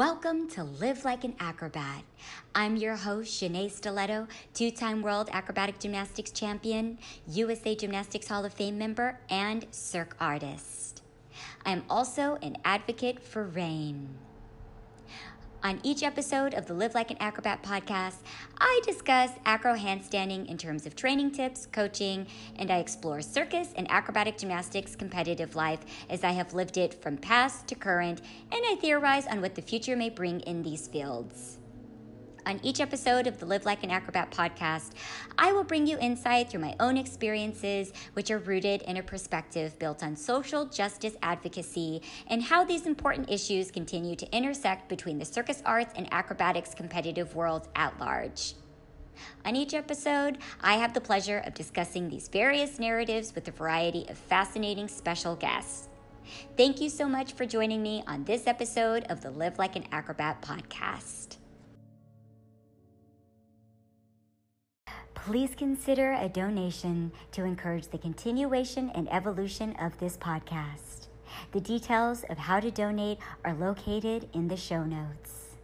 Welcome 0.00 0.48
to 0.52 0.64
Live 0.64 1.04
Like 1.04 1.24
an 1.24 1.34
Acrobat. 1.38 2.04
I'm 2.54 2.76
your 2.76 2.96
host, 2.96 3.38
Shenea 3.38 3.70
Stiletto, 3.70 4.28
two 4.54 4.70
time 4.70 5.02
World 5.02 5.28
Acrobatic 5.30 5.78
Gymnastics 5.78 6.30
Champion, 6.30 6.96
USA 7.26 7.74
Gymnastics 7.74 8.26
Hall 8.26 8.46
of 8.46 8.54
Fame 8.54 8.78
member, 8.78 9.20
and 9.28 9.66
Cirque 9.72 10.16
artist. 10.18 11.02
I'm 11.66 11.84
also 11.90 12.38
an 12.40 12.56
advocate 12.64 13.22
for 13.22 13.44
rain. 13.44 14.08
On 15.62 15.78
each 15.82 16.02
episode 16.02 16.54
of 16.54 16.64
the 16.64 16.72
Live 16.72 16.94
Like 16.94 17.10
an 17.10 17.18
Acrobat 17.20 17.62
podcast, 17.62 18.16
I 18.58 18.80
discuss 18.82 19.30
acro 19.44 19.76
handstanding 19.76 20.48
in 20.48 20.56
terms 20.56 20.86
of 20.86 20.96
training 20.96 21.32
tips, 21.32 21.66
coaching, 21.66 22.26
and 22.56 22.70
I 22.70 22.78
explore 22.78 23.20
circus 23.20 23.74
and 23.76 23.90
acrobatic 23.90 24.38
gymnastics 24.38 24.96
competitive 24.96 25.54
life 25.54 25.80
as 26.08 26.24
I 26.24 26.30
have 26.30 26.54
lived 26.54 26.78
it 26.78 26.94
from 26.94 27.18
past 27.18 27.66
to 27.68 27.74
current, 27.74 28.22
and 28.50 28.62
I 28.64 28.76
theorize 28.80 29.26
on 29.26 29.42
what 29.42 29.54
the 29.54 29.60
future 29.60 29.96
may 29.96 30.08
bring 30.08 30.40
in 30.40 30.62
these 30.62 30.88
fields. 30.88 31.59
On 32.50 32.58
each 32.64 32.80
episode 32.80 33.28
of 33.28 33.38
the 33.38 33.46
Live 33.46 33.64
Like 33.64 33.84
an 33.84 33.92
Acrobat 33.92 34.32
podcast, 34.32 34.94
I 35.38 35.52
will 35.52 35.62
bring 35.62 35.86
you 35.86 35.96
insight 36.00 36.50
through 36.50 36.62
my 36.62 36.74
own 36.80 36.96
experiences, 36.96 37.92
which 38.14 38.32
are 38.32 38.38
rooted 38.38 38.82
in 38.82 38.96
a 38.96 39.04
perspective 39.04 39.78
built 39.78 40.02
on 40.02 40.16
social 40.16 40.64
justice 40.64 41.14
advocacy 41.22 42.02
and 42.26 42.42
how 42.42 42.64
these 42.64 42.86
important 42.86 43.30
issues 43.30 43.70
continue 43.70 44.16
to 44.16 44.36
intersect 44.36 44.88
between 44.88 45.16
the 45.16 45.24
circus 45.24 45.62
arts 45.64 45.92
and 45.94 46.12
acrobatics 46.12 46.74
competitive 46.74 47.36
world 47.36 47.68
at 47.76 47.96
large. 48.00 48.54
On 49.44 49.54
each 49.54 49.72
episode, 49.72 50.38
I 50.60 50.74
have 50.74 50.92
the 50.92 51.00
pleasure 51.00 51.44
of 51.46 51.54
discussing 51.54 52.08
these 52.08 52.26
various 52.26 52.80
narratives 52.80 53.32
with 53.32 53.46
a 53.46 53.52
variety 53.52 54.06
of 54.08 54.18
fascinating 54.18 54.88
special 54.88 55.36
guests. 55.36 55.88
Thank 56.56 56.80
you 56.80 56.88
so 56.88 57.08
much 57.08 57.34
for 57.34 57.46
joining 57.46 57.80
me 57.80 58.02
on 58.08 58.24
this 58.24 58.48
episode 58.48 59.04
of 59.04 59.20
the 59.20 59.30
Live 59.30 59.60
Like 59.60 59.76
an 59.76 59.84
Acrobat 59.92 60.42
podcast. 60.42 61.36
Please 65.24 65.54
consider 65.54 66.12
a 66.12 66.28
donation 66.28 67.12
to 67.32 67.44
encourage 67.44 67.88
the 67.88 67.98
continuation 67.98 68.90
and 68.94 69.12
evolution 69.12 69.76
of 69.80 69.96
this 69.98 70.16
podcast. 70.16 71.08
The 71.52 71.60
details 71.60 72.24
of 72.30 72.38
how 72.38 72.60
to 72.60 72.70
donate 72.70 73.18
are 73.44 73.54
located 73.54 74.28
in 74.32 74.48
the 74.48 74.56
show 74.56 74.84
notes. 74.84 75.56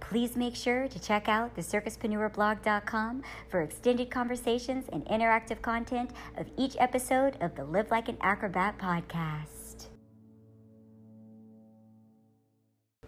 Please 0.00 0.36
make 0.36 0.54
sure 0.54 0.86
to 0.86 1.00
check 1.00 1.28
out 1.28 1.56
the 1.56 1.62
circuspreneurblog.com 1.62 3.22
for 3.48 3.62
extended 3.62 4.10
conversations 4.10 4.84
and 4.92 5.04
interactive 5.06 5.62
content 5.62 6.10
of 6.36 6.46
each 6.58 6.76
episode 6.78 7.38
of 7.40 7.56
the 7.56 7.64
Live 7.64 7.90
Like 7.90 8.08
an 8.08 8.18
Acrobat 8.20 8.78
podcast. 8.78 9.63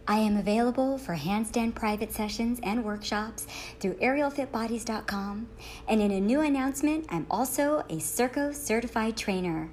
I 0.08 0.18
am 0.18 0.36
available 0.36 0.98
for 0.98 1.16
handstand 1.16 1.74
private 1.74 2.12
sessions 2.12 2.60
and 2.62 2.84
workshops 2.84 3.46
through 3.80 3.94
aerialfitbodies.com. 3.94 5.48
And 5.88 6.00
in 6.00 6.12
a 6.12 6.20
new 6.20 6.40
announcement, 6.40 7.06
I'm 7.08 7.26
also 7.28 7.80
a 7.90 7.96
Circo 7.96 8.54
certified 8.54 9.16
trainer. 9.16 9.68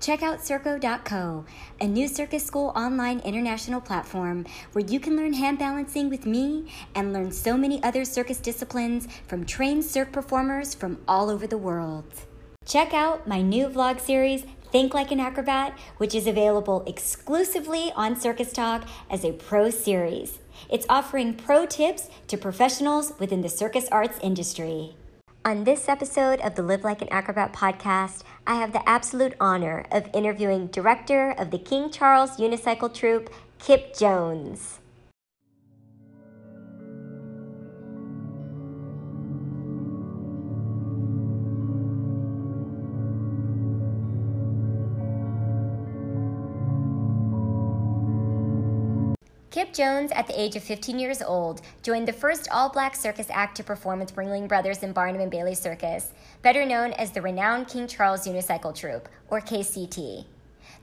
Check 0.00 0.24
out 0.24 0.40
Circo.co, 0.40 1.44
a 1.80 1.86
new 1.86 2.08
circus 2.08 2.44
school 2.44 2.72
online 2.74 3.20
international 3.20 3.80
platform 3.80 4.44
where 4.72 4.84
you 4.84 4.98
can 4.98 5.16
learn 5.16 5.34
hand 5.34 5.60
balancing 5.60 6.10
with 6.10 6.26
me 6.26 6.66
and 6.96 7.12
learn 7.12 7.30
so 7.30 7.56
many 7.56 7.80
other 7.84 8.04
circus 8.04 8.38
disciplines 8.38 9.06
from 9.28 9.46
trained 9.46 9.84
cirque 9.84 10.10
performers 10.10 10.74
from 10.74 10.98
all 11.06 11.30
over 11.30 11.46
the 11.46 11.58
world. 11.58 12.04
Check 12.64 12.92
out 12.92 13.28
my 13.28 13.42
new 13.42 13.68
vlog 13.68 14.00
series, 14.00 14.44
Think 14.72 14.94
Like 14.94 15.12
an 15.12 15.20
Acrobat, 15.20 15.78
which 15.98 16.14
is 16.14 16.26
available 16.26 16.82
exclusively 16.86 17.92
on 17.94 18.18
Circus 18.18 18.52
Talk 18.52 18.88
as 19.08 19.24
a 19.24 19.32
pro 19.32 19.70
series. 19.70 20.38
It's 20.68 20.86
offering 20.88 21.34
pro 21.34 21.66
tips 21.66 22.08
to 22.26 22.36
professionals 22.36 23.12
within 23.18 23.42
the 23.42 23.48
circus 23.48 23.88
arts 23.92 24.18
industry. 24.22 24.94
On 25.44 25.62
this 25.62 25.88
episode 25.88 26.40
of 26.40 26.56
the 26.56 26.62
Live 26.62 26.82
Like 26.82 27.00
an 27.00 27.08
Acrobat 27.12 27.52
podcast, 27.52 28.22
I 28.46 28.56
have 28.56 28.72
the 28.72 28.86
absolute 28.88 29.34
honor 29.40 29.84
of 29.92 30.10
interviewing 30.12 30.66
director 30.66 31.30
of 31.30 31.52
the 31.52 31.58
King 31.58 31.90
Charles 31.90 32.36
Unicycle 32.36 32.92
Troupe, 32.92 33.30
Kip 33.60 33.96
Jones. 33.96 34.80
Kip 49.56 49.72
Jones, 49.72 50.12
at 50.12 50.26
the 50.26 50.38
age 50.38 50.54
of 50.54 50.62
15 50.62 50.98
years 50.98 51.22
old, 51.22 51.62
joined 51.82 52.06
the 52.06 52.12
first 52.12 52.46
all 52.52 52.68
black 52.68 52.94
circus 52.94 53.28
act 53.30 53.56
to 53.56 53.64
perform 53.64 54.00
with 54.00 54.14
Ringling 54.14 54.46
Brothers 54.46 54.82
and 54.82 54.92
Barnum 54.92 55.22
and 55.22 55.30
Bailey 55.30 55.54
Circus, 55.54 56.12
better 56.42 56.66
known 56.66 56.92
as 56.92 57.10
the 57.10 57.22
renowned 57.22 57.66
King 57.66 57.88
Charles 57.88 58.26
Unicycle 58.26 58.74
Troupe, 58.74 59.08
or 59.28 59.40
KCT. 59.40 60.26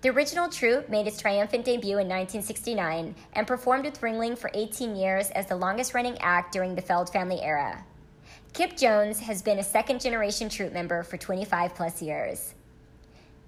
The 0.01 0.09
original 0.09 0.49
troupe 0.49 0.89
made 0.89 1.05
its 1.05 1.21
triumphant 1.21 1.65
debut 1.65 1.99
in 1.99 2.09
1969 2.09 3.13
and 3.33 3.45
performed 3.45 3.85
with 3.85 4.01
Ringling 4.01 4.35
for 4.35 4.49
18 4.55 4.95
years 4.95 5.29
as 5.29 5.45
the 5.45 5.55
longest 5.55 5.93
running 5.93 6.17
act 6.17 6.51
during 6.51 6.73
the 6.73 6.81
Feld 6.81 7.11
family 7.11 7.43
era. 7.43 7.85
Kip 8.53 8.75
Jones 8.75 9.19
has 9.19 9.43
been 9.43 9.59
a 9.59 9.63
second 9.63 10.01
generation 10.01 10.49
troupe 10.49 10.73
member 10.73 11.03
for 11.03 11.17
25 11.17 11.75
plus 11.75 12.01
years. 12.01 12.55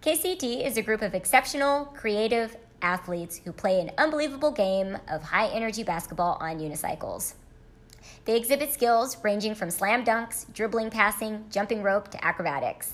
KCT 0.03 0.63
is 0.63 0.77
a 0.77 0.83
group 0.83 1.01
of 1.01 1.15
exceptional, 1.15 1.85
creative, 1.85 2.55
athletes 2.81 3.41
who 3.43 3.51
play 3.51 3.79
an 3.79 3.91
unbelievable 3.97 4.51
game 4.51 4.97
of 5.09 5.23
high 5.23 5.47
energy 5.47 5.83
basketball 5.83 6.37
on 6.39 6.59
unicycles. 6.59 7.33
They 8.25 8.35
exhibit 8.35 8.73
skills 8.73 9.17
ranging 9.23 9.55
from 9.55 9.69
slam 9.71 10.03
dunks, 10.05 10.51
dribbling, 10.53 10.89
passing, 10.89 11.45
jumping 11.49 11.83
rope 11.83 12.09
to 12.11 12.25
acrobatics. 12.25 12.93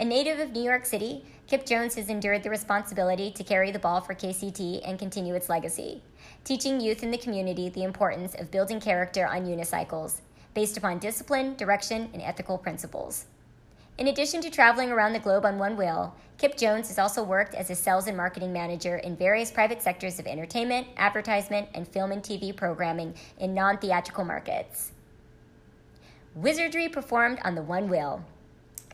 A 0.00 0.04
native 0.04 0.38
of 0.38 0.52
New 0.52 0.62
York 0.62 0.86
City, 0.86 1.24
Kip 1.46 1.66
Jones 1.66 1.94
has 1.96 2.08
endured 2.08 2.42
the 2.42 2.50
responsibility 2.50 3.30
to 3.32 3.44
carry 3.44 3.70
the 3.70 3.78
ball 3.78 4.00
for 4.00 4.14
KCT 4.14 4.80
and 4.88 4.98
continue 4.98 5.34
its 5.34 5.48
legacy, 5.48 6.02
teaching 6.44 6.80
youth 6.80 7.02
in 7.02 7.10
the 7.10 7.18
community 7.18 7.68
the 7.68 7.84
importance 7.84 8.34
of 8.34 8.50
building 8.50 8.80
character 8.80 9.26
on 9.26 9.46
unicycles 9.46 10.20
based 10.54 10.76
upon 10.76 10.98
discipline, 10.98 11.54
direction, 11.56 12.08
and 12.12 12.22
ethical 12.22 12.58
principles. 12.58 13.26
In 13.98 14.08
addition 14.08 14.40
to 14.40 14.50
traveling 14.50 14.90
around 14.90 15.12
the 15.12 15.18
globe 15.18 15.44
on 15.44 15.58
one 15.58 15.76
wheel, 15.76 16.14
Kip 16.38 16.56
Jones 16.56 16.88
has 16.88 16.98
also 16.98 17.22
worked 17.22 17.54
as 17.54 17.70
a 17.70 17.74
sales 17.74 18.06
and 18.06 18.16
marketing 18.16 18.52
manager 18.52 18.96
in 18.96 19.16
various 19.16 19.50
private 19.50 19.82
sectors 19.82 20.18
of 20.18 20.26
entertainment, 20.26 20.88
advertisement, 20.96 21.68
and 21.74 21.86
film 21.86 22.10
and 22.10 22.22
TV 22.22 22.56
programming 22.56 23.14
in 23.38 23.54
non 23.54 23.78
theatrical 23.78 24.24
markets. 24.24 24.92
Wizardry 26.34 26.88
performed 26.88 27.38
on 27.44 27.54
the 27.54 27.62
one 27.62 27.88
wheel. 27.88 28.24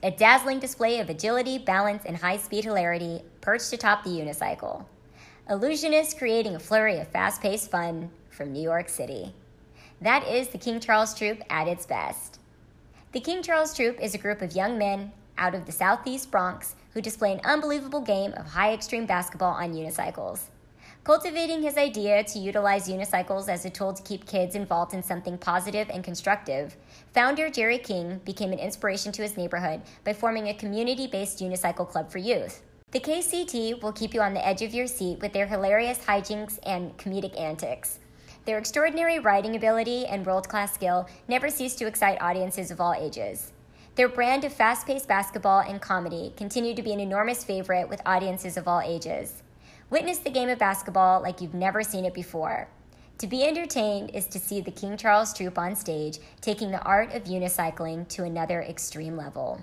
A 0.02 0.10
dazzling 0.10 0.58
display 0.58 0.98
of 0.98 1.08
agility, 1.08 1.58
balance, 1.58 2.04
and 2.04 2.16
high 2.16 2.36
speed 2.36 2.64
hilarity 2.64 3.22
perched 3.40 3.72
atop 3.72 4.02
the 4.02 4.10
unicycle. 4.10 4.84
Illusionists 5.48 6.18
creating 6.18 6.56
a 6.56 6.60
flurry 6.60 6.98
of 6.98 7.08
fast 7.08 7.40
paced 7.40 7.70
fun 7.70 8.10
from 8.28 8.52
New 8.52 8.62
York 8.62 8.88
City. 8.88 9.32
That 10.00 10.26
is 10.26 10.48
the 10.48 10.58
King 10.58 10.80
Charles 10.80 11.14
Troupe 11.14 11.42
at 11.48 11.68
its 11.68 11.86
best. 11.86 12.37
The 13.10 13.20
King 13.20 13.42
Charles 13.42 13.74
Troupe 13.74 14.00
is 14.02 14.14
a 14.14 14.18
group 14.18 14.42
of 14.42 14.54
young 14.54 14.76
men 14.76 15.12
out 15.38 15.54
of 15.54 15.64
the 15.64 15.72
southeast 15.72 16.30
Bronx 16.30 16.74
who 16.92 17.00
display 17.00 17.32
an 17.32 17.40
unbelievable 17.42 18.02
game 18.02 18.34
of 18.34 18.44
high 18.44 18.74
extreme 18.74 19.06
basketball 19.06 19.54
on 19.54 19.72
unicycles. 19.72 20.42
Cultivating 21.04 21.62
his 21.62 21.78
idea 21.78 22.22
to 22.24 22.38
utilize 22.38 22.86
unicycles 22.86 23.48
as 23.48 23.64
a 23.64 23.70
tool 23.70 23.94
to 23.94 24.02
keep 24.02 24.26
kids 24.26 24.54
involved 24.54 24.92
in 24.92 25.02
something 25.02 25.38
positive 25.38 25.88
and 25.88 26.04
constructive, 26.04 26.76
founder 27.14 27.48
Jerry 27.48 27.78
King 27.78 28.20
became 28.26 28.52
an 28.52 28.58
inspiration 28.58 29.10
to 29.12 29.22
his 29.22 29.38
neighborhood 29.38 29.80
by 30.04 30.12
forming 30.12 30.48
a 30.48 30.54
community 30.54 31.06
based 31.06 31.38
unicycle 31.38 31.88
club 31.88 32.10
for 32.10 32.18
youth. 32.18 32.62
The 32.90 33.00
KCT 33.00 33.82
will 33.82 33.92
keep 33.92 34.12
you 34.12 34.20
on 34.20 34.34
the 34.34 34.46
edge 34.46 34.60
of 34.60 34.74
your 34.74 34.86
seat 34.86 35.20
with 35.20 35.32
their 35.32 35.46
hilarious 35.46 35.98
hijinks 36.00 36.58
and 36.62 36.94
comedic 36.98 37.40
antics. 37.40 38.00
Their 38.44 38.58
extraordinary 38.58 39.18
writing 39.18 39.56
ability 39.56 40.06
and 40.06 40.24
world 40.24 40.48
class 40.48 40.72
skill 40.72 41.06
never 41.28 41.50
cease 41.50 41.74
to 41.76 41.86
excite 41.86 42.20
audiences 42.20 42.70
of 42.70 42.80
all 42.80 42.94
ages. 42.94 43.52
Their 43.94 44.08
brand 44.08 44.44
of 44.44 44.52
fast 44.52 44.86
paced 44.86 45.08
basketball 45.08 45.60
and 45.60 45.82
comedy 45.82 46.32
continue 46.36 46.74
to 46.74 46.82
be 46.82 46.92
an 46.92 47.00
enormous 47.00 47.42
favorite 47.42 47.88
with 47.88 48.00
audiences 48.06 48.56
of 48.56 48.68
all 48.68 48.80
ages. 48.80 49.42
Witness 49.90 50.18
the 50.18 50.30
game 50.30 50.48
of 50.48 50.58
basketball 50.58 51.20
like 51.20 51.40
you've 51.40 51.52
never 51.52 51.82
seen 51.82 52.04
it 52.04 52.14
before. 52.14 52.68
To 53.18 53.26
be 53.26 53.42
entertained 53.42 54.10
is 54.14 54.26
to 54.28 54.38
see 54.38 54.60
the 54.60 54.70
King 54.70 54.96
Charles 54.96 55.34
Troupe 55.34 55.58
on 55.58 55.74
stage 55.74 56.18
taking 56.40 56.70
the 56.70 56.82
art 56.82 57.12
of 57.12 57.24
unicycling 57.24 58.06
to 58.10 58.22
another 58.22 58.62
extreme 58.62 59.16
level. 59.16 59.60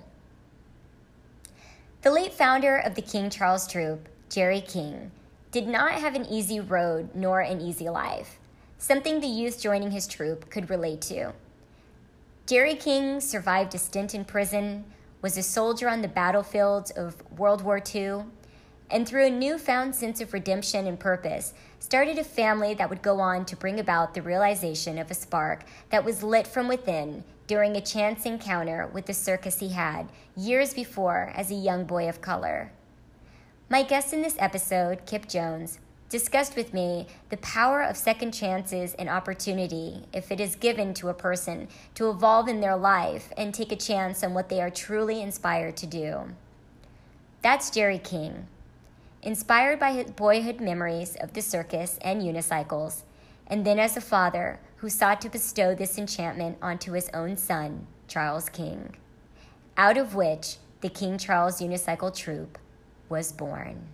The 2.02 2.10
late 2.10 2.34
founder 2.34 2.76
of 2.76 2.94
the 2.94 3.02
King 3.02 3.30
Charles 3.30 3.66
Troupe, 3.66 4.08
Jerry 4.28 4.60
King, 4.60 5.10
did 5.50 5.66
not 5.66 5.92
have 5.92 6.14
an 6.14 6.26
easy 6.26 6.60
road 6.60 7.08
nor 7.14 7.40
an 7.40 7.62
easy 7.62 7.88
life 7.88 8.38
something 8.78 9.20
the 9.20 9.26
youth 9.26 9.60
joining 9.60 9.90
his 9.90 10.06
troop 10.06 10.50
could 10.50 10.70
relate 10.70 11.00
to. 11.02 11.32
Jerry 12.46 12.74
King 12.74 13.20
survived 13.20 13.74
a 13.74 13.78
stint 13.78 14.14
in 14.14 14.24
prison, 14.24 14.84
was 15.22 15.36
a 15.36 15.42
soldier 15.42 15.88
on 15.88 16.02
the 16.02 16.08
battlefields 16.08 16.90
of 16.92 17.16
World 17.36 17.62
War 17.62 17.82
II, 17.94 18.24
and 18.90 19.08
through 19.08 19.26
a 19.26 19.30
newfound 19.30 19.94
sense 19.94 20.20
of 20.20 20.32
redemption 20.32 20.86
and 20.86 21.00
purpose, 21.00 21.54
started 21.80 22.18
a 22.18 22.24
family 22.24 22.74
that 22.74 22.88
would 22.88 23.02
go 23.02 23.18
on 23.20 23.44
to 23.46 23.56
bring 23.56 23.80
about 23.80 24.14
the 24.14 24.22
realization 24.22 24.98
of 24.98 25.10
a 25.10 25.14
spark 25.14 25.64
that 25.90 26.04
was 26.04 26.22
lit 26.22 26.46
from 26.46 26.68
within 26.68 27.24
during 27.46 27.76
a 27.76 27.80
chance 27.80 28.24
encounter 28.24 28.88
with 28.92 29.06
the 29.06 29.14
circus 29.14 29.60
he 29.60 29.70
had 29.70 30.08
years 30.36 30.74
before 30.74 31.32
as 31.34 31.50
a 31.50 31.54
young 31.54 31.84
boy 31.84 32.08
of 32.08 32.20
color. 32.20 32.70
My 33.68 33.82
guest 33.82 34.12
in 34.12 34.22
this 34.22 34.36
episode, 34.38 35.06
Kip 35.06 35.26
Jones, 35.28 35.80
discussed 36.08 36.56
with 36.56 36.72
me 36.72 37.06
the 37.30 37.36
power 37.38 37.82
of 37.82 37.96
second 37.96 38.32
chances 38.32 38.94
and 38.94 39.08
opportunity 39.08 40.04
if 40.12 40.30
it 40.30 40.40
is 40.40 40.54
given 40.54 40.94
to 40.94 41.08
a 41.08 41.14
person 41.14 41.68
to 41.94 42.10
evolve 42.10 42.48
in 42.48 42.60
their 42.60 42.76
life 42.76 43.32
and 43.36 43.52
take 43.52 43.72
a 43.72 43.76
chance 43.76 44.22
on 44.22 44.34
what 44.34 44.48
they 44.48 44.60
are 44.60 44.70
truly 44.70 45.20
inspired 45.20 45.76
to 45.76 45.86
do. 45.86 46.20
That's 47.42 47.70
Jerry 47.70 47.98
King. 47.98 48.46
Inspired 49.22 49.80
by 49.80 49.92
his 49.92 50.10
boyhood 50.12 50.60
memories 50.60 51.16
of 51.16 51.32
the 51.32 51.42
circus 51.42 51.98
and 52.02 52.22
unicycles, 52.22 53.02
and 53.46 53.64
then 53.64 53.78
as 53.78 53.96
a 53.96 54.00
father 54.00 54.60
who 54.76 54.88
sought 54.88 55.20
to 55.20 55.28
bestow 55.28 55.74
this 55.74 55.98
enchantment 55.98 56.58
onto 56.62 56.92
his 56.92 57.08
own 57.12 57.36
son, 57.36 57.86
Charles 58.06 58.48
King, 58.48 58.94
out 59.76 59.96
of 59.96 60.14
which 60.14 60.56
the 60.80 60.88
King 60.88 61.18
Charles 61.18 61.60
Unicycle 61.60 62.14
Troupe 62.14 62.58
was 63.08 63.32
born. 63.32 63.88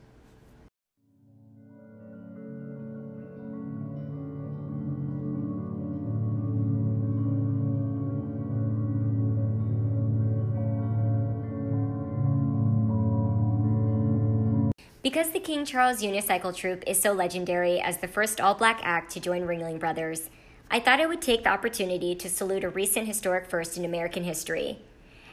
Because 15.02 15.30
the 15.30 15.40
King 15.40 15.64
Charles 15.64 16.00
Unicycle 16.00 16.54
Troupe 16.54 16.84
is 16.86 17.00
so 17.00 17.12
legendary 17.12 17.80
as 17.80 17.98
the 17.98 18.06
first 18.06 18.40
all 18.40 18.54
black 18.54 18.78
act 18.84 19.10
to 19.12 19.20
join 19.20 19.42
Ringling 19.42 19.80
Brothers, 19.80 20.30
I 20.70 20.78
thought 20.78 21.00
I 21.00 21.06
would 21.06 21.20
take 21.20 21.42
the 21.42 21.50
opportunity 21.50 22.14
to 22.14 22.28
salute 22.28 22.62
a 22.62 22.68
recent 22.68 23.08
historic 23.08 23.50
first 23.50 23.76
in 23.76 23.84
American 23.84 24.22
history. 24.22 24.78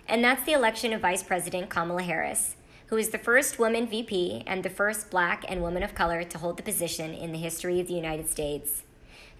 And 0.08 0.24
that's 0.24 0.44
the 0.44 0.54
election 0.54 0.92
of 0.92 1.02
Vice 1.02 1.22
President 1.22 1.70
Kamala 1.70 2.02
Harris, 2.02 2.56
who 2.88 2.98
is 2.98 3.10
the 3.10 3.20
first 3.20 3.60
woman 3.60 3.86
VP 3.86 4.42
and 4.48 4.64
the 4.64 4.72
first 4.72 5.12
black 5.12 5.46
and 5.48 5.62
woman 5.62 5.84
of 5.84 5.94
color 5.94 6.24
to 6.24 6.38
hold 6.40 6.58
the 6.58 6.64
position 6.64 7.14
in 7.14 7.32
the 7.32 7.38
history 7.38 7.80
of 7.80 7.88
the 7.88 7.94
United 7.94 8.28
States. 8.28 8.82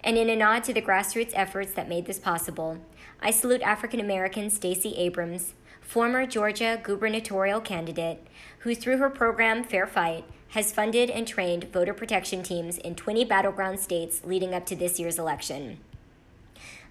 And 0.04 0.16
in 0.16 0.30
a 0.30 0.36
nod 0.36 0.62
to 0.64 0.72
the 0.72 0.80
grassroots 0.80 1.32
efforts 1.34 1.72
that 1.72 1.88
made 1.88 2.06
this 2.06 2.20
possible, 2.20 2.78
I 3.20 3.32
salute 3.32 3.62
African 3.62 3.98
American 3.98 4.48
Stacey 4.48 4.94
Abrams, 4.94 5.54
former 5.80 6.24
Georgia 6.24 6.80
gubernatorial 6.80 7.60
candidate, 7.60 8.24
who 8.60 8.74
through 8.74 8.98
her 8.98 9.10
program 9.10 9.64
Fair 9.64 9.86
Fight 9.86 10.24
has 10.50 10.72
funded 10.72 11.10
and 11.10 11.26
trained 11.26 11.72
voter 11.72 11.94
protection 11.94 12.42
teams 12.42 12.78
in 12.78 12.94
20 12.94 13.24
battleground 13.24 13.80
states 13.80 14.22
leading 14.24 14.52
up 14.52 14.66
to 14.66 14.76
this 14.76 14.98
year's 14.98 15.18
election. 15.18 15.78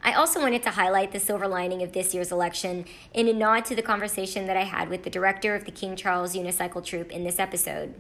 I 0.02 0.14
also 0.14 0.40
wanted 0.40 0.64
to 0.64 0.72
highlight 0.72 1.12
the 1.12 1.20
silver 1.20 1.48
lining 1.48 1.84
of 1.84 1.92
this 1.92 2.14
year's 2.14 2.32
election 2.32 2.86
in 3.14 3.28
a 3.28 3.34
nod 3.34 3.66
to 3.66 3.76
the 3.76 3.82
conversation 3.82 4.48
that 4.48 4.56
I 4.56 4.64
had 4.64 4.90
with 4.90 5.04
the 5.04 5.10
director 5.10 5.56
of 5.56 5.66
the 5.66 5.72
King 5.72 5.96
Charles 5.96 6.36
Unicycle 6.36 6.84
Troupe 6.84 7.12
in 7.12 7.26
this 7.26 7.40
episode. 7.40 7.96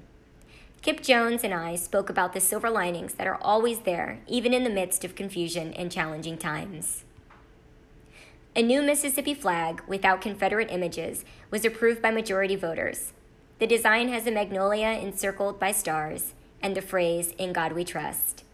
Kip 0.81 1.03
Jones 1.03 1.43
and 1.43 1.53
I 1.53 1.75
spoke 1.75 2.09
about 2.09 2.31
the 2.31 2.39
silver 2.39 2.69
linings 2.69 3.15
that 3.15 3.27
are 3.27 3.37
always 3.41 3.79
there, 3.79 4.21
even 4.27 4.53
in 4.53 4.63
the 4.63 4.69
midst 4.69 5.03
of 5.03 5.13
confusion 5.13 5.73
and 5.73 5.91
challenging 5.91 6.37
times. 6.37 7.03
A 8.55 8.61
new 8.61 8.81
Mississippi 8.81 9.33
flag 9.33 9.83
without 9.87 10.21
Confederate 10.21 10.71
images 10.71 11.25
was 11.51 11.65
approved 11.65 12.01
by 12.01 12.11
majority 12.11 12.55
voters. 12.55 13.11
The 13.59 13.67
design 13.67 14.07
has 14.07 14.25
a 14.25 14.31
magnolia 14.31 14.87
encircled 14.87 15.59
by 15.59 15.73
stars 15.73 16.33
and 16.61 16.77
the 16.77 16.81
phrase, 16.81 17.33
In 17.37 17.51
God 17.51 17.73
We 17.73 17.83
Trust. 17.83 18.45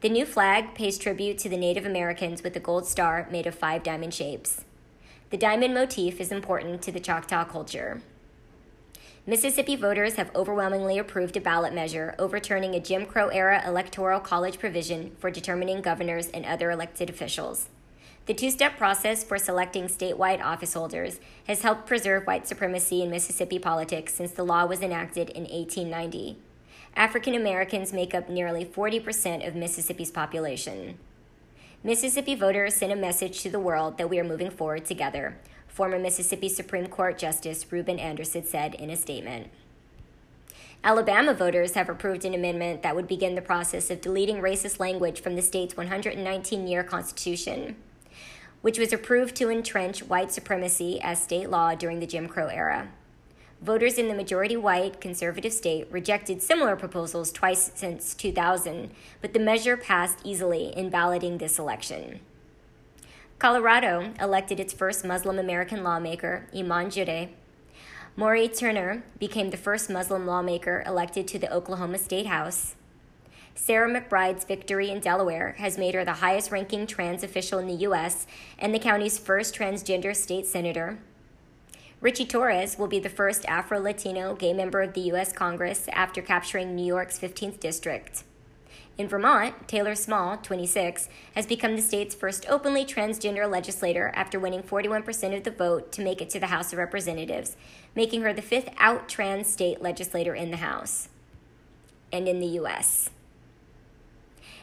The 0.00 0.08
new 0.08 0.24
flag 0.24 0.76
pays 0.76 0.96
tribute 0.96 1.38
to 1.38 1.48
the 1.48 1.56
Native 1.56 1.84
Americans 1.84 2.44
with 2.44 2.54
a 2.54 2.60
gold 2.60 2.86
star 2.86 3.26
made 3.32 3.48
of 3.48 3.56
five 3.56 3.82
diamond 3.82 4.14
shapes. 4.14 4.64
The 5.30 5.36
diamond 5.36 5.74
motif 5.74 6.20
is 6.20 6.30
important 6.30 6.82
to 6.82 6.92
the 6.92 7.00
Choctaw 7.00 7.46
culture. 7.46 8.00
Mississippi 9.26 9.74
voters 9.74 10.14
have 10.14 10.34
overwhelmingly 10.36 10.98
approved 10.98 11.36
a 11.36 11.40
ballot 11.40 11.74
measure 11.74 12.14
overturning 12.16 12.76
a 12.76 12.80
Jim 12.80 13.06
Crow 13.06 13.30
era 13.30 13.60
electoral 13.66 14.20
college 14.20 14.60
provision 14.60 15.16
for 15.18 15.32
determining 15.32 15.82
governors 15.82 16.28
and 16.28 16.46
other 16.46 16.70
elected 16.70 17.10
officials. 17.10 17.70
The 18.28 18.34
two 18.34 18.50
step 18.50 18.76
process 18.76 19.24
for 19.24 19.38
selecting 19.38 19.84
statewide 19.84 20.44
office 20.44 20.74
holders 20.74 21.18
has 21.46 21.62
helped 21.62 21.86
preserve 21.86 22.26
white 22.26 22.46
supremacy 22.46 23.02
in 23.02 23.08
Mississippi 23.08 23.58
politics 23.58 24.12
since 24.12 24.32
the 24.32 24.44
law 24.44 24.66
was 24.66 24.82
enacted 24.82 25.30
in 25.30 25.44
1890. 25.44 26.36
African 26.94 27.34
Americans 27.34 27.90
make 27.90 28.14
up 28.14 28.28
nearly 28.28 28.66
40% 28.66 29.48
of 29.48 29.54
Mississippi's 29.54 30.10
population. 30.10 30.98
Mississippi 31.82 32.34
voters 32.34 32.74
sent 32.74 32.92
a 32.92 32.96
message 32.96 33.40
to 33.40 33.48
the 33.48 33.58
world 33.58 33.96
that 33.96 34.10
we 34.10 34.20
are 34.20 34.24
moving 34.24 34.50
forward 34.50 34.84
together, 34.84 35.38
former 35.66 35.98
Mississippi 35.98 36.50
Supreme 36.50 36.88
Court 36.88 37.16
Justice 37.16 37.64
Reuben 37.72 37.98
Anderson 37.98 38.44
said 38.44 38.74
in 38.74 38.90
a 38.90 38.96
statement. 38.96 39.46
Alabama 40.84 41.32
voters 41.32 41.72
have 41.72 41.88
approved 41.88 42.26
an 42.26 42.34
amendment 42.34 42.82
that 42.82 42.94
would 42.94 43.08
begin 43.08 43.36
the 43.36 43.40
process 43.40 43.90
of 43.90 44.02
deleting 44.02 44.42
racist 44.42 44.78
language 44.78 45.22
from 45.22 45.34
the 45.34 45.40
state's 45.40 45.78
119 45.78 46.66
year 46.66 46.84
constitution 46.84 47.74
which 48.60 48.78
was 48.78 48.92
approved 48.92 49.34
to 49.36 49.50
entrench 49.50 50.02
white 50.02 50.32
supremacy 50.32 51.00
as 51.00 51.22
state 51.22 51.50
law 51.50 51.74
during 51.74 52.00
the 52.00 52.06
Jim 52.06 52.28
Crow 52.28 52.48
era. 52.48 52.88
Voters 53.60 53.98
in 53.98 54.06
the 54.06 54.14
majority 54.14 54.56
white 54.56 55.00
conservative 55.00 55.52
state 55.52 55.88
rejected 55.90 56.40
similar 56.40 56.76
proposals 56.76 57.32
twice 57.32 57.72
since 57.74 58.14
2000, 58.14 58.90
but 59.20 59.32
the 59.32 59.40
measure 59.40 59.76
passed 59.76 60.20
easily 60.22 60.72
in 60.76 60.90
balloting 60.90 61.38
this 61.38 61.58
election. 61.58 62.20
Colorado 63.40 64.12
elected 64.20 64.60
its 64.60 64.72
first 64.72 65.04
Muslim 65.04 65.38
American 65.38 65.82
lawmaker, 65.82 66.46
Iman 66.54 66.86
Jodeh. 66.86 67.28
Mauree 68.16 68.48
Turner 68.48 69.04
became 69.18 69.50
the 69.50 69.56
first 69.56 69.88
Muslim 69.88 70.26
lawmaker 70.26 70.82
elected 70.86 71.28
to 71.28 71.38
the 71.38 71.52
Oklahoma 71.52 71.98
State 71.98 72.26
House. 72.26 72.74
Sarah 73.58 73.90
McBride's 73.90 74.44
victory 74.44 74.88
in 74.88 75.00
Delaware 75.00 75.56
has 75.58 75.76
made 75.76 75.94
her 75.94 76.04
the 76.04 76.14
highest 76.14 76.52
ranking 76.52 76.86
trans 76.86 77.24
official 77.24 77.58
in 77.58 77.66
the 77.66 77.74
U.S. 77.74 78.26
and 78.56 78.72
the 78.72 78.78
county's 78.78 79.18
first 79.18 79.54
transgender 79.54 80.14
state 80.14 80.46
senator. 80.46 80.98
Richie 82.00 82.24
Torres 82.24 82.78
will 82.78 82.86
be 82.86 83.00
the 83.00 83.10
first 83.10 83.44
Afro 83.46 83.80
Latino 83.80 84.36
gay 84.36 84.52
member 84.52 84.80
of 84.80 84.94
the 84.94 85.00
U.S. 85.12 85.32
Congress 85.32 85.88
after 85.92 86.22
capturing 86.22 86.74
New 86.74 86.86
York's 86.86 87.18
15th 87.18 87.58
district. 87.58 88.22
In 88.96 89.08
Vermont, 89.08 89.66
Taylor 89.66 89.96
Small, 89.96 90.36
26, 90.36 91.08
has 91.34 91.44
become 91.44 91.74
the 91.74 91.82
state's 91.82 92.14
first 92.14 92.46
openly 92.48 92.84
transgender 92.84 93.50
legislator 93.50 94.12
after 94.14 94.38
winning 94.38 94.62
41% 94.62 95.36
of 95.36 95.42
the 95.42 95.50
vote 95.50 95.90
to 95.92 96.02
make 96.02 96.22
it 96.22 96.30
to 96.30 96.40
the 96.40 96.46
House 96.46 96.72
of 96.72 96.78
Representatives, 96.78 97.56
making 97.96 98.22
her 98.22 98.32
the 98.32 98.40
fifth 98.40 98.70
out 98.78 99.08
trans 99.08 99.48
state 99.48 99.82
legislator 99.82 100.34
in 100.34 100.52
the 100.52 100.58
House 100.58 101.08
and 102.12 102.28
in 102.28 102.38
the 102.38 102.46
U.S. 102.46 103.10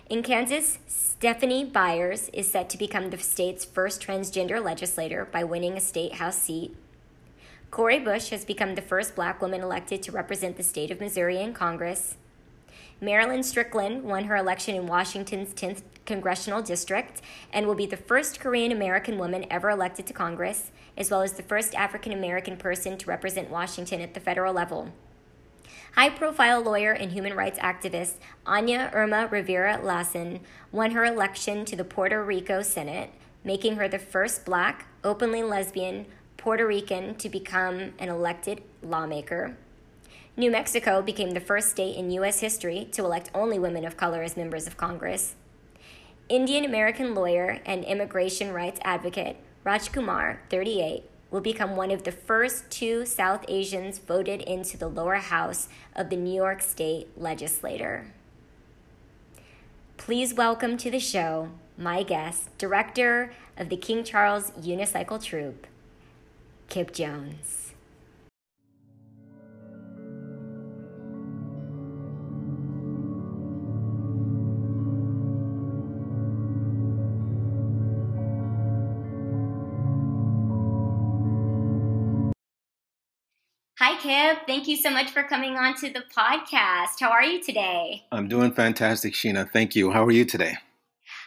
In 0.07 0.21
Kansas, 0.21 0.77
Stephanie 0.85 1.65
Byers 1.65 2.29
is 2.31 2.51
set 2.51 2.69
to 2.69 2.77
become 2.77 3.09
the 3.09 3.17
state's 3.17 3.65
first 3.65 3.99
transgender 3.99 4.63
legislator 4.63 5.25
by 5.25 5.43
winning 5.43 5.75
a 5.75 5.81
state 5.81 6.13
house 6.13 6.37
seat. 6.37 6.75
Cori 7.71 7.97
Bush 7.97 8.29
has 8.29 8.45
become 8.45 8.75
the 8.75 8.83
first 8.83 9.15
black 9.15 9.41
woman 9.41 9.61
elected 9.61 10.03
to 10.03 10.11
represent 10.11 10.57
the 10.57 10.63
state 10.63 10.91
of 10.91 10.99
Missouri 10.99 11.41
in 11.41 11.53
Congress. 11.53 12.17
Marilyn 13.01 13.41
Strickland 13.41 14.03
won 14.03 14.25
her 14.25 14.35
election 14.35 14.75
in 14.75 14.85
Washington's 14.85 15.55
10th 15.55 15.81
congressional 16.05 16.61
district 16.61 17.23
and 17.51 17.65
will 17.65 17.73
be 17.73 17.87
the 17.87 17.97
first 17.97 18.39
Korean 18.39 18.71
American 18.71 19.17
woman 19.17 19.47
ever 19.49 19.71
elected 19.71 20.05
to 20.05 20.13
Congress, 20.13 20.69
as 20.95 21.09
well 21.09 21.23
as 21.23 21.33
the 21.33 21.41
first 21.41 21.73
African 21.73 22.11
American 22.11 22.57
person 22.57 22.95
to 22.99 23.09
represent 23.09 23.49
Washington 23.49 24.01
at 24.01 24.13
the 24.13 24.19
federal 24.19 24.53
level. 24.53 24.91
High 25.95 26.09
profile 26.09 26.61
lawyer 26.61 26.91
and 26.91 27.13
human 27.13 27.35
rights 27.35 27.57
activist 27.59 28.15
Anya 28.45 28.91
Irma 28.93 29.27
Rivera 29.31 29.79
Lassen 29.81 30.41
won 30.69 30.91
her 30.91 31.05
election 31.05 31.63
to 31.63 31.77
the 31.77 31.85
Puerto 31.85 32.21
Rico 32.21 32.61
Senate, 32.61 33.11
making 33.45 33.77
her 33.77 33.87
the 33.87 33.97
first 33.97 34.43
black, 34.43 34.87
openly 35.05 35.41
lesbian 35.41 36.05
Puerto 36.35 36.67
Rican 36.67 37.15
to 37.15 37.29
become 37.29 37.93
an 37.97 38.09
elected 38.09 38.61
lawmaker. 38.83 39.55
New 40.35 40.51
Mexico 40.51 41.01
became 41.01 41.31
the 41.31 41.39
first 41.39 41.69
state 41.69 41.95
in 41.95 42.11
U.S. 42.11 42.41
history 42.41 42.89
to 42.91 43.05
elect 43.05 43.31
only 43.33 43.57
women 43.57 43.85
of 43.85 43.95
color 43.95 44.21
as 44.21 44.35
members 44.35 44.67
of 44.67 44.75
Congress. 44.75 45.35
Indian 46.27 46.65
American 46.65 47.15
lawyer 47.15 47.61
and 47.65 47.85
immigration 47.85 48.51
rights 48.51 48.81
advocate 48.83 49.37
Raj 49.63 49.93
Kumar, 49.93 50.41
38, 50.49 51.05
will 51.35 51.41
become 51.41 51.75
one 51.75 51.91
of 51.91 52.03
the 52.03 52.13
first 52.13 52.71
two 52.71 53.05
South 53.05 53.43
Asians 53.49 53.99
voted 53.99 54.41
into 54.43 54.77
the 54.77 54.87
lower 54.87 55.15
house 55.15 55.67
of 55.93 56.09
the 56.09 56.15
New 56.15 56.33
York 56.33 56.61
State 56.61 57.09
legislature. 57.17 58.07
Please 59.97 60.33
welcome 60.33 60.77
to 60.77 60.89
the 60.89 60.97
show 60.97 61.49
my 61.77 62.03
guest, 62.03 62.57
director 62.57 63.33
of 63.57 63.67
the 63.67 63.75
King 63.75 64.05
Charles 64.05 64.51
Unicycle 64.51 65.21
Troupe, 65.21 65.67
Kip 66.69 66.93
Jones. 66.93 67.64
Kip. 84.05 84.45
Thank 84.45 84.67
you 84.67 84.77
so 84.77 84.91
much 84.91 85.09
for 85.09 85.23
coming 85.23 85.57
on 85.57 85.73
to 85.77 85.89
the 85.89 86.03
podcast. 86.15 86.99
How 86.99 87.09
are 87.09 87.23
you 87.23 87.41
today? 87.41 88.03
I'm 88.11 88.27
doing 88.27 88.51
fantastic, 88.51 89.15
Sheena. 89.15 89.49
Thank 89.49 89.75
you. 89.75 89.89
How 89.89 90.05
are 90.05 90.11
you 90.11 90.25
today? 90.25 90.57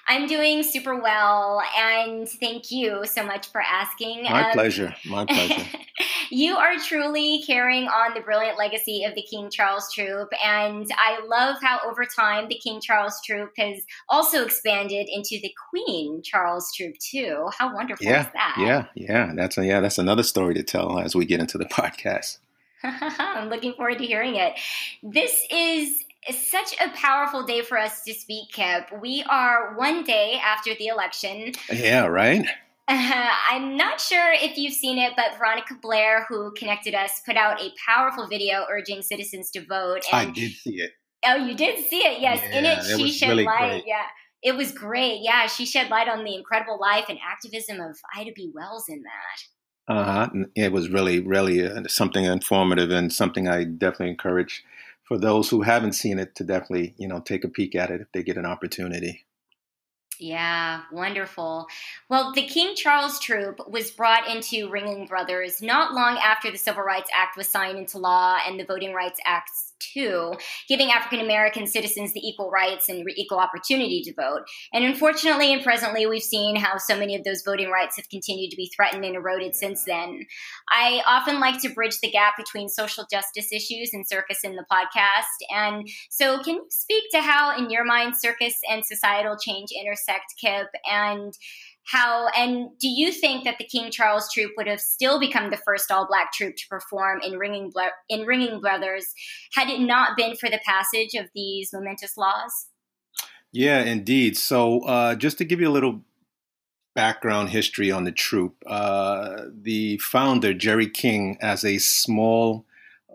I'm 0.06 0.28
doing 0.28 0.62
super 0.62 0.94
well, 0.94 1.60
and 1.76 2.28
thank 2.28 2.70
you 2.70 3.04
so 3.04 3.26
much 3.26 3.50
for 3.50 3.60
asking. 3.60 4.22
My 4.22 4.44
um, 4.44 4.52
pleasure. 4.52 4.94
My 5.06 5.24
pleasure. 5.24 5.60
you 6.30 6.54
are 6.54 6.78
truly 6.78 7.42
carrying 7.44 7.88
on 7.88 8.14
the 8.14 8.20
brilliant 8.20 8.56
legacy 8.56 9.02
of 9.02 9.16
the 9.16 9.22
King 9.22 9.50
Charles 9.50 9.92
Troupe, 9.92 10.30
and 10.42 10.86
I 10.96 11.18
love 11.26 11.56
how 11.60 11.80
over 11.84 12.04
time 12.04 12.46
the 12.46 12.60
King 12.62 12.80
Charles 12.80 13.20
Troupe 13.26 13.54
has 13.58 13.82
also 14.08 14.44
expanded 14.44 15.08
into 15.12 15.40
the 15.42 15.52
Queen 15.68 16.22
Charles 16.22 16.72
Troop 16.76 16.94
too. 17.00 17.48
How 17.58 17.74
wonderful 17.74 18.06
yeah, 18.06 18.20
is 18.20 18.32
that? 18.34 18.54
Yeah, 18.56 18.84
yeah, 18.94 19.32
that's 19.34 19.58
a, 19.58 19.66
yeah, 19.66 19.80
that's 19.80 19.98
another 19.98 20.22
story 20.22 20.54
to 20.54 20.62
tell 20.62 21.00
as 21.00 21.16
we 21.16 21.24
get 21.24 21.40
into 21.40 21.58
the 21.58 21.64
podcast. 21.66 22.38
I'm 22.82 23.48
looking 23.48 23.74
forward 23.74 23.98
to 23.98 24.06
hearing 24.06 24.36
it. 24.36 24.54
This 25.02 25.44
is 25.50 26.04
such 26.30 26.74
a 26.80 26.90
powerful 26.90 27.44
day 27.44 27.62
for 27.62 27.78
us 27.78 28.02
to 28.04 28.14
speak, 28.14 28.50
Kip. 28.52 28.88
We 29.00 29.24
are 29.28 29.74
one 29.76 30.04
day 30.04 30.40
after 30.42 30.74
the 30.74 30.86
election. 30.88 31.52
Yeah, 31.72 32.06
right? 32.06 32.46
Uh, 32.86 33.30
I'm 33.50 33.76
not 33.76 34.00
sure 34.00 34.32
if 34.32 34.56
you've 34.56 34.74
seen 34.74 34.98
it, 34.98 35.12
but 35.16 35.38
Veronica 35.38 35.74
Blair, 35.80 36.26
who 36.28 36.52
connected 36.52 36.94
us, 36.94 37.20
put 37.24 37.36
out 37.36 37.60
a 37.60 37.70
powerful 37.84 38.26
video 38.26 38.64
urging 38.70 39.02
citizens 39.02 39.50
to 39.52 39.64
vote. 39.64 40.02
And, 40.12 40.28
I 40.28 40.32
did 40.32 40.52
see 40.52 40.80
it. 40.80 40.92
Oh, 41.26 41.36
you 41.36 41.54
did 41.54 41.84
see 41.84 41.98
it? 41.98 42.20
Yes. 42.20 42.40
Yeah, 42.42 42.58
In 42.58 42.64
it, 42.64 42.98
she 42.98 43.10
shed 43.10 43.30
really 43.30 43.44
light. 43.44 43.70
Great. 43.70 43.84
Yeah. 43.86 44.04
It 44.42 44.54
was 44.56 44.70
great. 44.70 45.20
Yeah. 45.22 45.46
She 45.46 45.66
shed 45.66 45.90
light 45.90 46.08
on 46.08 46.24
the 46.24 46.34
incredible 46.34 46.78
life 46.80 47.06
and 47.08 47.18
activism 47.28 47.80
of 47.80 47.98
Ida 48.16 48.30
B. 48.36 48.52
Wells 48.54 48.84
in 48.88 49.02
that. 49.02 49.57
Uh 49.88 50.04
huh. 50.04 50.30
It 50.54 50.70
was 50.70 50.88
really, 50.88 51.18
really 51.18 51.66
uh, 51.66 51.82
something 51.88 52.24
informative 52.24 52.90
and 52.92 53.12
something 53.12 53.48
I 53.48 53.64
definitely 53.64 54.10
encourage 54.10 54.64
for 55.02 55.18
those 55.18 55.48
who 55.50 55.62
haven't 55.62 55.92
seen 55.94 56.18
it 56.20 56.34
to 56.36 56.44
definitely, 56.44 56.94
you 56.98 57.08
know, 57.08 57.20
take 57.20 57.42
a 57.44 57.48
peek 57.48 57.74
at 57.74 57.90
it 57.90 58.00
if 58.02 58.12
they 58.12 58.22
get 58.22 58.36
an 58.36 58.46
opportunity. 58.46 59.24
Yeah, 60.20 60.82
wonderful. 60.90 61.68
Well, 62.08 62.32
the 62.32 62.46
King 62.46 62.74
Charles 62.74 63.20
Troupe 63.20 63.60
was 63.70 63.92
brought 63.92 64.28
into 64.28 64.68
Ringling 64.68 65.08
Brothers 65.08 65.62
not 65.62 65.94
long 65.94 66.18
after 66.18 66.50
the 66.50 66.58
Civil 66.58 66.82
Rights 66.82 67.10
Act 67.14 67.36
was 67.36 67.48
signed 67.48 67.78
into 67.78 67.98
law 67.98 68.38
and 68.46 68.58
the 68.58 68.64
Voting 68.64 68.92
Rights 68.92 69.20
Acts 69.24 69.68
too, 69.78 70.32
giving 70.68 70.90
African 70.90 71.20
American 71.24 71.66
citizens 71.66 72.12
the 72.12 72.26
equal 72.26 72.50
rights 72.50 72.88
and 72.88 73.08
equal 73.16 73.38
opportunity 73.38 74.02
to 74.02 74.14
vote. 74.14 74.42
And 74.72 74.84
unfortunately 74.84 75.52
and 75.52 75.62
presently, 75.62 76.06
we've 76.06 76.22
seen 76.22 76.56
how 76.56 76.78
so 76.78 76.98
many 76.98 77.14
of 77.14 77.24
those 77.24 77.42
voting 77.42 77.70
rights 77.70 77.96
have 77.96 78.08
continued 78.08 78.50
to 78.50 78.56
be 78.56 78.70
threatened 78.74 79.04
and 79.04 79.16
eroded 79.16 79.52
yeah. 79.54 79.60
since 79.60 79.84
then. 79.84 80.26
I 80.70 81.02
often 81.06 81.40
like 81.40 81.60
to 81.62 81.68
bridge 81.68 82.00
the 82.00 82.10
gap 82.10 82.36
between 82.36 82.68
social 82.68 83.06
justice 83.10 83.52
issues 83.52 83.90
and 83.92 84.06
circus 84.06 84.40
in 84.44 84.56
the 84.56 84.64
podcast. 84.70 85.24
And 85.50 85.88
so, 86.10 86.42
can 86.42 86.56
you 86.56 86.66
speak 86.70 87.04
to 87.12 87.20
how, 87.20 87.56
in 87.56 87.70
your 87.70 87.84
mind, 87.84 88.14
circus 88.18 88.54
and 88.70 88.84
societal 88.84 89.36
change 89.36 89.70
intersect, 89.78 90.07
Kip? 90.40 90.68
And 90.90 91.34
how 91.84 92.28
and 92.36 92.68
do 92.78 92.88
you 92.88 93.12
think 93.12 93.44
that 93.44 93.56
the 93.58 93.64
King 93.64 93.90
Charles 93.90 94.30
Troupe 94.32 94.52
would 94.56 94.66
have 94.66 94.80
still 94.80 95.18
become 95.18 95.50
the 95.50 95.56
first 95.56 95.90
all 95.90 96.06
black 96.06 96.32
troop 96.32 96.56
to 96.56 96.68
perform 96.68 97.20
in 97.22 97.32
Ringling 97.34 97.72
in 98.08 98.20
Ringling 98.20 98.60
Brothers 98.60 99.14
had 99.54 99.68
it 99.68 99.80
not 99.80 100.16
been 100.16 100.36
for 100.36 100.50
the 100.50 100.60
passage 100.66 101.14
of 101.14 101.30
these 101.34 101.70
momentous 101.72 102.16
laws? 102.16 102.66
Yeah, 103.52 103.82
indeed. 103.82 104.36
So, 104.36 104.80
uh, 104.80 105.14
just 105.14 105.38
to 105.38 105.44
give 105.44 105.60
you 105.60 105.68
a 105.68 105.72
little 105.72 106.02
background 106.94 107.48
history 107.50 107.90
on 107.90 108.04
the 108.04 108.12
troop, 108.12 108.56
uh, 108.66 109.44
the 109.50 109.96
founder 109.98 110.52
Jerry 110.52 110.90
King, 110.90 111.38
as 111.40 111.64
a 111.64 111.78
small 111.78 112.66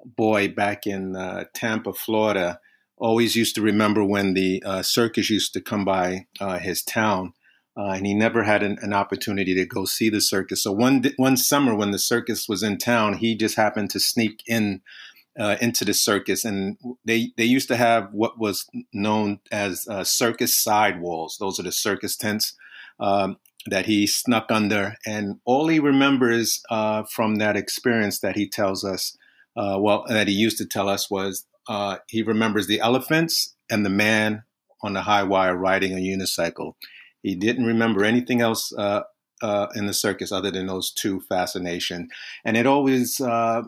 boy 0.04 0.48
back 0.48 0.88
in 0.88 1.16
uh, 1.16 1.46
Tampa, 1.54 1.94
Florida, 1.94 2.60
always 2.98 3.36
used 3.36 3.56
to 3.56 3.62
remember 3.62 4.04
when 4.04 4.34
the 4.34 4.62
uh, 4.66 4.82
circus 4.82 5.30
used 5.30 5.54
to 5.54 5.62
come 5.62 5.86
by 5.86 6.28
uh, 6.40 6.60
his 6.60 6.84
town 6.84 7.34
uh, 7.76 7.92
and 7.92 8.06
he 8.06 8.14
never 8.14 8.44
had 8.44 8.62
an, 8.62 8.78
an, 8.82 8.94
opportunity 8.94 9.56
to 9.56 9.66
go 9.66 9.86
see 9.86 10.10
the 10.10 10.22
circus. 10.22 10.62
So 10.62 10.72
one 10.72 11.04
one 11.18 11.38
summer 11.38 11.76
when 11.76 11.92
the 11.92 12.00
circus 12.00 12.48
was 12.48 12.62
in 12.62 12.78
town, 12.78 13.14
he 13.14 13.36
just 13.36 13.56
happened 13.56 13.90
to 13.92 14.00
sneak 14.00 14.44
in 14.48 14.82
uh, 15.40 15.58
into 15.60 15.84
the 15.84 15.94
circus, 15.94 16.46
and 16.46 16.78
they 17.04 17.32
they 17.36 17.46
used 17.46 17.68
to 17.70 17.76
have 17.76 18.10
what 18.12 18.38
was 18.38 18.70
known 18.94 19.40
as 19.52 19.88
uh, 19.88 20.04
circus 20.04 20.56
sidewalls. 20.56 21.38
Those 21.40 21.60
are 21.60 21.64
the 21.64 21.72
circus 21.72 22.16
tents 22.16 22.56
um, 23.00 23.38
that 23.66 23.88
he 23.88 24.06
snuck 24.06 24.52
under, 24.52 24.96
and 25.08 25.40
all 25.44 25.68
he 25.68 25.80
remembers 25.80 26.62
uh, 26.70 27.04
from 27.04 27.38
that 27.38 27.58
experience 27.58 28.20
that 28.20 28.36
he 28.36 28.48
tells 28.48 28.84
us, 28.84 29.18
well, 29.56 30.06
that 30.08 30.28
he 30.28 30.34
used 30.34 30.60
to 30.60 30.66
tell 30.68 30.88
us 30.88 31.10
was 31.10 31.48
uh, 31.68 31.98
he 32.08 32.22
remembers 32.22 32.68
the 32.68 32.80
elephants 32.80 33.56
and 33.70 33.86
the 33.86 33.90
man 33.90 34.44
on 34.82 34.94
the 34.94 35.02
high 35.02 35.24
wire 35.24 35.56
riding 35.56 35.94
a 35.94 35.98
unicycle 35.98 36.74
he 37.24 37.36
didn't 37.36 37.66
remember 37.66 38.04
anything 38.04 38.42
else 38.42 38.72
uh, 38.74 39.04
uh, 39.42 39.68
in 39.76 39.88
the 39.88 39.94
circus 39.94 40.32
other 40.32 40.52
than 40.52 40.68
those 40.68 40.92
two 40.92 41.22
fascination. 41.22 42.10
And 42.46 42.56
it 42.58 42.68
always, 42.68 43.20
uh, 43.20 43.64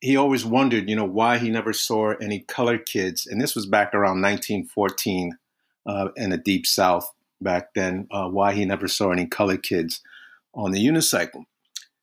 he 0.00 0.16
always 0.16 0.44
wondered, 0.44 0.90
you 0.90 0.96
know, 0.96 1.04
why 1.04 1.38
he 1.38 1.48
never 1.48 1.72
saw 1.72 2.14
any 2.20 2.40
colored 2.40 2.86
kids. 2.86 3.26
And 3.26 3.40
this 3.40 3.54
was 3.54 3.66
back 3.66 3.94
around 3.94 4.20
1914 4.20 5.38
uh, 5.86 6.08
in 6.16 6.30
the 6.30 6.36
deep 6.36 6.66
South 6.66 7.10
back 7.40 7.72
then, 7.74 8.06
why 8.10 8.52
he 8.52 8.64
never 8.64 8.88
saw 8.88 9.12
any 9.12 9.26
colored 9.26 9.62
kids 9.62 10.02
on 10.52 10.72
the 10.72 10.84
unicycle. 10.84 11.44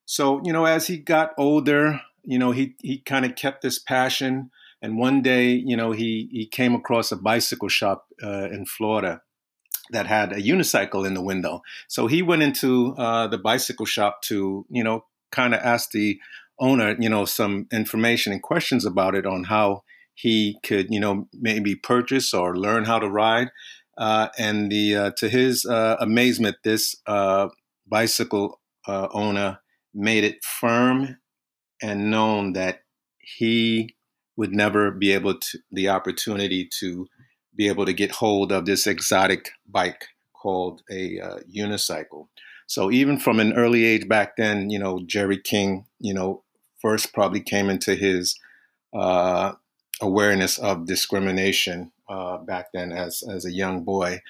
So, 0.04 0.40
you 0.42 0.52
know, 0.52 0.64
as 0.64 0.86
he 0.86 0.96
got 0.96 1.32
older, 1.36 2.00
you 2.24 2.38
know, 2.38 2.50
he, 2.50 2.74
he 2.82 2.98
kind 2.98 3.24
of 3.24 3.36
kept 3.36 3.62
this 3.62 3.78
passion. 3.78 4.50
And 4.80 4.98
one 4.98 5.22
day, 5.22 5.50
you 5.52 5.76
know, 5.76 5.92
he, 5.92 6.28
he 6.30 6.46
came 6.46 6.74
across 6.74 7.10
a 7.10 7.16
bicycle 7.16 7.68
shop 7.68 8.06
uh, 8.22 8.48
in 8.50 8.64
Florida 8.64 9.22
that 9.90 10.06
had 10.06 10.32
a 10.32 10.42
unicycle 10.42 11.06
in 11.06 11.14
the 11.14 11.22
window. 11.22 11.62
So 11.88 12.06
he 12.06 12.22
went 12.22 12.42
into 12.42 12.94
uh, 12.96 13.26
the 13.26 13.38
bicycle 13.38 13.86
shop 13.86 14.22
to, 14.22 14.66
you 14.68 14.84
know, 14.84 15.04
kind 15.32 15.54
of 15.54 15.60
ask 15.60 15.90
the 15.90 16.18
owner, 16.58 16.96
you 16.98 17.08
know, 17.08 17.24
some 17.24 17.66
information 17.72 18.32
and 18.32 18.42
questions 18.42 18.84
about 18.84 19.14
it 19.14 19.26
on 19.26 19.44
how 19.44 19.82
he 20.14 20.58
could, 20.62 20.88
you 20.90 21.00
know, 21.00 21.28
maybe 21.32 21.74
purchase 21.74 22.34
or 22.34 22.56
learn 22.56 22.84
how 22.84 22.98
to 22.98 23.08
ride. 23.08 23.48
Uh, 23.96 24.28
and 24.38 24.70
the 24.70 24.94
uh, 24.94 25.10
to 25.16 25.28
his 25.28 25.64
uh, 25.64 25.96
amazement, 26.00 26.56
this 26.64 26.96
uh, 27.06 27.48
bicycle 27.86 28.60
uh, 28.86 29.08
owner 29.12 29.58
made 29.94 30.24
it 30.24 30.44
firm 30.44 31.18
and 31.82 32.10
known 32.10 32.52
that 32.52 32.80
he 33.18 33.94
would 34.38 34.52
never 34.52 34.92
be 34.92 35.10
able 35.12 35.34
to 35.36 35.58
the 35.72 35.88
opportunity 35.88 36.64
to 36.64 37.08
be 37.56 37.66
able 37.66 37.84
to 37.84 37.92
get 37.92 38.12
hold 38.12 38.52
of 38.52 38.66
this 38.66 38.86
exotic 38.86 39.50
bike 39.68 40.06
called 40.32 40.80
a 40.88 41.18
uh, 41.18 41.38
unicycle. 41.52 42.28
So 42.68 42.92
even 42.92 43.18
from 43.18 43.40
an 43.40 43.52
early 43.54 43.84
age 43.84 44.06
back 44.06 44.36
then, 44.36 44.70
you 44.70 44.78
know, 44.78 45.00
Jerry 45.04 45.38
King, 45.38 45.86
you 45.98 46.14
know, 46.14 46.44
first 46.80 47.12
probably 47.12 47.40
came 47.40 47.68
into 47.68 47.96
his 47.96 48.38
uh, 48.94 49.54
awareness 50.00 50.56
of 50.58 50.86
discrimination 50.86 51.90
uh, 52.08 52.38
back 52.38 52.66
then 52.72 52.92
as 52.92 53.24
as 53.28 53.44
a 53.44 53.52
young 53.52 53.82
boy. 53.82 54.20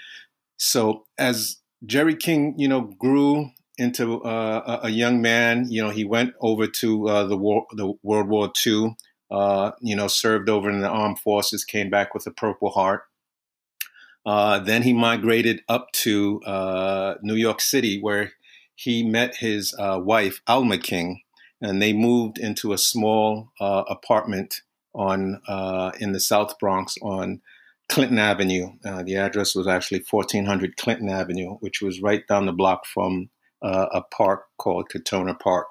So 0.56 1.04
as 1.18 1.58
Jerry 1.84 2.16
King, 2.16 2.54
you 2.56 2.66
know, 2.66 2.80
grew 2.98 3.50
into 3.76 4.22
uh, 4.22 4.80
a 4.82 4.88
young 4.88 5.20
man, 5.20 5.66
you 5.68 5.82
know, 5.82 5.90
he 5.90 6.04
went 6.04 6.32
over 6.40 6.66
to 6.66 7.08
uh, 7.08 7.24
the 7.24 7.36
war, 7.36 7.66
the 7.72 7.92
World 8.02 8.28
War 8.28 8.50
II. 8.66 8.96
Uh, 9.30 9.72
you 9.80 9.94
know, 9.94 10.08
served 10.08 10.48
over 10.48 10.70
in 10.70 10.80
the 10.80 10.88
armed 10.88 11.18
forces, 11.18 11.64
came 11.64 11.90
back 11.90 12.14
with 12.14 12.26
a 12.26 12.30
Purple 12.30 12.70
Heart. 12.70 13.02
Uh, 14.24 14.58
then 14.58 14.82
he 14.82 14.92
migrated 14.92 15.62
up 15.68 15.90
to 15.92 16.42
uh, 16.42 17.14
New 17.22 17.34
York 17.34 17.60
City, 17.60 18.00
where 18.00 18.32
he 18.74 19.02
met 19.02 19.36
his 19.36 19.74
uh, 19.78 19.98
wife, 20.02 20.40
Alma 20.46 20.78
King, 20.78 21.22
and 21.60 21.80
they 21.80 21.92
moved 21.92 22.38
into 22.38 22.72
a 22.72 22.78
small 22.78 23.52
uh, 23.60 23.84
apartment 23.88 24.62
on 24.94 25.40
uh, 25.48 25.92
in 25.98 26.12
the 26.12 26.20
South 26.20 26.58
Bronx 26.58 26.96
on 27.02 27.40
Clinton 27.88 28.18
Avenue. 28.18 28.72
The 28.82 29.16
address 29.16 29.54
was 29.54 29.66
actually 29.66 30.04
1400 30.08 30.76
Clinton 30.76 31.08
Avenue, 31.08 31.56
which 31.60 31.80
was 31.80 32.02
right 32.02 32.26
down 32.26 32.46
the 32.46 32.52
block 32.52 32.84
from 32.86 33.30
a 33.62 34.02
park 34.10 34.44
called 34.58 34.88
Crotona 34.90 35.38
Park. 35.38 35.70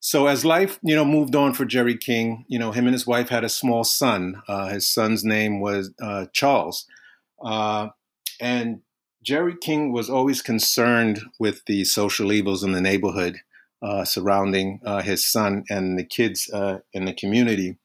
So 0.00 0.26
as 0.26 0.44
life, 0.44 0.78
you 0.82 0.96
know, 0.96 1.04
moved 1.04 1.36
on 1.36 1.52
for 1.52 1.64
Jerry 1.64 1.96
King, 1.96 2.46
you 2.48 2.58
know, 2.58 2.72
him 2.72 2.86
and 2.86 2.94
his 2.94 3.06
wife 3.06 3.28
had 3.28 3.44
a 3.44 3.48
small 3.48 3.84
son. 3.84 4.42
his 4.70 4.88
son's 4.88 5.24
name 5.24 5.60
was 5.60 5.92
Charles. 6.32 6.86
Uh, 7.42 7.88
and 8.40 8.80
Jerry 9.22 9.54
King 9.60 9.92
was 9.92 10.08
always 10.08 10.42
concerned 10.42 11.20
with 11.38 11.64
the 11.66 11.84
social 11.84 12.32
evils 12.32 12.64
in 12.64 12.72
the 12.72 12.80
neighborhood 12.80 13.40
uh, 13.82 14.04
surrounding 14.04 14.80
uh, 14.84 15.02
his 15.02 15.24
son 15.24 15.64
and 15.70 15.98
the 15.98 16.04
kids 16.04 16.50
uh, 16.52 16.78
in 16.92 17.04
the 17.04 17.12
community. 17.12 17.76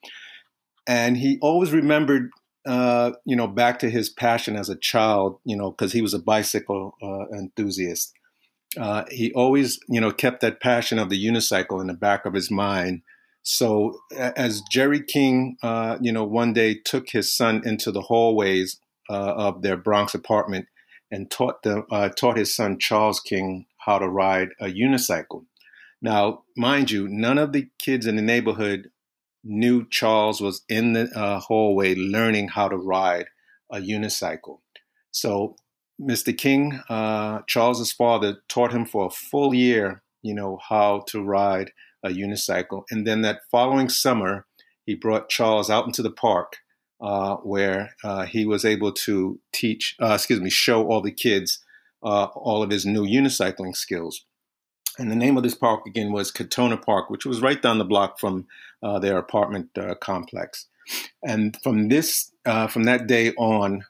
And 0.88 1.17
he 1.17 1.39
always 1.41 1.72
remembered, 1.72 2.29
uh, 2.65 3.12
you 3.25 3.36
know, 3.36 3.48
back 3.48 3.79
to 3.79 3.89
his 3.89 4.10
passion 4.10 4.55
as 4.55 4.69
a 4.69 4.75
child, 4.75 5.39
you 5.43 5.55
know, 5.55 5.72
because 5.72 5.91
he 5.91 6.01
was 6.01 6.13
a 6.13 6.19
bicycle 6.19 6.95
uh, 8.77 9.05
he 9.10 9.32
always, 9.34 9.79
you 9.88 10.01
know, 10.01 10.12
kept 10.12 10.41
that 10.41 10.62
passion 10.62 11.00
of 11.00 11.10
the 11.10 11.24
unicycle 11.24 11.82
in 11.82 11.88
the 11.88 11.94
back 11.94 12.25
of 12.25 12.34
his 12.34 12.51
mind. 12.51 13.01
So 13.44 14.00
as 14.15 14.62
Jerry 14.72 15.01
King, 15.03 15.58
uh, 15.62 15.98
you 16.01 16.12
know, 16.12 16.24
one 16.24 16.53
day 16.53 16.75
took 16.75 17.10
his 17.10 17.32
son 17.32 17.62
into 17.65 17.91
the 17.91 18.01
hallways 18.01 18.79
uh, 19.10 19.34
of 19.34 19.62
their 19.62 19.77
Bronx 19.77 20.15
apartment 20.15 20.67
and 21.12 21.29
taught 21.29 21.62
the 21.63 21.84
uh, 21.91 22.10
taught 22.10 22.38
his 22.38 22.55
son 22.55 22.79
Charles 22.79 23.20
King 23.20 23.67
how 23.77 24.00
to 24.00 24.08
ride 24.08 24.50
a 24.60 24.65
unicycle. 24.65 25.46
Now, 26.01 26.44
mind 26.58 26.91
you, 26.91 27.08
none 27.08 27.38
of 27.38 27.53
the 27.53 27.70
kids 27.77 28.05
in 28.05 28.15
the 28.15 28.22
neighborhood 28.22 28.89
knew 29.44 29.88
Charles 29.89 30.41
was 30.41 30.63
in 30.67 30.94
the 30.94 31.03
uh, 31.15 31.39
hallway 31.39 31.94
learning 31.94 32.50
how 32.50 32.67
to 32.67 32.75
ride 32.75 33.27
a 33.72 33.77
unicycle. 33.77 34.60
So 35.12 35.55
Mr. 36.02 36.38
King, 36.38 36.82
uh, 36.90 37.40
Charles's 37.48 37.92
father, 37.92 38.38
taught 38.50 38.74
him 38.74 38.86
for 38.86 39.06
a 39.06 39.10
full 39.10 39.54
year, 39.54 40.04
you 40.22 40.34
know, 40.34 40.60
how 40.70 41.04
to 41.08 41.24
ride 41.24 41.72
a 42.04 42.10
unicycle. 42.10 42.84
And 42.92 43.08
then 43.08 43.22
that 43.22 43.42
following 43.50 43.90
summer, 43.90 44.46
he 44.86 44.96
brought 44.96 45.30
Charles 45.30 45.70
out 45.70 45.86
into 45.86 46.02
the 46.02 46.12
park 46.12 46.58
uh, 47.02 47.38
where 47.38 47.96
uh, 48.04 48.25
he 48.25 48.46
was 48.46 48.66
able 48.66 48.92
to 48.92 49.40
teach, 49.54 49.96
uh, 50.02 50.14
excuse 50.14 50.42
me, 50.42 50.50
show 50.50 50.88
all 50.88 51.02
the 51.02 51.12
kids 51.12 51.60
uh, 52.04 52.25
all 52.36 52.62
of 52.62 52.70
his 52.70 52.86
new 52.86 53.06
unicycling 53.06 53.75
skills. 53.75 54.25
And 54.98 55.12
the 55.12 55.16
name 55.16 55.38
of 55.38 55.44
this 55.44 55.56
park 55.56 55.86
again 55.86 56.12
was 56.12 56.32
Crotona 56.32 56.82
Park, 56.82 57.10
which 57.10 57.25
was 57.25 57.42
right 57.42 57.62
down 57.62 57.80
the 57.80 57.86
block 57.86 58.20
from 58.20 58.48
uh, 58.82 59.00
their 59.00 59.18
apartment 59.18 59.78
complex. 60.00 60.68
And 61.24 61.58
from 61.63 61.89
this, 61.89 62.32
from 62.44 62.84
that 62.84 63.08
day 63.08 63.34
on, 63.34 63.84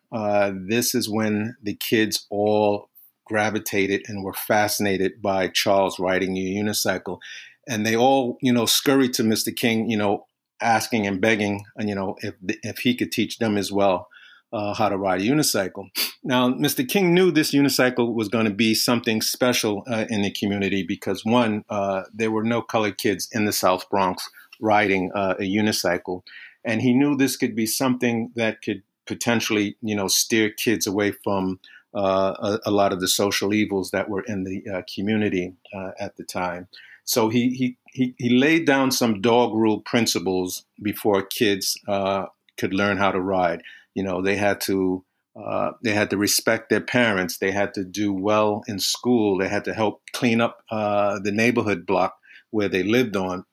this 0.67 0.95
is 0.95 1.09
when 1.09 1.55
the 1.61 1.75
kids 1.75 2.25
all 2.29 2.89
gravitated 3.25 4.03
and 4.07 4.23
were 4.23 4.33
fascinated 4.33 5.21
by 5.21 5.47
Charles 5.47 5.99
riding 5.99 6.37
a 6.37 6.41
unicycle 6.41 7.19
and 7.67 7.85
they 7.85 7.95
all, 7.95 8.37
you 8.41 8.53
know, 8.53 8.65
scurried 8.65 9.13
to 9.15 9.23
Mr. 9.23 9.55
King, 9.55 9.89
you 9.89 9.97
know, 9.97 10.27
asking 10.61 11.07
and 11.07 11.19
begging, 11.19 11.65
you 11.79 11.95
know, 11.95 12.15
if 12.21 12.35
if 12.63 12.79
he 12.79 12.95
could 12.95 13.11
teach 13.11 13.39
them 13.39 13.57
as 13.57 13.71
well 13.71 14.07
uh, 14.53 14.73
how 14.73 14.89
to 14.89 14.97
ride 14.97 15.21
a 15.21 15.25
unicycle. 15.25 15.89
Now, 16.23 16.49
Mr. 16.49 16.87
King 16.87 17.13
knew 17.13 17.31
this 17.31 17.51
unicycle 17.51 18.13
was 18.13 18.29
going 18.29 18.45
to 18.45 18.53
be 18.53 18.73
something 18.73 19.21
special 19.21 19.83
uh, 19.87 20.05
in 20.09 20.21
the 20.21 20.31
community 20.31 20.83
because 20.83 21.25
one, 21.25 21.63
uh, 21.69 22.03
there 22.13 22.31
were 22.31 22.43
no 22.43 22.61
colored 22.61 22.97
kids 22.97 23.27
in 23.33 23.45
the 23.45 23.51
South 23.51 23.89
Bronx 23.89 24.29
riding 24.61 25.11
uh, 25.13 25.35
a 25.39 25.43
unicycle, 25.43 26.21
and 26.65 26.81
he 26.81 26.93
knew 26.93 27.15
this 27.15 27.37
could 27.37 27.55
be 27.55 27.65
something 27.65 28.31
that 28.35 28.61
could 28.61 28.83
potentially, 29.05 29.77
you 29.81 29.95
know, 29.95 30.07
steer 30.07 30.49
kids 30.49 30.87
away 30.87 31.11
from. 31.11 31.59
Uh, 31.97 32.59
a, 32.65 32.69
a, 32.69 32.71
lot 32.71 32.91
of 32.91 32.99
the 32.99 33.07
social 33.07 33.53
evils 33.53 33.91
that 33.91 34.09
were 34.09 34.23
in 34.27 34.43
the 34.43 34.61
uh, 34.69 34.81
community 34.93 35.53
at 35.97 36.17
the 36.17 36.25
time. 36.25 36.67
So 37.05 37.29
he 37.29 37.51
he 37.51 37.77
he, 37.93 38.13
he 38.17 38.29
laid 38.37 38.65
down 38.65 38.91
some 38.91 39.21
dog 39.21 39.53
rule 39.55 39.79
principles 39.79 40.65
before 40.81 41.21
kids 41.21 41.79
uh, 41.87 42.25
could 42.57 42.73
learn 42.73 42.97
how 42.97 43.11
to 43.11 43.21
ride. 43.21 43.61
You 43.93 44.03
know, 44.03 44.21
they 44.21 44.35
had 44.35 44.59
to 44.61 45.05
uh, 45.35 45.71
they 45.83 45.93
had 45.93 46.09
to 46.09 46.17
respect 46.17 46.69
their 46.69 46.81
parents. 46.81 47.37
They 47.37 47.51
had 47.51 47.73
to 47.75 47.83
do 47.83 48.11
well 48.11 48.63
in 48.67 48.79
school. 48.79 49.37
They 49.37 49.47
had 49.47 49.65
to 49.65 49.73
help 49.73 50.01
clean 50.13 50.41
up 50.41 50.63
uh, 50.71 51.19
the 51.19 51.31
neighborhood 51.31 51.85
block 51.85 52.17
where 52.51 52.69
they 52.69 52.83
lived 52.83 53.15
on. 53.15 53.45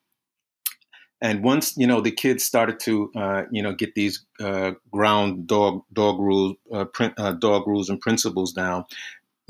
And 1.23 1.43
once 1.43 1.75
you 1.75 1.87
know 1.87 2.01
the 2.01 2.11
kids 2.11 2.43
started 2.43 2.79
to 2.81 3.11
uh, 3.15 3.43
you 3.49 3.63
know 3.63 3.73
get 3.73 3.95
these 3.95 4.23
uh, 4.39 4.73
ground 4.91 5.47
dog 5.47 5.81
dog 5.91 6.19
rules 6.19 6.57
uh, 6.71 6.85
print, 6.85 7.15
uh, 7.17 7.31
dog 7.31 7.65
rules 7.65 7.89
and 7.89 7.99
principles 7.99 8.53
down, 8.53 8.85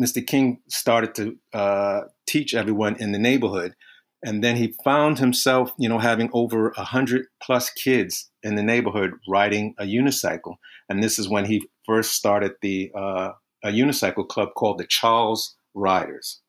Mr. 0.02 0.26
King 0.26 0.62
started 0.70 1.14
to 1.16 2.08
teach 2.26 2.54
everyone 2.54 2.96
in 3.02 3.12
the 3.12 3.20
neighborhood 3.20 3.76
and 4.24 4.42
then 4.42 4.56
he 4.56 4.74
found 4.84 5.20
himself, 5.20 5.74
you 5.78 5.90
know, 5.90 6.00
having 6.00 6.30
over 6.32 6.70
a 6.78 6.84
hundred 6.84 7.26
plus 7.42 7.70
kids 7.70 8.32
in 8.42 8.56
the 8.56 8.64
neighborhood 8.64 9.12
riding 9.28 9.76
a 9.78 9.84
unicycle. 9.84 10.56
And 10.90 11.04
this 11.04 11.20
is 11.20 11.28
when 11.28 11.46
he 11.46 11.68
first 11.86 12.12
started 12.14 12.54
the 12.62 12.92
uh, 12.96 13.32
a 13.66 13.70
unicycle 13.70 14.28
club 14.28 14.50
called 14.56 14.78
the 14.78 14.86
Charles 14.86 15.56
Riders. 15.74 16.40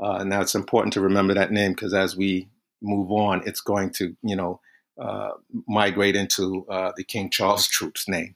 Uh, 0.00 0.22
now 0.24 0.40
it's 0.40 0.54
important 0.54 0.92
to 0.92 1.00
remember 1.00 1.34
that 1.34 1.50
name 1.50 1.72
because 1.72 1.94
as 1.94 2.16
we 2.16 2.48
move 2.80 3.10
on, 3.10 3.42
it's 3.44 3.60
going 3.60 3.90
to, 3.90 4.16
you 4.22 4.36
know, 4.36 4.60
uh, 4.98 5.30
migrate 5.68 6.16
into 6.16 6.66
uh, 6.68 6.92
the 6.96 7.04
King 7.04 7.30
Charles 7.30 7.68
Troupe's 7.68 8.08
name. 8.08 8.34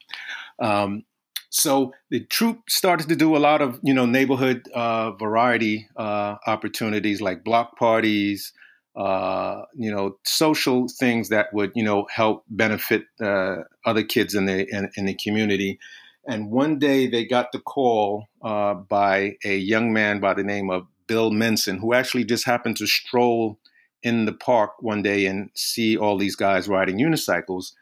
Um, 0.58 1.04
so 1.50 1.92
the 2.10 2.20
troop 2.20 2.68
started 2.68 3.08
to 3.08 3.16
do 3.16 3.36
a 3.36 3.38
lot 3.38 3.60
of, 3.60 3.80
you 3.82 3.92
know, 3.92 4.06
neighborhood 4.06 4.68
uh, 4.72 5.12
variety 5.12 5.88
uh, 5.96 6.36
opportunities 6.46 7.20
like 7.20 7.42
block 7.42 7.76
parties, 7.76 8.52
uh, 8.94 9.62
you 9.74 9.90
know, 9.90 10.16
social 10.24 10.86
things 10.88 11.28
that 11.30 11.52
would, 11.52 11.72
you 11.74 11.82
know, 11.82 12.06
help 12.14 12.44
benefit 12.48 13.04
uh, 13.20 13.56
other 13.84 14.04
kids 14.04 14.34
in 14.34 14.46
the 14.46 14.66
in, 14.68 14.90
in, 14.96 15.06
the 15.06 15.14
community. 15.14 15.78
And 16.26 16.50
one 16.50 16.78
day 16.78 17.08
they 17.08 17.24
got 17.24 17.50
the 17.50 17.58
call 17.58 18.26
by 18.40 19.36
a 19.44 19.56
young 19.56 19.92
man 19.92 20.20
by 20.20 20.34
the 20.34 20.44
name 20.44 20.70
of 20.70 20.86
Bill 21.08 21.32
Menson, 21.32 21.78
who 21.78 21.94
actually 21.94 22.24
just 22.24 22.46
happened 22.46 22.76
to 22.76 22.86
stroll 22.86 23.58
in 24.02 24.24
the 24.24 24.32
park 24.32 24.72
one 24.80 25.02
day 25.02 25.26
and 25.26 25.50
see 25.54 25.96
all 25.96 26.16
these 26.18 26.36
guys 26.36 26.68
riding 26.68 26.98
unicycles 26.98 27.72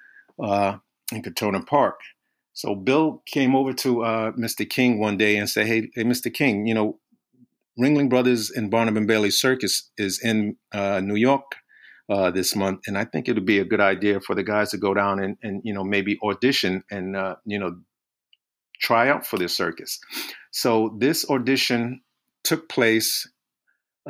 uh, 0.42 0.76
in 1.12 1.22
Crotona 1.22 1.66
Park. 1.66 2.00
So 2.52 2.74
Bill 2.74 3.22
came 3.26 3.54
over 3.54 3.72
to 3.74 4.02
uh, 4.02 4.32
Mr. 4.32 4.68
King 4.68 4.98
one 4.98 5.16
day 5.16 5.36
and 5.36 5.48
said, 5.48 5.66
"Hey, 5.66 5.90
hey, 5.94 6.02
Mr. 6.02 6.32
King, 6.32 6.66
you 6.66 6.74
know, 6.74 6.98
Ringling 7.78 8.08
Brothers 8.08 8.50
and 8.50 8.70
Barnum 8.70 8.96
and 8.96 9.06
Bailey 9.06 9.30
Circus 9.30 9.90
is 9.96 10.18
in 10.20 10.56
uh, 10.72 11.00
New 11.00 11.14
York 11.14 11.54
uh, 12.08 12.30
this 12.30 12.56
month, 12.56 12.80
and 12.86 12.98
I 12.98 13.04
think 13.04 13.28
it 13.28 13.34
would 13.34 13.46
be 13.46 13.60
a 13.60 13.64
good 13.64 13.80
idea 13.80 14.20
for 14.20 14.34
the 14.34 14.42
guys 14.42 14.70
to 14.70 14.78
go 14.78 14.94
down 14.94 15.22
and, 15.22 15.36
and 15.42 15.62
you 15.64 15.72
know 15.72 15.84
maybe 15.84 16.18
audition 16.22 16.82
and 16.90 17.14
uh, 17.14 17.36
you 17.44 17.58
know 17.58 17.76
try 18.80 19.08
out 19.08 19.26
for 19.26 19.38
this 19.38 19.56
circus. 19.56 20.00
So 20.50 20.96
this 20.98 21.28
audition 21.30 22.00
took 22.44 22.68
place, 22.68 23.28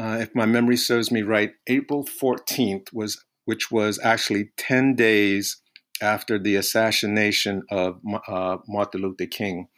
uh, 0.00 0.18
if 0.20 0.34
my 0.34 0.46
memory 0.46 0.76
serves 0.76 1.10
me 1.10 1.22
right, 1.22 1.52
April 1.66 2.04
14th 2.04 2.92
was 2.92 3.24
which 3.44 3.70
was 3.70 3.98
actually 4.04 4.50
10 4.58 4.94
days 4.94 5.62
after 6.02 6.38
the 6.38 6.54
assassination 6.54 7.62
of 7.70 7.98
uh, 8.28 8.58
Martin 8.68 9.00
Luther 9.00 9.26
King 9.26 9.68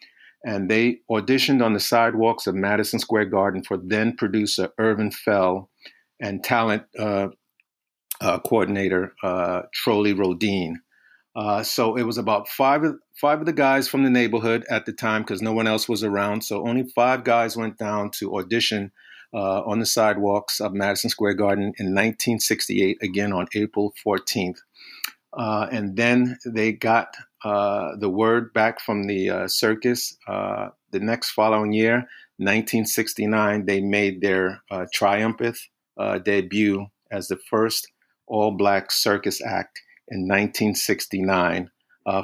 and 0.44 0.70
they 0.70 1.00
auditioned 1.10 1.64
on 1.64 1.74
the 1.74 1.80
sidewalks 1.80 2.46
of 2.46 2.54
Madison 2.54 2.98
Square 2.98 3.26
Garden 3.26 3.62
for 3.62 3.76
then 3.76 4.16
producer 4.16 4.70
Irvin 4.78 5.10
Feld 5.10 5.68
and 6.20 6.42
talent 6.42 6.84
uh, 6.98 7.28
uh, 8.20 8.38
coordinator 8.40 9.14
uh, 9.22 9.62
Trolle 9.72 10.14
Rhodin. 10.14 10.76
Uh, 11.36 11.62
so 11.62 11.96
it 11.96 12.02
was 12.02 12.18
about 12.18 12.48
five 12.48 12.82
of, 12.82 12.96
five 13.20 13.40
of 13.40 13.46
the 13.46 13.52
guys 13.52 13.86
from 13.86 14.02
the 14.02 14.10
neighborhood 14.10 14.64
at 14.68 14.86
the 14.86 14.92
time 14.92 15.22
because 15.22 15.42
no 15.42 15.52
one 15.52 15.66
else 15.66 15.88
was 15.88 16.02
around. 16.02 16.42
So 16.42 16.66
only 16.66 16.84
five 16.94 17.22
guys 17.22 17.56
went 17.56 17.78
down 17.78 18.10
to 18.12 18.36
audition 18.36 18.92
uh, 19.32 19.62
on 19.62 19.78
the 19.78 19.86
sidewalks 19.86 20.60
of 20.60 20.72
Madison 20.72 21.10
Square 21.10 21.34
Garden 21.34 21.64
in 21.78 21.94
1968, 21.94 22.98
again 23.02 23.32
on 23.32 23.46
April 23.54 23.94
14th. 24.04 24.58
Uh, 25.32 25.68
and 25.70 25.96
then 25.96 26.38
they 26.44 26.72
got 26.72 27.14
uh, 27.44 27.96
the 27.96 28.08
word 28.08 28.52
back 28.52 28.80
from 28.80 29.04
the 29.04 29.30
uh, 29.30 29.48
circus. 29.48 30.16
Uh, 30.26 30.68
the 30.90 31.00
next 31.00 31.30
following 31.30 31.72
year, 31.72 32.08
1969, 32.38 33.66
they 33.66 33.80
made 33.80 34.20
their 34.20 34.62
uh, 34.70 34.86
triumphant 34.92 35.58
debut 36.24 36.86
as 37.10 37.28
the 37.28 37.38
first 37.48 37.88
all 38.26 38.52
black 38.52 38.90
circus 38.90 39.42
act 39.44 39.80
in 40.08 40.22
1969 40.22 41.70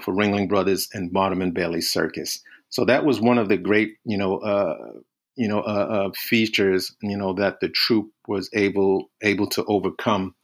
for 0.02 0.14
Ringling 0.14 0.48
Brothers 0.48 0.88
and 0.94 1.12
Barnum 1.12 1.42
and 1.42 1.52
Bailey 1.52 1.82
Circus. 1.82 2.42
So 2.70 2.84
that 2.86 3.04
was 3.04 3.20
one 3.20 3.38
of 3.38 3.48
the 3.48 3.56
great, 3.58 3.96
you 4.04 4.16
know, 4.16 5.02
you 5.36 5.48
know, 5.48 6.12
features, 6.16 6.94
you 7.02 7.16
know, 7.16 7.34
that 7.34 7.60
the 7.60 7.68
troupe 7.68 8.12
was 8.26 8.50
able 8.54 9.10
able 9.22 9.48
to 9.50 9.64
overcome 9.66 10.34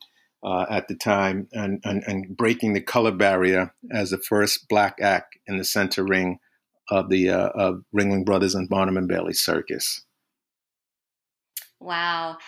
uh, 0.43 0.67
at 0.69 0.89
the 0.89 0.95
time 0.95 1.49
and, 1.53 1.81
and, 1.85 2.03
and, 2.07 2.37
breaking 2.37 2.73
the 2.73 2.81
color 2.81 3.13
barrier 3.13 3.73
as 3.93 4.11
the 4.11 4.19
first 4.19 4.69
black 4.69 4.97
act 5.01 5.39
in 5.47 5.57
the 5.57 5.65
center 5.65 6.05
ring 6.05 6.39
of 6.91 7.09
the 7.11 7.31
uh, 7.31 7.49
of 7.55 7.83
Ringling 7.97 8.25
Brothers 8.25 8.55
and 8.55 8.69
Barnum 8.69 8.97
and 8.97 9.07
Bailey 9.07 9.35
Circus. 9.35 10.05
Wow. 11.81 12.39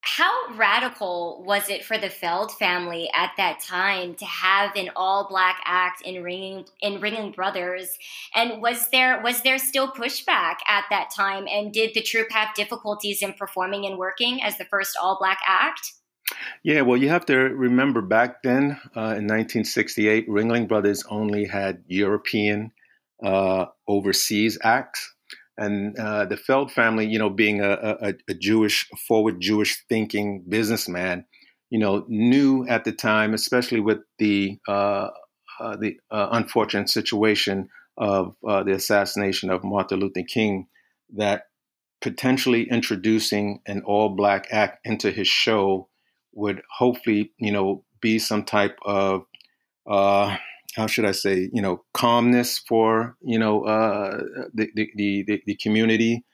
How 0.00 0.32
radical 0.54 1.42
was 1.44 1.68
it 1.68 1.84
for 1.84 1.98
the 1.98 2.08
Feld 2.08 2.52
family 2.52 3.10
at 3.14 3.32
that 3.36 3.60
time 3.60 4.14
to 4.14 4.24
have 4.24 4.74
an 4.76 4.90
all 4.94 5.26
black 5.28 5.60
act 5.64 6.02
in 6.02 6.22
Ringling 6.22 6.68
in 6.80 7.00
Ringling 7.00 7.34
Brothers? 7.34 7.98
And 8.34 8.62
was 8.62 8.88
there 8.88 9.20
was 9.22 9.42
there 9.42 9.58
still 9.58 9.88
pushback 9.88 10.56
at 10.68 10.84
that 10.90 11.10
time? 11.14 11.46
And 11.48 11.72
did 11.72 11.94
the 11.94 12.02
troupe 12.02 12.30
have 12.30 12.54
difficulties 12.54 13.22
in 13.22 13.32
performing 13.34 13.86
and 13.86 13.98
working 13.98 14.42
as 14.42 14.56
the 14.56 14.64
first 14.64 14.96
all 15.00 15.18
black 15.18 15.40
act? 15.46 15.92
Yeah, 16.62 16.82
well, 16.82 16.96
you 16.96 17.08
have 17.08 17.26
to 17.26 17.36
remember 17.36 18.02
back 18.02 18.42
then 18.42 18.78
uh, 18.96 19.16
in 19.16 19.26
1968, 19.26 20.28
Ringling 20.28 20.68
Brothers 20.68 21.04
only 21.08 21.46
had 21.46 21.82
European 21.86 22.72
uh, 23.22 23.66
overseas 23.86 24.58
acts. 24.62 25.14
And 25.58 25.98
uh, 25.98 26.24
the 26.24 26.36
Feld 26.36 26.70
family, 26.70 27.06
you 27.06 27.18
know, 27.18 27.30
being 27.30 27.60
a, 27.60 27.96
a, 28.00 28.14
a, 28.28 28.34
Jewish, 28.34 28.88
forward 29.08 29.40
Jewish 29.40 29.84
thinking 29.88 30.44
businessman, 30.48 31.24
you 31.68 31.80
know, 31.80 32.04
knew 32.08 32.64
at 32.68 32.84
the 32.84 32.92
time, 32.92 33.34
especially 33.34 33.80
with 33.80 33.98
the 34.18 34.58
uh, 34.68 35.08
uh, 35.60 35.76
the 35.76 35.96
uh, 36.12 36.28
unfortunate 36.30 36.88
situation 36.88 37.68
of 37.96 38.36
uh, 38.46 38.62
the 38.62 38.72
assassination 38.72 39.50
of 39.50 39.64
Martin 39.64 39.98
Luther 39.98 40.22
King, 40.22 40.68
that 41.16 41.42
potentially 42.00 42.70
introducing 42.70 43.60
an 43.66 43.82
all-black 43.84 44.46
act 44.52 44.78
into 44.86 45.10
his 45.10 45.26
show 45.26 45.88
would 46.32 46.62
hopefully, 46.78 47.32
you 47.38 47.50
know, 47.50 47.84
be 48.00 48.20
some 48.20 48.44
type 48.44 48.78
of 48.84 49.22
uh, 49.90 50.36
how 50.78 50.86
should 50.86 51.04
I 51.04 51.10
say, 51.10 51.50
you 51.52 51.60
know, 51.60 51.82
calmness 51.92 52.58
for 52.58 53.16
you 53.20 53.38
know 53.38 53.64
uh, 53.64 54.22
the, 54.54 54.70
the, 54.74 55.24
the 55.26 55.42
the 55.44 55.56
community, 55.56 56.24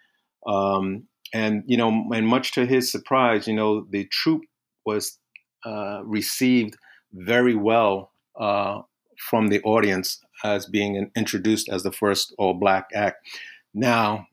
um, 0.46 1.04
and 1.32 1.64
you 1.66 1.78
know, 1.78 1.88
and 2.14 2.28
much 2.28 2.52
to 2.52 2.66
his 2.66 2.92
surprise, 2.92 3.48
you 3.48 3.54
know, 3.54 3.86
the 3.88 4.04
troupe 4.04 4.44
was 4.84 5.18
uh, 5.64 6.02
received 6.04 6.76
very 7.14 7.54
well 7.54 8.12
uh, 8.38 8.82
from 9.18 9.48
the 9.48 9.62
audience 9.62 10.20
as 10.44 10.66
being 10.66 11.10
introduced 11.16 11.70
as 11.70 11.82
the 11.82 11.92
first 11.92 12.34
all 12.36 12.52
black 12.52 12.90
act. 12.94 13.26
Now, 13.72 14.26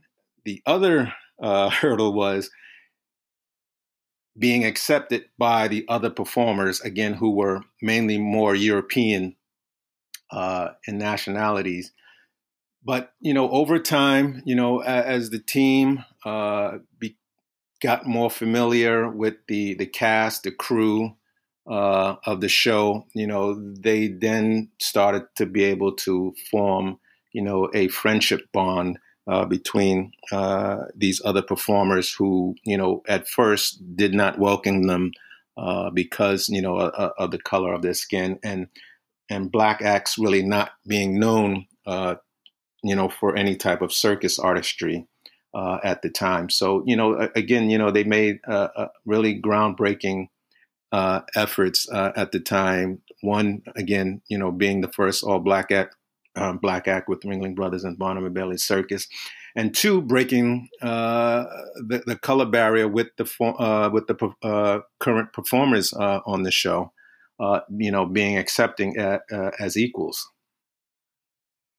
the 0.44 0.62
other 0.66 1.14
uh, 1.42 1.70
hurdle 1.80 2.14
was 2.14 2.52
being 4.38 4.66
accepted 4.66 5.26
by 5.38 5.70
the 5.70 5.86
other 5.88 6.10
performers, 6.10 6.82
again, 6.82 7.14
who 7.14 7.32
were 7.32 7.62
mainly 7.82 8.18
more 8.18 8.56
European 8.56 9.36
uh, 10.32 10.70
in 10.88 10.98
nationalities. 10.98 11.92
But 12.84 13.14
you 13.20 13.34
know, 13.34 13.50
over 13.50 13.80
time, 13.80 14.42
you 14.46 14.56
know, 14.56 14.80
as 14.80 15.30
the 15.30 15.40
team 15.40 16.04
uh, 16.26 16.80
be, 16.98 17.18
got 17.82 18.08
more 18.08 18.30
familiar 18.30 19.10
with 19.10 19.36
the 19.48 19.76
the 19.76 19.86
cast, 19.86 20.44
the 20.44 20.52
crew 20.52 21.16
uh, 21.70 22.16
of 22.26 22.42
the 22.42 22.50
show, 22.50 23.06
you 23.14 23.28
know, 23.28 23.56
they 23.80 24.08
then 24.08 24.70
started 24.80 25.24
to 25.36 25.46
be 25.46 25.64
able 25.64 25.94
to 25.94 26.34
form, 26.50 27.00
you 27.34 27.42
know, 27.42 27.70
a 27.74 27.88
friendship 27.90 28.42
bond 28.52 28.98
uh, 29.28 29.46
between 29.46 30.12
uh, 30.32 30.86
these 30.96 31.22
other 31.24 31.42
performers 31.42 32.12
who, 32.12 32.56
you 32.64 32.78
know, 32.78 33.04
at 33.08 33.28
first 33.28 33.80
did 33.96 34.14
not 34.14 34.40
welcome 34.40 34.88
them 34.88 35.12
uh, 35.56 35.90
because, 35.92 36.50
you 36.50 36.62
know, 36.62 36.78
of 36.78 37.32
the 37.32 37.38
color 37.38 37.74
of 37.74 37.84
their 37.84 37.94
skin 37.94 38.40
and 38.44 38.68
and 39.32 39.52
black 39.52 39.82
acts 39.82 40.18
really 40.18 40.44
not 40.44 40.72
being 40.86 41.20
known, 41.20 41.66
uh, 41.88 42.16
you 42.84 42.96
know, 42.96 43.10
for 43.10 43.36
any 43.36 43.56
type 43.56 43.82
of 43.82 43.94
circus 43.94 44.38
artistry 44.38 45.08
uh, 45.54 45.78
at 45.84 46.02
the 46.02 46.10
time. 46.10 46.50
So, 46.50 46.84
you 46.86 46.96
know, 46.96 47.30
again, 47.36 47.70
you 47.70 47.78
know, 47.78 47.92
they 47.92 48.04
made 48.04 48.40
really 49.06 49.42
groundbreaking 49.42 50.28
uh, 50.92 51.22
efforts 51.36 51.90
uh, 51.90 52.12
at 52.16 52.34
the 52.34 52.40
time. 52.40 53.02
One, 53.22 53.64
again, 53.76 54.22
you 54.28 54.38
know, 54.38 54.52
being 54.52 54.82
the 54.82 54.92
first 54.92 55.24
all 55.24 55.40
black 55.40 55.72
act, 55.72 55.96
um, 56.36 56.58
black 56.58 56.88
act 56.88 57.08
with 57.08 57.22
Ringling 57.22 57.56
Brothers 57.56 57.86
and 57.86 57.98
Barnum 57.98 58.26
and 58.26 58.34
Bailey 58.34 58.58
Circus, 58.58 59.08
and 59.56 59.74
two, 59.74 60.02
breaking 60.02 60.68
uh, 60.82 61.46
the, 61.76 62.04
the, 62.06 62.18
color 62.18 62.46
barrier 62.46 62.88
with 62.88 63.08
the 63.18 63.26
uh, 63.42 63.90
with 63.92 64.08
the 64.08 64.84
current 65.00 65.34
performers 65.34 65.94
on 65.94 66.44
the 66.44 66.52
show 66.52 66.92
uh, 67.42 67.62
you 67.76 67.92
know, 67.92 68.06
being 68.06 68.38
accepting 68.38 68.98
uh, 69.00 69.20
uh, 69.32 69.52
as 69.60 69.76
equals. 69.76 70.30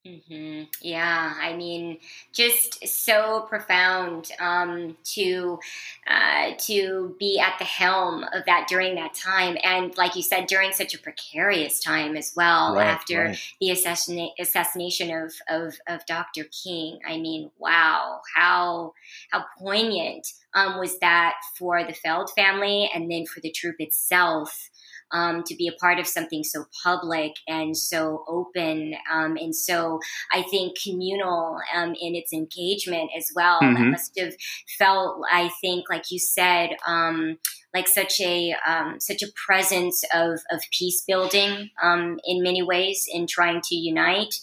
Mm-hmm. 0.04 0.64
Yeah, 0.80 1.34
I 1.40 1.54
mean, 1.54 1.98
just 2.32 2.88
so 2.88 3.46
profound 3.48 4.32
um, 4.40 4.96
to 5.14 5.60
uh, 6.08 6.54
to 6.58 7.14
be 7.20 7.38
at 7.38 7.56
the 7.60 7.64
helm 7.64 8.24
of 8.34 8.44
that 8.46 8.66
during 8.68 8.96
that 8.96 9.14
time, 9.14 9.56
and 9.62 9.96
like 9.96 10.16
you 10.16 10.22
said, 10.22 10.48
during 10.48 10.72
such 10.72 10.92
a 10.92 10.98
precarious 10.98 11.78
time 11.78 12.16
as 12.16 12.32
well. 12.34 12.74
Right, 12.74 12.88
after 12.88 13.26
right. 13.26 13.38
the 13.60 13.68
assassina- 13.68 14.32
assassination 14.40 15.16
of, 15.16 15.34
of 15.48 15.74
of 15.86 16.04
Dr. 16.06 16.46
King, 16.50 16.98
I 17.06 17.18
mean, 17.18 17.52
wow, 17.58 18.22
how 18.34 18.94
how 19.30 19.44
poignant 19.56 20.26
um, 20.52 20.80
was 20.80 20.98
that 20.98 21.34
for 21.56 21.84
the 21.84 21.94
Feld 21.94 22.30
family, 22.34 22.90
and 22.92 23.08
then 23.08 23.24
for 23.24 23.38
the 23.38 23.52
troupe 23.52 23.76
itself 23.78 24.68
um, 25.12 25.42
to 25.44 25.54
be 25.54 25.68
a 25.68 25.72
part 25.72 25.98
of 25.98 26.06
something 26.06 26.42
so 26.42 26.64
public 26.82 27.32
and 27.46 27.76
so 27.76 28.24
open 28.28 28.94
um, 29.12 29.36
and 29.36 29.54
so 29.54 30.00
I 30.32 30.42
think 30.42 30.76
communal 30.82 31.58
um, 31.74 31.94
in 32.00 32.14
its 32.14 32.32
engagement 32.32 33.10
as 33.16 33.30
well. 33.34 33.60
Mm-hmm. 33.60 33.74
That 33.74 33.90
must 33.90 34.18
have 34.18 34.34
felt, 34.78 35.22
I 35.30 35.50
think, 35.60 35.84
like 35.88 36.10
you 36.10 36.18
said, 36.18 36.70
um, 36.86 37.38
like 37.74 37.88
such 37.88 38.20
a 38.20 38.54
um, 38.66 39.00
such 39.00 39.22
a 39.22 39.28
presence 39.46 40.04
of 40.14 40.40
of 40.50 40.62
peace 40.78 41.02
building 41.06 41.70
um, 41.82 42.18
in 42.24 42.42
many 42.42 42.62
ways 42.62 43.06
in 43.10 43.26
trying 43.26 43.60
to 43.62 43.74
unite. 43.74 44.34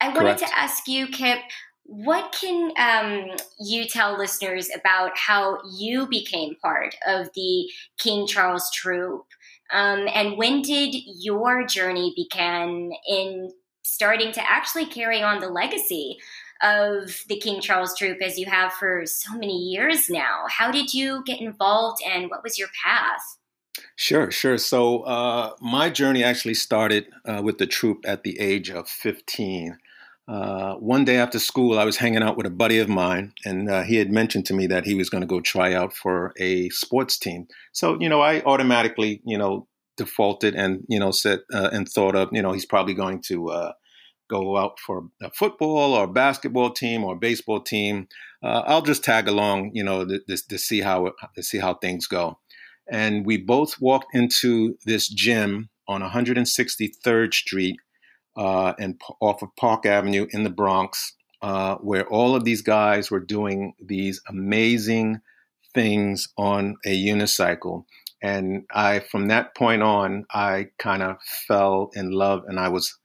I 0.00 0.08
wanted 0.08 0.38
Correct. 0.38 0.38
to 0.40 0.58
ask 0.58 0.88
you, 0.88 1.06
Kip 1.08 1.40
what 1.90 2.32
can 2.40 2.70
um, 2.78 3.36
you 3.58 3.84
tell 3.84 4.16
listeners 4.16 4.68
about 4.72 5.18
how 5.18 5.58
you 5.76 6.06
became 6.06 6.54
part 6.62 6.94
of 7.04 7.30
the 7.34 7.68
King 7.98 8.28
Charles 8.28 8.70
Troupe? 8.72 9.26
Um, 9.72 10.06
and 10.14 10.38
when 10.38 10.62
did 10.62 10.94
your 11.04 11.66
journey 11.66 12.12
begin 12.14 12.92
in 13.08 13.50
starting 13.82 14.30
to 14.32 14.50
actually 14.50 14.86
carry 14.86 15.20
on 15.20 15.40
the 15.40 15.48
legacy 15.48 16.18
of 16.62 17.24
the 17.28 17.40
King 17.40 17.60
Charles 17.60 17.98
Troupe 17.98 18.22
as 18.22 18.38
you 18.38 18.46
have 18.46 18.72
for 18.72 19.04
so 19.04 19.32
many 19.34 19.58
years 19.58 20.08
now? 20.08 20.44
How 20.48 20.70
did 20.70 20.94
you 20.94 21.24
get 21.26 21.40
involved 21.40 22.00
and 22.06 22.30
what 22.30 22.44
was 22.44 22.56
your 22.56 22.68
path? 22.84 23.20
Sure, 23.96 24.30
sure. 24.30 24.58
So, 24.58 25.00
uh, 25.00 25.54
my 25.60 25.90
journey 25.90 26.22
actually 26.22 26.54
started 26.54 27.08
uh, 27.24 27.40
with 27.42 27.58
the 27.58 27.66
troupe 27.66 28.04
at 28.06 28.22
the 28.22 28.38
age 28.38 28.70
of 28.70 28.88
15. 28.88 29.76
Uh, 30.30 30.76
one 30.76 31.04
day 31.04 31.16
after 31.16 31.40
school, 31.40 31.76
I 31.76 31.84
was 31.84 31.96
hanging 31.96 32.22
out 32.22 32.36
with 32.36 32.46
a 32.46 32.50
buddy 32.50 32.78
of 32.78 32.88
mine, 32.88 33.32
and 33.44 33.68
uh, 33.68 33.82
he 33.82 33.96
had 33.96 34.12
mentioned 34.12 34.46
to 34.46 34.54
me 34.54 34.68
that 34.68 34.84
he 34.84 34.94
was 34.94 35.10
going 35.10 35.22
to 35.22 35.26
go 35.26 35.40
try 35.40 35.74
out 35.74 35.92
for 35.92 36.32
a 36.38 36.68
sports 36.68 37.18
team. 37.18 37.48
So, 37.72 37.98
you 37.98 38.08
know, 38.08 38.20
I 38.20 38.40
automatically, 38.42 39.22
you 39.24 39.36
know, 39.36 39.66
defaulted 39.96 40.54
and, 40.54 40.84
you 40.88 41.00
know, 41.00 41.10
said 41.10 41.40
uh, 41.52 41.70
and 41.72 41.88
thought 41.88 42.14
of, 42.14 42.28
you 42.30 42.42
know, 42.42 42.52
he's 42.52 42.64
probably 42.64 42.94
going 42.94 43.22
to 43.22 43.48
uh, 43.48 43.72
go 44.28 44.56
out 44.56 44.78
for 44.78 45.08
a 45.20 45.32
football 45.32 45.94
or 45.94 46.04
a 46.04 46.12
basketball 46.12 46.70
team 46.70 47.02
or 47.02 47.16
baseball 47.16 47.60
team. 47.60 48.06
Uh, 48.40 48.62
I'll 48.66 48.82
just 48.82 49.02
tag 49.02 49.26
along, 49.26 49.72
you 49.74 49.82
know, 49.82 50.06
to, 50.06 50.20
to 50.48 50.58
see 50.58 50.80
how 50.80 51.12
to 51.34 51.42
see 51.42 51.58
how 51.58 51.74
things 51.74 52.06
go. 52.06 52.38
And 52.88 53.26
we 53.26 53.36
both 53.36 53.80
walked 53.80 54.14
into 54.14 54.78
this 54.86 55.08
gym 55.08 55.70
on 55.88 56.02
163rd 56.02 57.34
Street 57.34 57.80
uh, 58.40 58.72
and 58.78 58.98
off 59.20 59.42
of 59.42 59.54
Park 59.56 59.84
Avenue 59.84 60.26
in 60.30 60.44
the 60.44 60.50
Bronx, 60.50 61.12
uh, 61.42 61.74
where 61.76 62.06
all 62.08 62.34
of 62.34 62.44
these 62.44 62.62
guys 62.62 63.10
were 63.10 63.20
doing 63.20 63.74
these 63.78 64.22
amazing 64.28 65.20
things 65.74 66.26
on 66.38 66.78
a 66.86 67.06
unicycle. 67.06 67.84
And 68.22 68.64
I, 68.74 69.00
from 69.00 69.28
that 69.28 69.54
point 69.54 69.82
on, 69.82 70.24
I 70.32 70.68
kind 70.78 71.02
of 71.02 71.18
fell 71.22 71.90
in 71.94 72.12
love, 72.12 72.44
and 72.48 72.58
I 72.58 72.68
was 72.68 72.96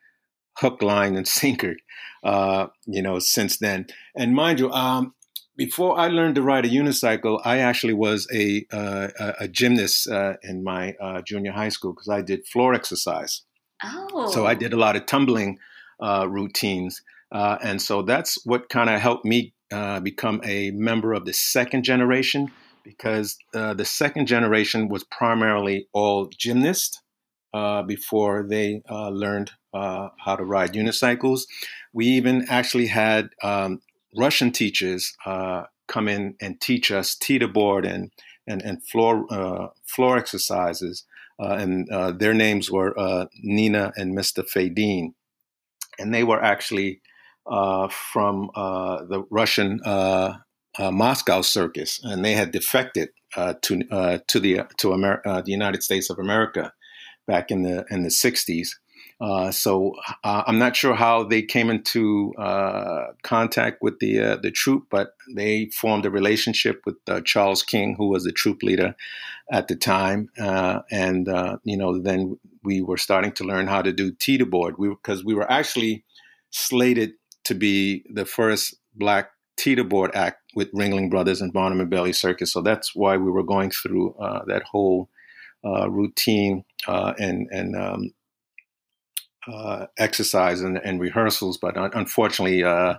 hook, 0.57 0.81
line, 0.81 1.17
and 1.17 1.27
sinker, 1.41 1.75
uh, 2.23 2.67
you 2.85 3.01
know, 3.01 3.19
since 3.19 3.57
then. 3.57 3.87
And 4.15 4.33
mind 4.33 4.61
you, 4.61 4.71
um, 4.71 5.15
before 5.57 5.99
I 5.99 6.07
learned 6.07 6.35
to 6.35 6.43
ride 6.43 6.65
a 6.65 6.69
unicycle, 6.69 7.41
I 7.43 7.57
actually 7.57 7.93
was 7.93 8.25
a 8.33 8.65
uh, 8.71 9.33
a 9.39 9.49
gymnast 9.49 10.09
uh, 10.09 10.35
in 10.43 10.63
my 10.63 10.93
uh, 11.01 11.21
junior 11.21 11.51
high 11.51 11.69
school 11.69 11.91
because 11.91 12.09
I 12.09 12.21
did 12.21 12.47
floor 12.47 12.73
exercise. 12.73 13.41
Oh. 13.83 14.29
So 14.31 14.45
I 14.45 14.53
did 14.53 14.73
a 14.73 14.77
lot 14.77 14.95
of 14.95 15.05
tumbling 15.05 15.59
uh, 15.99 16.27
routines. 16.29 17.01
Uh, 17.31 17.57
and 17.63 17.81
so 17.81 18.01
that's 18.01 18.43
what 18.45 18.69
kind 18.69 18.89
of 18.89 18.99
helped 18.99 19.25
me 19.25 19.53
uh, 19.71 19.99
become 19.99 20.41
a 20.43 20.71
member 20.71 21.13
of 21.13 21.25
the 21.25 21.33
second 21.33 21.83
generation 21.83 22.51
because 22.83 23.37
uh, 23.55 23.73
the 23.73 23.85
second 23.85 24.27
generation 24.27 24.87
was 24.89 25.03
primarily 25.03 25.87
all 25.91 26.29
gymnasts 26.37 27.01
uh, 27.53 27.81
before 27.81 28.45
they 28.47 28.81
uh, 28.89 29.09
learned 29.09 29.51
how 29.73 30.35
to 30.37 30.45
ride 30.45 30.71
unicycles. 30.71 31.41
We 31.91 32.05
even 32.05 32.45
actually 32.47 32.87
had 32.87 33.29
um, 33.43 33.81
Russian 34.17 34.51
teachers 34.51 35.13
come 35.25 36.07
in 36.07 36.35
and 36.39 36.61
teach 36.61 36.91
us 36.91 37.15
teeterboard 37.15 37.85
and 37.85 38.11
and, 38.47 38.61
and 38.61 38.81
floor 38.87 39.71
floor 39.85 40.17
exercises 40.17 41.03
and 41.39 41.89
uh, 41.89 42.11
their 42.11 42.33
names 42.33 42.71
were 42.71 42.97
uh, 42.97 43.25
Nina 43.41 43.91
and 43.95 44.17
Mr. 44.17 44.43
Fadin. 44.47 45.13
And 45.99 46.13
they 46.13 46.23
were 46.23 46.41
actually 46.41 47.01
uh, 47.49 47.87
from 47.89 48.49
uh, 48.55 49.03
the 49.05 49.23
Russian 49.29 49.79
uh, 49.83 50.37
Moscow 50.79 51.41
circus, 51.41 51.99
and 52.03 52.25
they 52.25 52.33
had 52.33 52.51
defected 52.51 53.09
to 53.61 54.21
to 54.27 54.39
the 54.39 54.61
to 54.77 54.93
Amer- 54.93 55.21
the 55.23 55.51
United 55.51 55.83
States 55.83 56.09
of 56.09 56.19
America 56.19 56.73
back 57.27 57.51
in 57.51 57.63
the 57.63 57.85
in 57.89 58.03
the 58.03 58.09
60s. 58.09 58.69
Uh, 59.21 59.49
so 59.49 59.95
uh, 60.23 60.43
I'm 60.45 60.59
not 60.59 60.75
sure 60.75 60.93
how 60.93 61.23
they 61.23 61.41
came 61.41 61.69
into 61.69 62.33
uh, 62.37 63.13
contact 63.23 63.81
with 63.81 63.99
the 63.99 64.19
uh, 64.19 64.35
the 64.35 64.51
troop, 64.51 64.87
but 64.89 65.15
they 65.33 65.67
formed 65.67 66.05
a 66.05 66.11
relationship 66.11 66.81
with 66.85 66.97
uh, 67.07 67.21
Charles 67.21 67.63
King, 67.63 67.95
who 67.97 68.09
was 68.09 68.25
the 68.25 68.33
troop 68.33 68.61
leader 68.61 68.93
at 69.49 69.69
the 69.69 69.75
time, 69.75 70.29
and 70.37 71.27
you 71.63 71.77
know 71.77 71.97
then 71.97 72.37
we 72.63 72.81
were 72.81 72.97
starting 72.97 73.31
to 73.33 73.45
learn 73.45 73.67
how 73.67 73.81
to 73.81 73.93
do 73.93 74.11
teeter 74.11 74.45
board. 74.45 74.75
We 74.77 74.89
because 74.89 75.23
we 75.23 75.33
were 75.33 75.49
actually 75.49 76.03
slated 76.49 77.13
to 77.45 77.55
be 77.55 78.03
the 78.13 78.25
first 78.25 78.75
black 78.95 79.29
teeter 79.55 79.85
board 79.85 80.11
act 80.13 80.41
with 80.55 80.73
Ringling 80.73 81.09
Brothers 81.09 81.39
and 81.39 81.53
Barnum 81.53 81.79
and 81.79 81.89
Bailey 81.89 82.11
Circus. 82.11 82.51
So 82.51 82.61
that's 82.61 82.93
why 82.93 83.15
we 83.15 83.31
were 83.31 83.43
going 83.43 83.71
through 83.71 84.15
that 84.47 84.63
whole 84.69 85.09
routine 85.63 86.65
and 86.85 87.47
and 87.49 87.77
um, 87.77 88.11
uh, 89.47 89.87
exercise 89.97 90.61
and, 90.61 90.77
and, 90.77 90.99
rehearsals, 90.99 91.57
but 91.57 91.77
un- 91.77 91.91
unfortunately, 91.93 92.63
uh, 92.63 92.95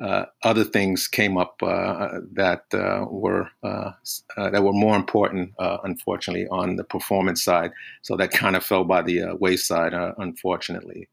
uh, 0.00 0.26
other 0.42 0.64
things 0.64 1.08
came 1.08 1.38
up 1.38 1.62
uh, 1.62 2.20
that 2.32 2.64
uh, 2.74 3.06
were 3.08 3.48
uh, 3.62 3.92
that 4.36 4.62
were 4.62 4.74
more 4.74 4.94
important, 4.94 5.54
unfortunately, 5.58 6.46
on 6.48 6.76
the 6.76 6.84
performance 6.84 7.42
side. 7.42 7.72
So 8.02 8.14
that 8.16 8.30
kind 8.30 8.56
of 8.56 8.64
fell 8.64 8.84
by 8.84 9.00
the 9.00 9.34
wayside, 9.40 9.94
unfortunately. 10.18 11.08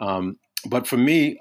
Um, 0.00 0.38
but 0.66 0.86
for 0.88 0.96
me, 0.96 1.38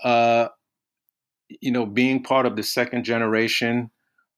you 1.62 1.72
know, 1.72 1.86
being 1.88 2.22
part 2.22 2.46
of 2.46 2.56
the 2.56 2.64
second 2.64 3.06
generation 3.06 3.90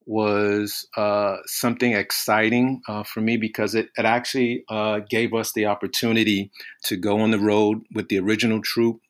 was 0.05 0.87
uh, 0.95 1.37
something 1.45 1.93
exciting 1.93 2.81
uh, 2.87 3.03
for 3.03 3.21
me 3.21 3.37
because 3.37 3.73
it, 3.73 3.89
it 3.97 4.05
actually 4.05 4.63
uh, 4.69 4.99
gave 5.09 5.33
us 5.33 5.53
the 5.53 5.65
opportunity 5.65 6.51
to 6.83 6.95
go 6.95 7.19
on 7.19 7.31
the 7.31 7.39
road 7.39 7.81
with 7.93 8.09
the 8.09 8.19
original 8.19 8.61
troupe, 8.61 9.01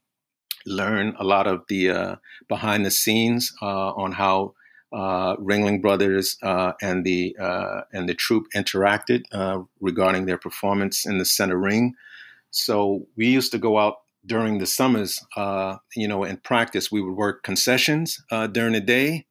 learn 0.66 1.14
a 1.20 1.24
lot 1.24 1.48
of 1.48 1.64
the 1.68 1.90
uh, 1.90 2.16
behind 2.48 2.86
the 2.86 2.92
scenes 2.92 3.54
uh, 3.62 3.92
on 3.92 4.14
how 4.14 4.54
uh, 4.94 5.36
Ringling 5.36 5.82
Brothers 5.82 6.38
and 6.42 7.04
the 7.06 7.36
and 7.92 8.08
the 8.08 8.14
troupe 8.14 8.46
interacted 8.56 9.24
regarding 9.82 10.26
their 10.26 10.38
performance 10.38 11.06
in 11.06 11.18
the 11.18 11.26
center 11.26 11.58
ring. 11.58 11.96
So 12.52 13.06
we 13.18 13.28
used 13.28 13.52
to 13.52 13.58
go 13.58 13.78
out 13.78 13.98
during 14.26 14.60
the 14.60 14.66
summers, 14.66 15.22
you 15.96 16.08
know, 16.08 16.24
in 16.24 16.38
practice. 16.38 16.90
We 16.90 17.02
would 17.02 17.16
work 17.18 17.44
concessions 17.44 18.24
during 18.54 18.72
the 18.72 18.80
day 18.80 19.26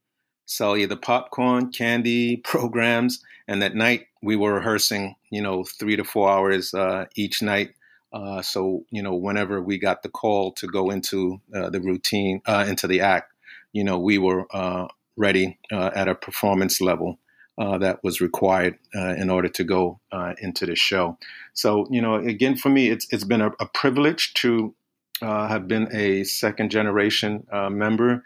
sell 0.47 0.77
you 0.77 0.87
the 0.87 0.97
popcorn, 0.97 1.71
candy, 1.71 2.37
programs, 2.45 3.23
and 3.47 3.63
that 3.63 3.75
night 3.75 4.07
we 4.23 4.37
were 4.37 4.55
rehearsing, 4.55 5.17
you 5.31 5.43
know, 5.43 5.65
three 5.65 5.97
to 5.97 6.05
four 6.05 6.31
hours 6.31 6.73
uh, 6.75 7.07
each 7.15 7.43
night. 7.43 7.75
Uh, 8.13 8.41
so 8.41 8.85
you 8.91 9.03
know, 9.03 9.15
whenever 9.15 9.61
we 9.61 9.77
got 9.77 10.03
the 10.03 10.09
call 10.09 10.53
to 10.53 10.67
go 10.69 10.91
into 10.91 11.41
uh, 11.55 11.69
the 11.69 11.81
routine, 11.81 12.41
uh, 12.47 12.65
into 12.69 12.87
the 12.87 13.01
act, 13.01 13.33
you 13.73 13.83
know, 13.83 13.99
we 13.99 14.19
were 14.19 14.47
uh, 14.55 14.87
ready 15.17 15.59
uh, 15.73 15.91
at 15.95 16.09
a 16.09 16.15
performance 16.15 16.81
level 16.81 17.19
that 17.57 18.03
was 18.03 18.21
required 18.21 18.77
in 18.95 19.31
order 19.31 19.49
to 19.49 19.63
go 19.63 20.01
into 20.41 20.67
the 20.67 20.75
show. 20.75 21.17
So 21.53 21.87
you 21.91 22.01
know, 22.01 22.17
again, 22.17 22.57
for 22.57 22.69
me, 22.69 22.91
it's 22.91 23.07
it's 23.11 23.25
been 23.25 23.41
a, 23.41 23.51
a 23.61 23.67
privilege 23.67 24.35
to 24.35 24.75
have 25.21 25.69
been 25.69 25.89
a 25.93 26.25
second 26.25 26.71
generation 26.71 27.47
member 27.53 28.25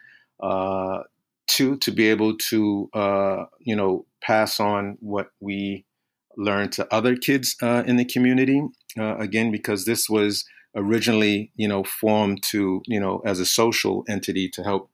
two 1.49 1.77
to 1.79 1.91
be 1.91 2.09
able 2.09 2.37
to 2.37 2.89
uh, 2.95 3.45
you 3.59 3.75
know 3.75 4.07
pass 4.23 4.61
on 4.61 4.97
what 5.01 5.31
we 5.41 5.85
learned 6.37 6.73
to 6.73 6.95
other 6.95 7.17
kids 7.17 7.57
uh, 7.63 7.83
in 7.87 7.97
the 7.97 8.05
community 8.05 8.63
uh, 8.99 9.17
again 9.17 9.51
because 9.51 9.85
this 9.85 10.09
was 10.09 10.45
originally 10.77 11.51
you 11.57 11.67
know 11.67 11.83
formed 11.83 12.43
to 12.43 12.83
you 12.87 13.01
know 13.01 13.21
as 13.25 13.41
a 13.41 13.47
social 13.47 14.05
entity 14.09 14.49
to 14.49 14.63
help 14.63 14.91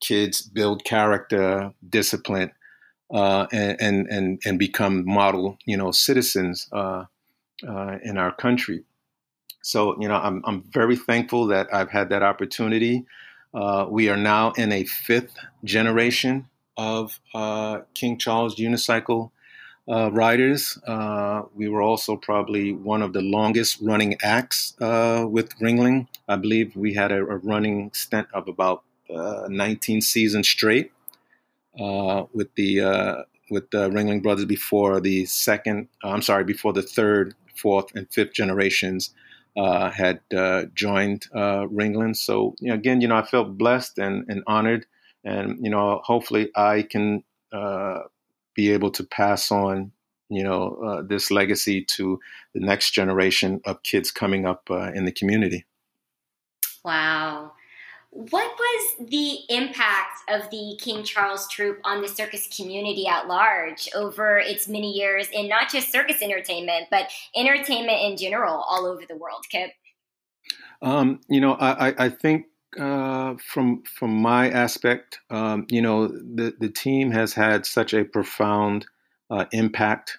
kids 0.00 0.42
build 0.42 0.84
character 0.84 1.72
discipline 1.88 2.50
uh, 3.12 3.46
and, 3.52 4.06
and 4.10 4.40
and 4.44 4.58
become 4.58 5.04
model 5.06 5.56
you 5.64 5.76
know 5.76 5.90
citizens 5.90 6.68
uh, 6.72 7.04
uh, 7.66 7.98
in 8.02 8.18
our 8.18 8.34
country. 8.34 8.84
So 9.62 9.96
you 10.00 10.08
know 10.08 10.16
I'm, 10.16 10.42
I'm 10.44 10.64
very 10.70 10.96
thankful 10.96 11.46
that 11.48 11.72
I've 11.72 11.90
had 11.90 12.10
that 12.10 12.22
opportunity 12.22 13.06
uh, 13.54 13.86
we 13.88 14.08
are 14.08 14.16
now 14.16 14.52
in 14.52 14.72
a 14.72 14.84
fifth 14.84 15.34
generation 15.62 16.48
of 16.76 17.20
uh, 17.34 17.80
King 17.94 18.18
Charles 18.18 18.56
unicycle 18.56 19.30
uh, 19.88 20.10
riders. 20.12 20.78
Uh, 20.86 21.42
we 21.54 21.68
were 21.68 21.82
also 21.82 22.16
probably 22.16 22.72
one 22.72 23.00
of 23.00 23.12
the 23.12 23.20
longest 23.20 23.78
running 23.80 24.16
acts 24.22 24.74
uh, 24.80 25.24
with 25.28 25.56
Ringling. 25.60 26.08
I 26.26 26.36
believe 26.36 26.74
we 26.74 26.94
had 26.94 27.12
a, 27.12 27.18
a 27.18 27.36
running 27.36 27.90
stint 27.92 28.26
of 28.34 28.48
about 28.48 28.82
uh, 29.14 29.46
19 29.48 30.00
seasons 30.00 30.48
straight 30.48 30.90
with 31.78 32.54
the 32.56 33.24
with 33.50 33.70
the 33.70 33.90
Ringling 33.90 34.22
Brothers 34.22 34.46
before 34.46 35.00
the 35.00 35.26
second. 35.26 35.88
I'm 36.02 36.22
sorry, 36.22 36.44
before 36.44 36.72
the 36.72 36.82
third, 36.82 37.34
fourth, 37.54 37.94
and 37.94 38.10
fifth 38.10 38.32
generations 38.32 39.14
uh, 39.56 39.90
had 39.90 40.20
uh, 40.36 40.64
joined 40.74 41.26
uh, 41.34 41.66
Ringling. 41.66 42.16
So 42.16 42.54
you 42.60 42.68
know, 42.68 42.74
again, 42.74 43.00
you 43.00 43.08
know, 43.08 43.16
I 43.16 43.24
felt 43.24 43.56
blessed 43.56 43.98
and, 43.98 44.24
and 44.28 44.42
honored, 44.46 44.86
and 45.24 45.58
you 45.62 45.70
know, 45.70 46.00
hopefully, 46.04 46.50
I 46.56 46.82
can 46.82 47.24
uh, 47.52 48.00
be 48.54 48.72
able 48.72 48.90
to 48.92 49.04
pass 49.04 49.50
on, 49.52 49.92
you 50.28 50.42
know, 50.42 50.76
uh, 50.84 51.02
this 51.02 51.30
legacy 51.30 51.84
to 51.96 52.18
the 52.54 52.60
next 52.60 52.92
generation 52.92 53.60
of 53.64 53.82
kids 53.82 54.10
coming 54.10 54.46
up 54.46 54.68
in 54.70 55.04
the 55.04 55.12
community. 55.12 55.64
Wow. 56.84 57.52
What 58.16 58.56
was 58.56 59.08
the 59.10 59.38
impact 59.48 60.22
of 60.28 60.48
the 60.50 60.78
King 60.80 61.02
Charles 61.02 61.48
troupe 61.48 61.80
on 61.82 62.00
the 62.00 62.06
circus 62.06 62.48
community 62.56 63.08
at 63.08 63.26
large 63.26 63.88
over 63.92 64.38
its 64.38 64.68
many 64.68 64.92
years 64.92 65.28
in 65.32 65.48
not 65.48 65.68
just 65.68 65.90
circus 65.90 66.22
entertainment, 66.22 66.86
but 66.92 67.10
entertainment 67.34 68.02
in 68.02 68.16
general 68.16 68.64
all 68.68 68.86
over 68.86 69.02
the 69.08 69.16
world, 69.16 69.44
Kip? 69.50 69.72
Um, 70.80 71.22
you 71.28 71.40
know, 71.40 71.54
I, 71.54 72.04
I 72.04 72.08
think 72.08 72.46
uh, 72.78 73.34
from 73.44 73.82
from 73.82 74.14
my 74.14 74.48
aspect, 74.48 75.18
um, 75.30 75.66
you 75.68 75.82
know, 75.82 76.06
the 76.06 76.54
the 76.58 76.68
team 76.68 77.10
has 77.10 77.32
had 77.34 77.66
such 77.66 77.94
a 77.94 78.04
profound 78.04 78.86
uh, 79.28 79.46
impact, 79.50 80.18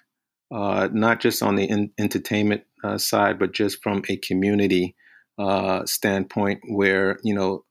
uh, 0.50 0.88
not 0.92 1.20
just 1.20 1.42
on 1.42 1.56
the 1.56 1.64
in- 1.64 1.92
entertainment 1.98 2.64
uh, 2.84 2.98
side, 2.98 3.38
but 3.38 3.52
just 3.52 3.82
from 3.82 4.02
a 4.10 4.16
community 4.18 4.96
uh, 5.38 5.84
standpoint, 5.86 6.60
where 6.68 7.18
you 7.22 7.34
know 7.34 7.64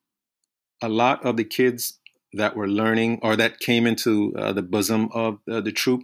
a 0.82 0.90
lot 0.90 1.26
of 1.26 1.38
the 1.38 1.44
kids 1.44 2.00
that 2.36 2.56
were 2.56 2.68
learning 2.68 3.20
or 3.22 3.36
that 3.36 3.60
came 3.60 3.88
into 3.88 4.34
uh, 4.38 4.54
the 4.54 4.62
bosom 4.62 5.10
of 5.14 5.40
uh, 5.50 5.62
the 5.62 5.72
troop 5.72 6.04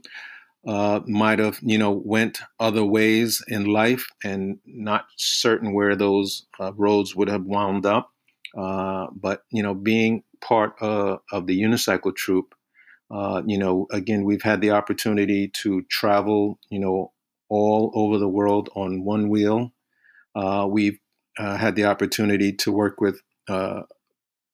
uh, 0.68 1.02
might 1.08 1.40
have, 1.40 1.60
you 1.62 1.78
know, 1.78 1.92
went 1.92 2.40
other 2.60 2.86
ways 2.86 3.44
in 3.48 3.66
life 3.66 4.08
and 4.24 4.60
not 4.66 5.06
certain 5.18 5.74
where 5.74 5.96
those 5.96 6.46
uh, 6.60 6.72
roads 6.74 7.16
would 7.16 7.28
have 7.28 7.44
wound 7.44 7.86
up. 7.86 8.12
Uh, 8.58 9.08
but 9.14 9.44
you 9.52 9.64
know, 9.64 9.74
being 9.74 10.24
part 10.42 10.74
uh, 10.82 11.18
of 11.32 11.48
the 11.48 11.62
unicycle 11.62 12.16
troop, 12.16 12.54
you 13.46 13.58
know, 13.58 13.88
again, 13.92 14.24
we've 14.24 14.42
had 14.42 14.62
the 14.62 14.72
opportunity 14.72 15.48
to 15.48 15.82
travel, 15.90 16.60
you 16.70 16.80
know, 16.80 17.12
all 17.50 17.92
over 17.96 18.18
the 18.18 18.28
world 18.28 18.70
on 18.76 19.04
one 19.04 19.30
wheel. 19.30 19.72
we've 20.68 21.00
had 21.38 21.76
the 21.76 21.86
opportunity 21.86 22.54
to 22.54 22.72
work 22.72 23.02
with 23.02 23.22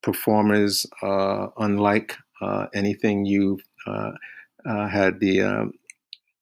performers 0.02 0.86
uh, 1.02 1.48
unlike 1.58 2.16
uh, 2.42 2.68
anything 2.74 3.26
you've 3.26 3.62
uh, 3.86 4.12
uh, 4.66 4.88
had 4.88 5.20
the 5.20 5.42
um, 5.42 5.74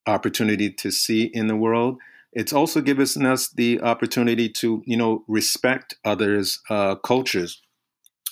opportunity 0.07 0.71
to 0.71 0.91
see 0.91 1.23
in 1.23 1.47
the 1.47 1.55
world. 1.55 1.97
It's 2.33 2.53
also 2.53 2.81
given 2.81 3.25
us 3.25 3.49
the 3.49 3.81
opportunity 3.81 4.49
to, 4.49 4.83
you 4.85 4.97
know, 4.97 5.23
respect 5.27 5.95
others' 6.03 6.59
uh, 6.69 6.95
cultures, 6.95 7.61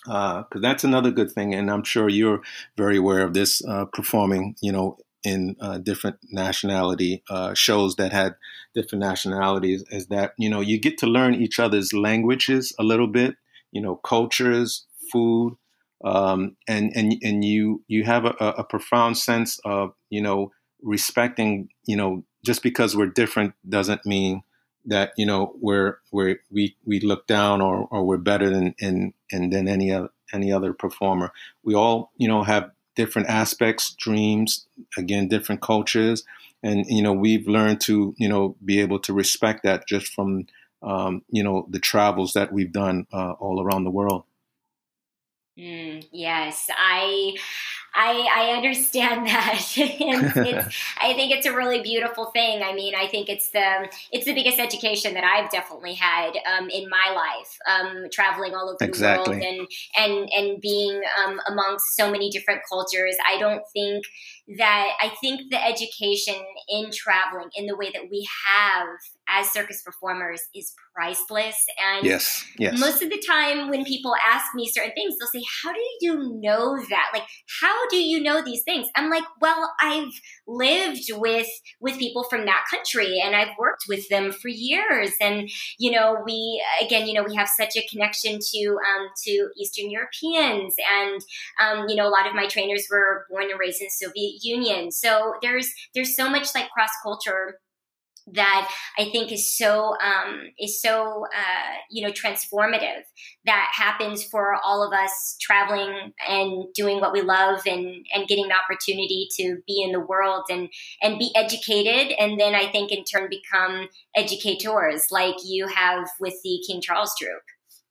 because 0.03 0.61
that's 0.61 0.83
another 0.83 1.09
good 1.09 1.31
thing. 1.31 1.53
And 1.53 1.71
I'm 1.71 1.85
sure 1.85 2.09
you're 2.09 2.41
very 2.75 2.97
aware 2.97 3.21
of 3.21 3.33
this. 3.33 3.61
performing, 3.93 4.55
you 4.61 4.73
know, 4.73 4.97
in 5.23 5.55
uh, 5.59 5.77
different 5.77 6.17
nationality 6.31 7.23
uh, 7.29 7.53
shows 7.53 7.95
that 7.95 8.11
had 8.11 8.35
different 8.75 9.01
nationalities 9.01 9.83
is 9.89 10.07
that 10.07 10.33
you 10.37 10.49
know 10.49 10.59
you 10.59 10.79
get 10.79 10.97
to 10.97 11.07
learn 11.07 11.33
each 11.33 11.59
other's 11.59 11.93
languages 11.93 12.75
a 12.77 12.83
little 12.83 13.07
bit 13.07 13.35
you 13.71 13.81
know 13.81 13.95
cultures 13.95 14.85
food, 15.13 15.55
um, 16.03 16.57
and 16.67 16.91
and 16.95 17.15
and 17.23 17.45
you 17.45 17.83
you 17.87 18.03
have 18.03 18.25
a, 18.25 18.35
a, 18.57 18.63
profound 18.63 19.17
sense 19.17 19.59
of 19.63 19.93
you 20.09 20.21
know 20.21 20.51
respecting 20.81 21.69
you 21.85 21.95
know 21.95 22.23
just 22.43 22.61
because 22.63 22.97
we're 22.97 23.07
different 23.07 23.53
doesn't 23.67 24.05
mean 24.05 24.43
that 24.85 25.13
you 25.17 25.25
know 25.25 25.53
we're 25.61 25.99
we're 26.11 26.39
we 26.51 26.75
we 26.85 26.99
look 26.99 27.27
down 27.27 27.61
or, 27.61 27.87
or 27.91 28.03
we're 28.03 28.17
better 28.17 28.49
than 28.49 28.75
in, 28.79 29.13
in 29.29 29.51
than 29.51 29.67
any 29.67 29.91
other 29.91 30.09
any 30.33 30.51
other 30.51 30.73
performer. 30.73 31.31
We 31.63 31.75
all 31.75 32.11
you 32.17 32.27
know 32.27 32.43
have 32.43 32.71
different 32.95 33.29
aspects, 33.29 33.93
dreams, 33.93 34.67
again 34.97 35.29
different 35.29 35.61
cultures, 35.61 36.25
and 36.61 36.85
you 36.87 37.01
know 37.01 37.13
we've 37.13 37.47
learned 37.47 37.79
to 37.81 38.13
you 38.17 38.27
know 38.27 38.55
be 38.65 38.81
able 38.81 38.99
to 38.99 39.13
respect 39.13 39.63
that 39.63 39.87
just 39.87 40.07
from 40.13 40.47
um, 40.83 41.23
you 41.29 41.43
know, 41.43 41.65
the 41.69 41.79
travels 41.79 42.33
that 42.33 42.51
we've 42.51 42.71
done 42.71 43.07
uh, 43.13 43.31
all 43.39 43.61
around 43.61 43.85
the 43.85 43.89
world. 43.89 44.25
Mm, 45.57 46.03
yes, 46.11 46.67
I 46.75 47.35
I, 47.95 48.27
I 48.35 48.57
understand 48.57 49.27
that. 49.27 49.61
I 51.01 51.13
think 51.13 51.31
it's 51.31 51.45
a 51.45 51.55
really 51.55 51.81
beautiful 51.81 52.25
thing. 52.31 52.63
I 52.63 52.73
mean, 52.73 52.95
I 52.95 53.07
think 53.07 53.29
it's 53.29 53.49
the 53.49 53.87
it's 54.11 54.25
the 54.25 54.33
biggest 54.33 54.59
education 54.59 55.13
that 55.13 55.23
I've 55.23 55.51
definitely 55.51 55.93
had 55.93 56.31
um, 56.51 56.69
in 56.69 56.89
my 56.89 57.13
life, 57.15 57.59
um, 57.69 58.07
traveling 58.11 58.55
all 58.55 58.69
over 58.69 58.77
exactly. 58.81 59.35
the 59.35 59.41
world 59.41 59.67
and 59.95 60.11
and 60.11 60.29
and 60.35 60.61
being 60.61 61.01
um, 61.23 61.39
amongst 61.47 61.95
so 61.95 62.09
many 62.09 62.31
different 62.31 62.61
cultures. 62.67 63.15
I 63.27 63.37
don't 63.37 63.63
think 63.73 64.05
that 64.57 64.89
I 65.01 65.09
think 65.21 65.49
the 65.49 65.65
education 65.65 66.35
in 66.67 66.91
traveling 66.91 67.49
in 67.55 67.65
the 67.65 67.77
way 67.77 67.91
that 67.93 68.09
we 68.11 68.27
have 68.47 68.87
as 69.29 69.49
circus 69.51 69.81
performers 69.81 70.41
is 70.53 70.73
priceless. 70.93 71.65
And 71.81 72.05
yes, 72.05 72.45
yes. 72.59 72.77
most 72.77 73.01
of 73.01 73.09
the 73.09 73.23
time 73.25 73.69
when 73.69 73.85
people 73.85 74.13
ask 74.29 74.53
me 74.53 74.69
certain 74.69 74.91
things, 74.93 75.15
they'll 75.17 75.29
say, 75.29 75.45
How 75.63 75.71
do 75.71 75.79
you 76.01 76.39
know 76.41 76.77
that? 76.89 77.11
Like, 77.13 77.23
how 77.61 77.87
do 77.87 77.97
you 77.97 78.21
know 78.21 78.43
these 78.43 78.63
things? 78.63 78.87
I'm 78.95 79.09
like, 79.09 79.23
Well, 79.41 79.71
I've 79.81 80.11
lived 80.45 81.09
with 81.13 81.47
with 81.79 81.97
people 81.97 82.25
from 82.25 82.45
that 82.45 82.65
country 82.69 83.21
and 83.23 83.35
I've 83.35 83.57
worked 83.57 83.85
with 83.87 84.07
them 84.09 84.33
for 84.33 84.49
years. 84.49 85.11
And, 85.21 85.49
you 85.79 85.91
know, 85.91 86.17
we 86.25 86.61
again, 86.81 87.07
you 87.07 87.13
know, 87.13 87.23
we 87.23 87.35
have 87.35 87.47
such 87.47 87.77
a 87.77 87.87
connection 87.89 88.39
to 88.39 88.67
um 88.67 89.07
to 89.23 89.49
Eastern 89.57 89.89
Europeans 89.89 90.75
and 90.91 91.21
um, 91.61 91.87
you 91.87 91.95
know, 91.95 92.07
a 92.07 92.09
lot 92.09 92.27
of 92.27 92.35
my 92.35 92.47
trainers 92.47 92.87
were 92.91 93.25
born 93.29 93.49
and 93.49 93.59
raised 93.59 93.81
in 93.81 93.89
Soviet 93.89 94.32
Union. 94.41 94.91
So 94.91 95.35
there's 95.41 95.71
there's 95.93 96.15
so 96.15 96.29
much 96.29 96.53
like 96.55 96.69
cross 96.71 96.91
culture 97.01 97.59
that 98.31 98.71
I 98.97 99.05
think 99.05 99.31
is 99.31 99.55
so 99.57 99.95
um, 100.01 100.49
is 100.59 100.81
so 100.81 101.25
uh, 101.25 101.75
you 101.89 102.05
know 102.05 102.13
transformative 102.13 103.03
that 103.45 103.71
happens 103.73 104.23
for 104.23 104.55
all 104.63 104.85
of 104.85 104.93
us 104.93 105.35
traveling 105.41 106.13
and 106.27 106.65
doing 106.73 107.01
what 107.01 107.13
we 107.13 107.21
love 107.21 107.61
and 107.65 108.05
and 108.13 108.27
getting 108.27 108.47
the 108.47 108.55
opportunity 108.55 109.27
to 109.37 109.57
be 109.67 109.83
in 109.83 109.91
the 109.91 109.99
world 109.99 110.43
and 110.49 110.69
and 111.01 111.19
be 111.19 111.31
educated 111.35 112.13
and 112.17 112.39
then 112.39 112.55
I 112.55 112.71
think 112.71 112.91
in 112.91 113.03
turn 113.03 113.29
become 113.29 113.89
educators 114.15 115.07
like 115.11 115.35
you 115.43 115.67
have 115.67 116.07
with 116.19 116.35
the 116.43 116.63
King 116.65 116.81
Charles 116.81 117.13
Troupe. 117.19 117.41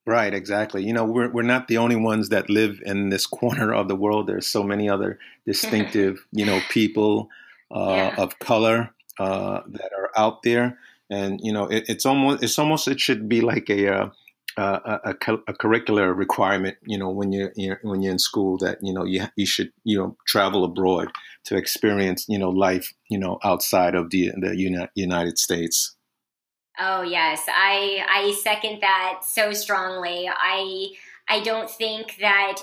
Right, 0.04 0.34
exactly. 0.34 0.84
You 0.84 0.92
know, 0.92 1.04
we're 1.04 1.30
we're 1.30 1.42
not 1.42 1.68
the 1.68 1.78
only 1.78 1.94
ones 1.94 2.28
that 2.30 2.50
live 2.50 2.80
in 2.84 3.10
this 3.10 3.26
corner 3.26 3.72
of 3.72 3.86
the 3.86 3.94
world. 3.94 4.26
There's 4.26 4.48
so 4.48 4.64
many 4.64 4.88
other 4.88 5.18
distinctive, 5.46 6.26
you 6.32 6.44
know, 6.44 6.60
people 6.70 7.28
uh, 7.70 8.10
yeah. 8.10 8.14
of 8.18 8.38
color 8.40 8.90
uh, 9.20 9.60
that 9.68 9.90
are 9.96 10.10
out 10.16 10.42
there, 10.42 10.76
and 11.08 11.40
you 11.40 11.52
know, 11.52 11.66
it, 11.66 11.84
it's 11.88 12.04
almost 12.04 12.42
it's 12.42 12.58
almost 12.58 12.88
it 12.88 12.98
should 12.98 13.28
be 13.28 13.42
like 13.42 13.70
a, 13.70 13.88
uh, 13.88 14.08
a, 14.56 14.62
a, 14.62 15.14
a, 15.28 15.34
a 15.46 15.54
curricular 15.54 16.16
requirement. 16.16 16.76
You 16.84 16.98
know, 16.98 17.10
when 17.10 17.30
you're, 17.30 17.52
you're, 17.54 17.78
when 17.82 18.02
you're 18.02 18.12
in 18.12 18.18
school, 18.18 18.58
that 18.58 18.78
you 18.82 18.92
know 18.92 19.04
you 19.04 19.26
you 19.36 19.46
should 19.46 19.72
you 19.84 19.98
know 19.98 20.16
travel 20.26 20.64
abroad 20.64 21.12
to 21.44 21.56
experience 21.56 22.26
you 22.28 22.38
know 22.38 22.50
life 22.50 22.92
you 23.08 23.18
know 23.18 23.38
outside 23.44 23.94
of 23.94 24.10
the 24.10 24.32
the 24.36 24.88
United 24.96 25.38
States. 25.38 25.94
Oh 26.78 27.02
yes, 27.02 27.42
I 27.48 28.04
I 28.08 28.32
second 28.42 28.80
that 28.80 29.20
so 29.24 29.52
strongly. 29.52 30.28
I 30.28 30.88
I 31.28 31.40
don't 31.40 31.70
think 31.70 32.16
that 32.20 32.56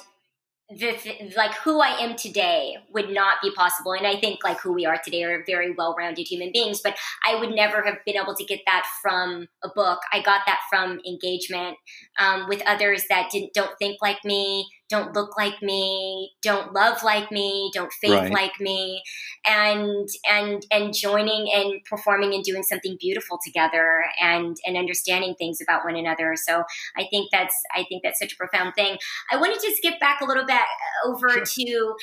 the 0.69 0.97
like 1.37 1.53
who 1.55 1.81
I 1.81 1.99
am 1.99 2.15
today 2.15 2.77
would 2.93 3.09
not 3.11 3.37
be 3.43 3.51
possible, 3.51 3.93
and 3.93 4.07
I 4.07 4.19
think 4.19 4.43
like 4.43 4.59
who 4.61 4.73
we 4.73 4.85
are 4.85 4.99
today 5.03 5.23
are 5.23 5.43
very 5.45 5.73
well-rounded 5.73 6.27
human 6.27 6.51
beings. 6.53 6.81
But 6.83 6.97
I 7.27 7.35
would 7.39 7.51
never 7.51 7.83
have 7.83 7.97
been 8.05 8.17
able 8.17 8.35
to 8.35 8.45
get 8.45 8.61
that 8.67 8.85
from 9.01 9.47
a 9.63 9.69
book. 9.75 9.99
I 10.13 10.21
got 10.21 10.41
that 10.47 10.61
from 10.69 11.01
engagement 11.07 11.77
um, 12.19 12.47
with 12.49 12.61
others 12.67 13.05
that 13.09 13.29
didn't 13.31 13.53
don't 13.53 13.77
think 13.79 13.97
like 14.01 14.23
me, 14.25 14.67
don't 14.89 15.13
look 15.13 15.37
like 15.37 15.61
me, 15.61 16.31
don't 16.41 16.73
love 16.73 17.03
like 17.03 17.31
me, 17.31 17.71
don't 17.73 17.93
faith 17.93 18.11
right. 18.11 18.31
like 18.31 18.59
me, 18.59 19.01
and 19.45 20.07
and 20.29 20.65
and 20.71 20.93
joining 20.93 21.51
and 21.53 21.83
performing 21.85 22.33
and 22.33 22.43
doing 22.43 22.63
something 22.63 22.97
beautiful 22.99 23.39
together 23.45 24.05
and 24.21 24.57
and 24.65 24.77
understanding 24.77 25.35
things 25.35 25.59
about 25.61 25.85
one 25.85 25.95
another. 25.95 26.35
So 26.35 26.63
I 26.97 27.07
think 27.09 27.29
that's 27.31 27.55
I 27.75 27.85
think 27.87 28.03
that's 28.03 28.19
such 28.19 28.33
a 28.33 28.37
profound 28.37 28.73
thing. 28.75 28.97
I 29.31 29.37
wanted 29.37 29.59
to 29.59 29.75
skip 29.75 29.99
back 29.99 30.21
a 30.21 30.25
little 30.25 30.45
bit 30.45 30.61
over 31.05 31.29
sure. 31.29 31.45
to 31.45 31.95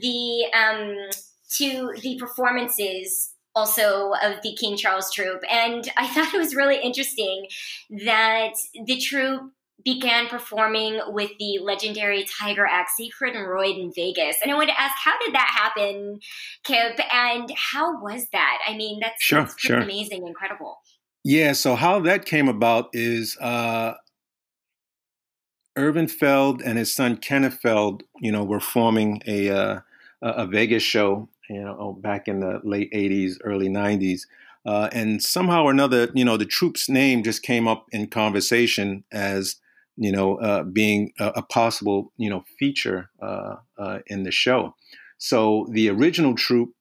the 0.00 0.46
um, 0.54 0.96
to 1.56 1.92
the 2.00 2.16
performances 2.18 3.34
also 3.54 4.12
of 4.22 4.40
the 4.42 4.54
King 4.54 4.76
Charles 4.76 5.12
troupe. 5.12 5.42
And 5.50 5.90
I 5.96 6.06
thought 6.14 6.32
it 6.32 6.38
was 6.38 6.54
really 6.54 6.80
interesting 6.80 7.46
that 7.90 8.54
the 8.86 8.98
troupe 8.98 9.52
began 9.84 10.26
performing 10.26 11.00
with 11.08 11.30
the 11.38 11.58
legendary 11.62 12.24
Tiger 12.40 12.66
act 12.66 12.90
Siegfried 12.96 13.34
and 13.34 13.48
Roy 13.48 13.66
in 13.70 13.92
Vegas. 13.94 14.36
And 14.42 14.50
I 14.50 14.54
wanted 14.54 14.72
to 14.72 14.80
ask, 14.80 14.96
how 14.96 15.18
did 15.24 15.34
that 15.34 15.50
happen, 15.56 16.20
Kip? 16.64 16.98
And 17.12 17.52
how 17.56 18.00
was 18.02 18.26
that? 18.32 18.58
I 18.66 18.76
mean, 18.76 19.00
that's, 19.00 19.22
sure, 19.22 19.42
that's 19.42 19.60
sure. 19.60 19.78
amazing, 19.78 20.26
incredible. 20.26 20.78
Yeah, 21.24 21.52
so 21.52 21.74
how 21.74 22.00
that 22.00 22.24
came 22.24 22.48
about 22.48 22.88
is 22.92 23.36
uh, 23.40 23.94
Irvin 25.76 26.08
Feld 26.08 26.62
and 26.62 26.78
his 26.78 26.94
son 26.94 27.16
Kenneth 27.16 27.60
Feld, 27.60 28.02
you 28.20 28.32
know, 28.32 28.44
were 28.44 28.60
forming 28.60 29.22
a 29.26 29.50
uh, 29.50 29.80
a 30.22 30.46
Vegas 30.46 30.82
show, 30.82 31.28
you 31.48 31.60
know, 31.60 31.98
back 32.00 32.28
in 32.28 32.40
the 32.40 32.60
late 32.64 32.92
'80s, 32.92 33.36
early 33.44 33.68
'90s. 33.68 34.22
Uh, 34.66 34.88
and 34.92 35.22
somehow 35.22 35.64
or 35.64 35.70
another, 35.70 36.08
you 36.14 36.24
know, 36.24 36.36
the 36.36 36.44
troupe's 36.44 36.88
name 36.88 37.22
just 37.22 37.42
came 37.42 37.66
up 37.66 37.86
in 37.90 38.06
conversation 38.06 39.04
as 39.12 39.56
you 39.98 40.12
know, 40.12 40.36
uh, 40.36 40.62
being 40.62 41.12
a, 41.18 41.26
a, 41.36 41.42
possible, 41.42 42.12
you 42.16 42.30
know, 42.30 42.44
feature 42.58 43.10
uh, 43.20 43.56
uh, 43.76 43.98
in 44.06 44.22
the 44.22 44.30
show. 44.30 44.74
So 45.18 45.66
the 45.72 45.90
original 45.90 46.36
troupe 46.36 46.72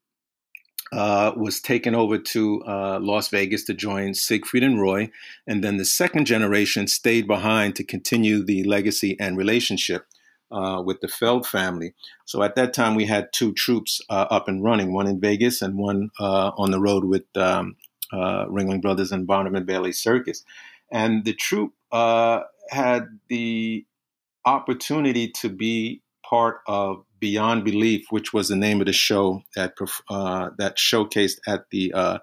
uh, 0.94 1.34
was 1.36 1.60
taken 1.60 1.96
over 1.96 2.20
to 2.20 2.64
uh, 2.66 3.00
Las 3.02 3.30
Vegas 3.30 3.64
to 3.66 3.74
join 3.74 4.14
Siegfried 4.14 4.64
and 4.64 4.80
Roy, 4.80 5.10
and 5.48 5.64
then 5.64 5.78
the 5.78 5.84
second 5.84 6.26
generation 6.26 6.88
stayed 6.88 7.28
behind 7.28 7.76
to 7.76 7.84
continue 7.84 8.44
the 8.44 8.64
legacy 8.64 9.18
and 9.20 9.36
relationship 9.36 10.06
uh, 10.52 10.82
with 10.86 11.02
the 11.02 11.08
Feld 11.08 11.46
family. 11.48 11.94
So 12.26 12.44
at 12.44 12.56
that 12.56 12.74
time, 12.74 12.94
we 12.94 13.06
had 13.06 13.34
two 13.34 13.52
troupes 13.54 14.00
up 14.10 14.48
and 14.48 14.64
running, 14.64 14.94
one 14.94 15.08
in 15.08 15.20
Vegas 15.20 15.62
and 15.62 15.76
one 15.78 16.12
on 16.20 16.72
the 16.72 16.80
road 16.80 17.04
with 17.04 17.26
um, 17.36 17.76
Ringling 18.14 18.82
Brothers 18.82 19.12
and 19.12 19.28
Barnum 19.28 19.56
and 19.56 19.66
Bailey 19.66 19.92
Circus. 19.92 20.46
And 20.90 21.26
the 21.26 21.34
troupe 21.34 21.74
had 22.70 23.08
the 23.30 23.86
opportunity 24.46 25.30
to 25.42 25.50
be 25.50 26.02
part 26.28 26.60
of 26.68 27.04
Beyond 27.20 27.64
Belief, 27.64 28.06
which 28.10 28.34
was 28.34 28.48
the 28.48 28.56
name 28.56 28.80
of 28.80 28.88
the 28.88 28.94
show 28.94 29.42
that 29.56 29.74
uh, 30.10 30.50
that 30.58 30.78
showcased 30.78 31.38
at 31.48 31.66
the 31.72 31.94
uh, 31.94 32.20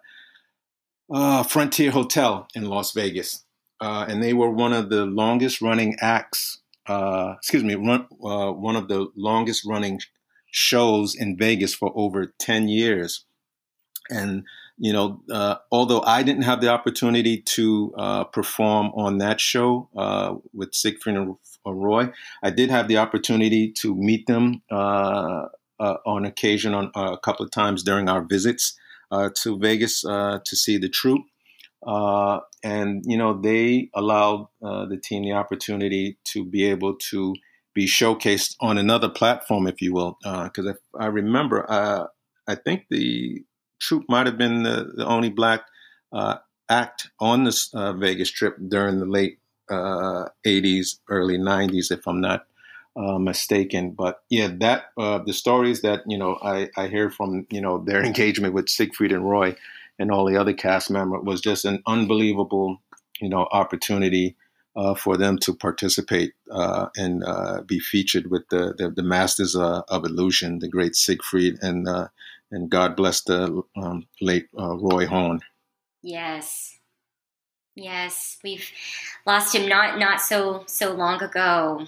uh, 1.13 1.43
Frontier 1.43 1.91
Hotel 1.91 2.47
in 2.55 2.65
Las 2.65 2.93
Vegas, 2.93 3.45
uh, 3.81 4.07
and 4.09 4.23
they 4.23 4.33
were 4.33 4.51
one 4.51 4.73
of 4.73 4.89
the 4.91 5.05
longest 5.05 5.61
running 5.61 5.97
acts. 6.01 6.61
Uh, 6.87 7.35
excuse 7.39 7.65
me, 7.65 7.75
run, 7.75 8.07
uh, 8.25 8.53
one 8.53 8.77
of 8.77 8.89
the 8.89 9.09
longest 9.17 9.65
running 9.67 9.99
shows 10.51 11.15
in 11.15 11.37
Vegas 11.37 11.75
for 11.75 11.93
over 11.95 12.33
ten 12.39 12.69
years, 12.69 13.25
and 14.11 14.45
you 14.79 14.93
know, 14.93 15.23
uh, 15.31 15.57
although 15.71 16.03
I 16.03 16.23
didn't 16.23 16.43
have 16.43 16.61
the 16.61 16.69
opportunity 16.69 17.41
to 17.41 17.95
uh, 17.97 18.25
perform 18.25 18.89
on 18.95 19.19
that 19.19 19.41
show 19.41 19.89
uh, 19.97 20.35
with 20.53 20.75
Siegfried 20.75 21.17
and 21.17 21.37
Roy, 21.65 22.11
I 22.43 22.51
did 22.51 22.71
have 22.71 22.89
the 22.89 22.99
opportunity 22.99 23.71
to 23.73 23.95
meet 23.95 24.27
them 24.27 24.63
uh, 24.71 25.47
uh, 25.79 25.97
on 26.07 26.25
occasion 26.25 26.75
on 26.75 26.91
uh, 26.97 27.13
a 27.13 27.19
couple 27.19 27.45
of 27.45 27.53
times 27.53 27.83
during 27.83 28.09
our 28.09 28.23
visits 28.23 28.77
to 29.37 29.57
Vegas 29.59 30.01
to 30.01 30.41
see 30.45 30.77
the 30.77 30.89
troupe. 30.89 31.27
and 32.65 33.05
you 33.07 33.17
know, 33.17 33.41
they 33.41 33.91
allowed 33.95 34.49
the 34.61 35.01
team 35.03 35.23
the 35.23 35.33
opportunity 35.33 36.19
to 36.25 36.45
be 36.45 36.65
able 36.65 36.97
to 37.11 37.35
be 37.75 37.87
showcased 37.87 38.57
on 38.61 38.77
another 38.77 39.09
platform, 39.09 39.69
if 39.69 39.81
you 39.81 39.93
will. 39.93 40.19
Because 40.25 40.77
I 40.99 41.07
remember, 41.07 41.65
I 42.49 42.57
think 42.57 42.87
the 42.91 43.45
Troupe 43.85 44.07
might 44.09 44.27
have 44.27 44.39
been 44.39 44.63
the, 44.63 44.93
the 44.97 45.07
only 45.07 45.29
black 45.29 45.67
uh, 46.11 46.37
act 46.71 47.11
on 47.21 47.45
this 47.45 47.73
uh, 47.75 47.93
Vegas 47.93 48.31
trip 48.31 48.57
during 48.69 48.99
the 48.99 49.05
late 49.05 49.39
uh, 49.71 50.29
80s, 50.47 50.99
early 51.11 51.37
90s, 51.37 51.91
if 51.91 52.07
I'm 52.07 52.21
not 52.21 52.47
uh, 52.97 53.19
mistaken. 53.19 53.91
But 53.91 54.23
yeah, 54.31 54.49
that 54.61 54.87
uh, 54.97 55.19
the 55.19 55.35
stories 55.35 55.83
that 55.83 56.03
you 56.07 56.17
know 56.17 56.39
I, 56.43 56.71
I 56.79 56.89
hear 56.89 57.11
from 57.11 57.47
you 57.51 57.61
know 57.61 57.79
their 57.79 58.03
engagement 58.11 58.55
with 58.55 58.71
Siegfried 58.71 59.13
and 59.13 59.29
Roy 59.29 59.55
and 59.99 60.11
all 60.11 60.25
the 60.25 60.37
other 60.37 60.55
cast 60.55 60.91
members 60.91 61.23
was 61.23 61.41
just 61.43 61.65
an 61.67 61.83
unbelievable 61.87 62.81
you 63.21 63.29
know 63.29 63.49
opportunity 63.53 64.37
uh, 64.77 64.95
for 64.95 65.17
them 65.17 65.39
to 65.39 65.55
participate 65.55 66.33
and 66.49 67.23
be 67.67 67.81
featured 67.81 68.31
with 68.31 68.49
the 68.49 68.75
the, 68.79 68.91
the 68.91 69.03
masters 69.03 69.55
of 69.57 70.05
illusion, 70.05 70.61
the 70.61 70.69
great 70.69 70.95
Siegfried 70.95 71.59
and 71.61 71.87
and 72.51 72.71
God 72.71 72.97
bless 72.97 73.23
the 73.23 73.63
um, 73.77 74.07
late 74.21 74.49
uh, 74.59 74.77
Roy 74.77 75.07
Horn. 75.07 75.41
Yes. 76.03 76.79
Yes, 77.77 78.39
we've 78.45 78.71
lost 79.27 79.55
him 79.55 79.69
not 79.69 79.99
not 79.99 80.21
so 80.21 80.63
so 80.67 80.93
long 80.95 81.21
ago. 81.21 81.85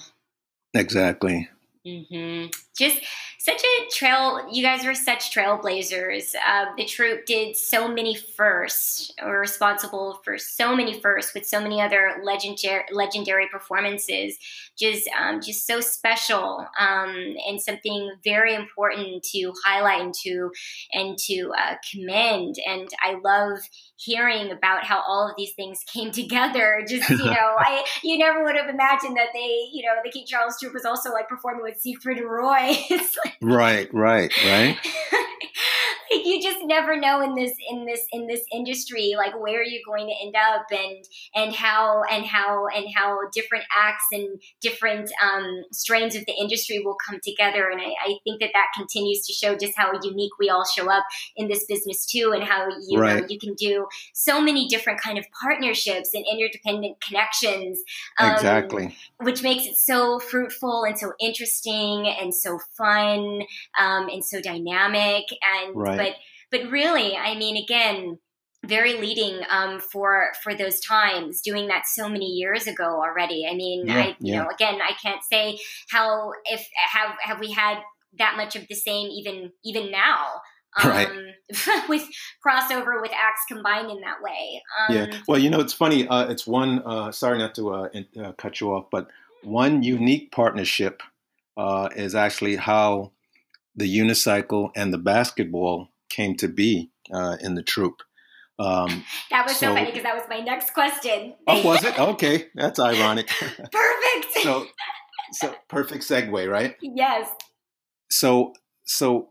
Exactly. 0.75 1.49
Mm-hmm. 1.87 2.51
Just 2.77 3.01
such 3.47 3.63
a 3.63 3.89
trail. 3.93 4.45
You 4.51 4.61
guys 4.61 4.85
were 4.85 4.95
such 4.95 5.33
trailblazers. 5.33 6.35
Uh, 6.35 6.65
the 6.77 6.85
troupe 6.85 7.27
did 7.27 7.57
so 7.57 7.87
many 7.87 8.17
firsts, 8.17 9.13
were 9.25 9.39
responsible 9.39 10.21
for 10.25 10.37
so 10.37 10.75
many 10.75 10.99
firsts 10.99 11.33
with 11.33 11.47
so 11.47 11.61
many 11.61 11.81
other 11.81 12.21
legendary 12.25 12.83
legendary 12.91 13.47
performances. 13.47 14.37
Just 14.77 15.09
um, 15.17 15.41
just 15.41 15.65
so 15.65 15.81
special 15.81 16.67
um, 16.77 17.37
and 17.47 17.61
something 17.61 18.11
very 18.25 18.53
important 18.53 19.23
to 19.33 19.53
highlight 19.65 20.01
and 20.01 20.15
to 20.25 20.51
and 20.93 21.17
to 21.19 21.53
uh, 21.57 21.77
commend. 21.93 22.57
And 22.67 22.89
I 23.01 23.15
love 23.25 23.61
hearing 23.97 24.51
about 24.51 24.85
how 24.85 25.03
all 25.07 25.29
of 25.29 25.37
these 25.39 25.53
things 25.55 25.85
came 25.87 26.11
together. 26.23 26.85
Just 26.89 27.09
you 27.09 27.27
know, 27.27 27.31
I 27.59 27.85
you 28.03 28.19
never 28.19 28.43
would 28.43 28.57
have 28.57 28.69
imagined 28.69 29.17
that 29.17 29.29
they 29.33 29.69
you 29.73 29.85
know 29.85 29.95
the 30.03 30.11
King 30.11 30.25
Charles 30.27 30.59
Troupe 30.59 30.75
was 30.75 30.85
also 30.85 31.13
like 31.13 31.29
performing 31.29 31.63
with 31.63 31.79
Siegfried 31.79 32.19
and 32.19 32.29
Roy. 32.29 32.66
like, 33.25 33.37
right, 33.41 33.93
right, 33.95 34.33
right. 34.45 34.79
you 36.11 36.41
just 36.43 36.59
never 36.65 36.97
know 36.97 37.23
in 37.23 37.35
this 37.35 37.53
in 37.71 37.87
this 37.87 38.05
in 38.13 38.27
this 38.27 38.43
industry 38.53 39.15
like 39.17 39.39
where 39.39 39.63
you're 39.63 39.83
going 39.87 40.07
to 40.07 40.15
end 40.25 40.35
up 40.37 40.67
and 40.71 41.05
and 41.35 41.55
how 41.55 42.03
and 42.11 42.25
how 42.25 42.67
and 42.75 42.87
how 42.95 43.19
different 43.33 43.65
acts 43.77 44.05
and 44.13 44.41
different 44.61 45.11
um, 45.23 45.63
strains 45.73 46.15
of 46.15 46.25
the 46.27 46.35
industry 46.35 46.81
will 46.85 46.97
come 47.09 47.19
together 47.23 47.69
and 47.71 47.81
I, 47.81 47.93
I, 48.05 48.15
think 48.25 48.41
that 48.41 48.51
that 48.55 48.67
continues 48.75 49.25
to 49.27 49.33
show 49.33 49.57
just 49.57 49.75
how 49.77 49.93
unique 50.03 50.33
we 50.39 50.49
all 50.49 50.65
show 50.65 50.91
up 50.91 51.05
in 51.37 51.49
this 51.49 51.65
business 51.67 52.07
too 52.07 52.33
and 52.35 52.43
how 52.43 52.69
you 52.89 52.99
right. 52.99 53.21
know 53.21 53.27
you 53.29 53.39
can 53.39 53.55
do 53.55 53.87
so 54.15 54.41
many 54.41 54.69
different 54.69 55.01
kind 55.01 55.19
of 55.19 55.25
partnerships 55.41 56.11
and 56.15 56.25
interdependent 56.31 56.97
connections 57.01 57.81
um, 58.19 58.33
exactly 58.33 58.97
which 59.21 59.43
makes 59.43 59.67
it 59.67 59.77
so 59.77 60.19
fruitful 60.19 60.85
and 60.85 60.99
so 60.99 61.13
interesting 61.21 62.09
and 62.21 62.35
so 62.35 62.59
fun 62.77 63.43
um, 63.79 64.09
and 64.09 64.25
so 64.25 64.41
dynamic 64.41 65.25
and 65.43 65.77
right. 65.77 65.96
But 65.97 66.15
but 66.51 66.71
really 66.71 67.17
i 67.17 67.35
mean 67.37 67.57
again 67.63 68.19
very 68.65 68.95
leading 68.95 69.41
um, 69.51 69.79
for 69.79 70.29
for 70.43 70.55
those 70.55 70.81
times 70.81 71.41
doing 71.41 71.69
that 71.69 71.87
so 71.87 72.09
many 72.09 72.27
years 72.27 72.67
ago 72.67 72.85
already 72.85 73.47
i 73.51 73.55
mean 73.55 73.87
yeah, 73.87 73.97
i 73.97 74.07
you 74.07 74.17
yeah. 74.33 74.43
know 74.43 74.49
again 74.49 74.81
i 74.83 74.93
can't 75.01 75.23
say 75.23 75.59
how 75.91 76.33
if 76.45 76.67
have 76.93 77.17
have 77.21 77.41
we 77.41 77.53
had 77.53 77.79
that 78.19 78.37
much 78.37 78.57
of 78.57 78.67
the 78.69 78.75
same 78.75 79.09
even 79.11 79.53
even 79.65 79.91
now 79.91 80.41
um, 80.83 80.91
right. 80.91 81.09
with 81.89 82.07
crossover 82.47 83.01
with 83.01 83.13
acts 83.13 83.43
combined 83.49 83.91
in 83.91 84.01
that 84.01 84.21
way 84.21 84.63
um, 84.79 84.95
yeah 84.95 85.21
well 85.27 85.39
you 85.39 85.49
know 85.49 85.61
it's 85.61 85.73
funny 85.73 86.07
uh, 86.09 86.27
it's 86.29 86.47
one 86.47 86.83
uh, 86.85 87.11
sorry 87.11 87.39
not 87.39 87.55
to 87.55 87.73
uh, 87.73 87.89
in, 87.95 88.07
uh, 88.23 88.33
cut 88.33 88.61
you 88.61 88.73
off 88.73 88.87
but 88.91 89.09
one 89.43 89.83
unique 89.83 90.33
partnership 90.33 91.03
uh, 91.57 91.89
is 91.97 92.15
actually 92.15 92.57
how 92.57 93.13
the 93.77 93.99
unicycle 93.99 94.71
and 94.75 94.93
the 94.93 94.99
basketball 94.99 95.89
came 96.09 96.37
to 96.37 96.49
be 96.49 96.91
uh, 97.13 97.37
in 97.41 97.55
the 97.55 97.63
troupe. 97.63 98.03
Um, 98.59 99.05
that 99.31 99.45
was 99.45 99.57
so, 99.57 99.67
so 99.67 99.75
funny 99.75 99.87
because 99.87 100.03
that 100.03 100.17
was 100.17 100.25
my 100.31 100.41
next 100.41 100.73
question. 100.73 101.35
oh, 101.47 101.63
was 101.63 101.85
it? 101.85 101.99
Okay, 101.99 102.47
that's 102.55 102.81
ironic. 102.81 103.29
perfect. 103.39 104.33
so, 104.43 104.67
so 105.33 105.55
perfect 105.69 106.05
segue, 106.05 106.51
right? 106.51 106.75
Yes. 106.81 107.29
So, 108.11 108.55
so 108.85 109.29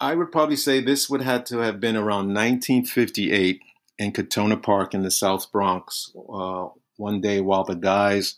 I 0.00 0.14
would 0.14 0.30
probably 0.30 0.56
say 0.56 0.80
this 0.80 1.08
would 1.08 1.22
have 1.22 1.44
to 1.44 1.58
have 1.58 1.80
been 1.80 1.96
around 1.96 2.34
1958 2.34 3.60
in 3.98 4.12
Crotona 4.12 4.62
Park 4.62 4.94
in 4.94 5.02
the 5.02 5.10
South 5.10 5.50
Bronx. 5.50 6.12
Uh, 6.30 6.68
one 6.96 7.20
day 7.20 7.40
while 7.40 7.64
the 7.64 7.74
guys 7.74 8.36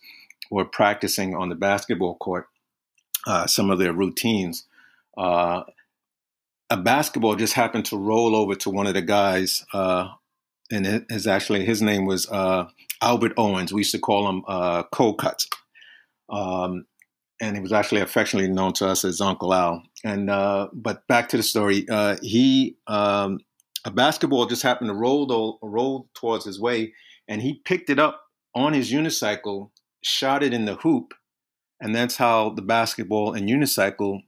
were 0.51 0.65
practicing 0.65 1.35
on 1.35 1.49
the 1.49 1.55
basketball 1.55 2.17
court, 2.17 2.47
uh, 3.27 3.47
some 3.47 3.71
of 3.71 3.79
their 3.79 3.93
routines. 3.93 4.67
Uh, 5.17 5.63
a 6.71 6.77
basketball 6.77 7.37
just 7.37 7.53
happened 7.53 7.85
to 7.87 7.97
roll 7.97 8.35
over 8.35 8.55
to 8.57 8.71
one 8.71 8.87
of 8.87 8.95
the 8.95 9.03
guys, 9.03 9.65
uh, 9.73 10.09
and 10.71 10.87
it 10.87 11.05
is 11.11 11.27
actually 11.27 11.65
his 11.65 11.83
name 11.83 12.07
was 12.07 12.29
uh, 12.31 12.69
Albert 13.03 13.33
Owens. 13.37 13.73
We 13.73 13.81
used 13.81 13.93
to 13.93 13.99
call 13.99 14.29
him 14.29 14.43
uh, 14.49 14.85
Cold 14.85 15.19
Cuts, 15.19 15.49
um, 16.31 16.87
and 17.41 17.57
he 17.57 17.63
was 17.63 17.73
actually 17.73 18.01
affectionately 18.01 18.51
known 18.51 18.73
to 18.75 18.89
us 18.89 19.05
as 19.05 19.21
Uncle 19.21 19.53
Al. 19.53 19.83
And 20.05 20.31
uh, 20.31 20.69
but 20.73 21.07
back 21.07 21.29
to 21.31 21.37
the 21.37 21.43
story, 21.43 21.87
uh, 21.89 22.17
he 22.23 22.77
um, 22.87 23.41
a 23.85 23.91
basketball 23.91 24.47
just 24.47 24.63
happened 24.63 24.89
to 24.89 24.95
roll 24.95 25.59
roll 25.63 26.09
towards 26.15 26.45
his 26.45 26.61
way, 26.61 26.95
and 27.29 27.43
he 27.43 27.61
picked 27.65 27.91
it 27.91 27.99
up 27.99 28.23
on 28.55 28.73
his 28.73 28.91
unicycle, 28.91 29.71
shot 30.03 30.43
it 30.43 30.55
in 30.55 30.65
the 30.65 30.77
hoop, 30.77 31.13
and 31.81 31.95
that's 31.95 32.17
how 32.17 32.51
the 32.51 32.63
basketball 32.63 33.35
and 33.35 33.49
unicycle 33.49 34.23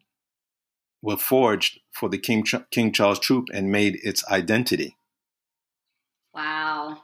were 1.03 1.16
forged 1.16 1.80
for 1.92 2.09
the 2.09 2.18
King, 2.18 2.44
King 2.70 2.92
Charles 2.92 3.18
Troupe 3.18 3.49
and 3.53 3.70
made 3.70 3.99
its 4.03 4.26
identity. 4.28 4.97
Wow. 6.34 6.99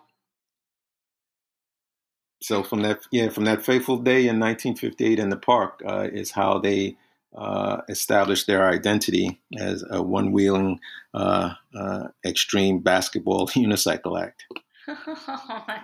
So 2.42 2.62
from 2.62 2.82
that, 2.82 3.00
yeah, 3.10 3.28
from 3.28 3.44
that 3.44 3.64
fateful 3.64 3.98
day 3.98 4.26
in 4.26 4.40
1958 4.40 5.18
in 5.18 5.30
the 5.30 5.36
park 5.36 5.80
uh, 5.86 6.08
is 6.12 6.32
how 6.32 6.58
they 6.58 6.96
uh, 7.36 7.82
established 7.88 8.46
their 8.46 8.68
identity 8.68 9.40
as 9.56 9.84
a 9.88 10.02
one-wheeling 10.02 10.78
uh, 11.14 11.54
uh 11.74 12.08
extreme 12.26 12.80
basketball 12.80 13.46
unicycle 13.48 14.20
act. 14.20 14.44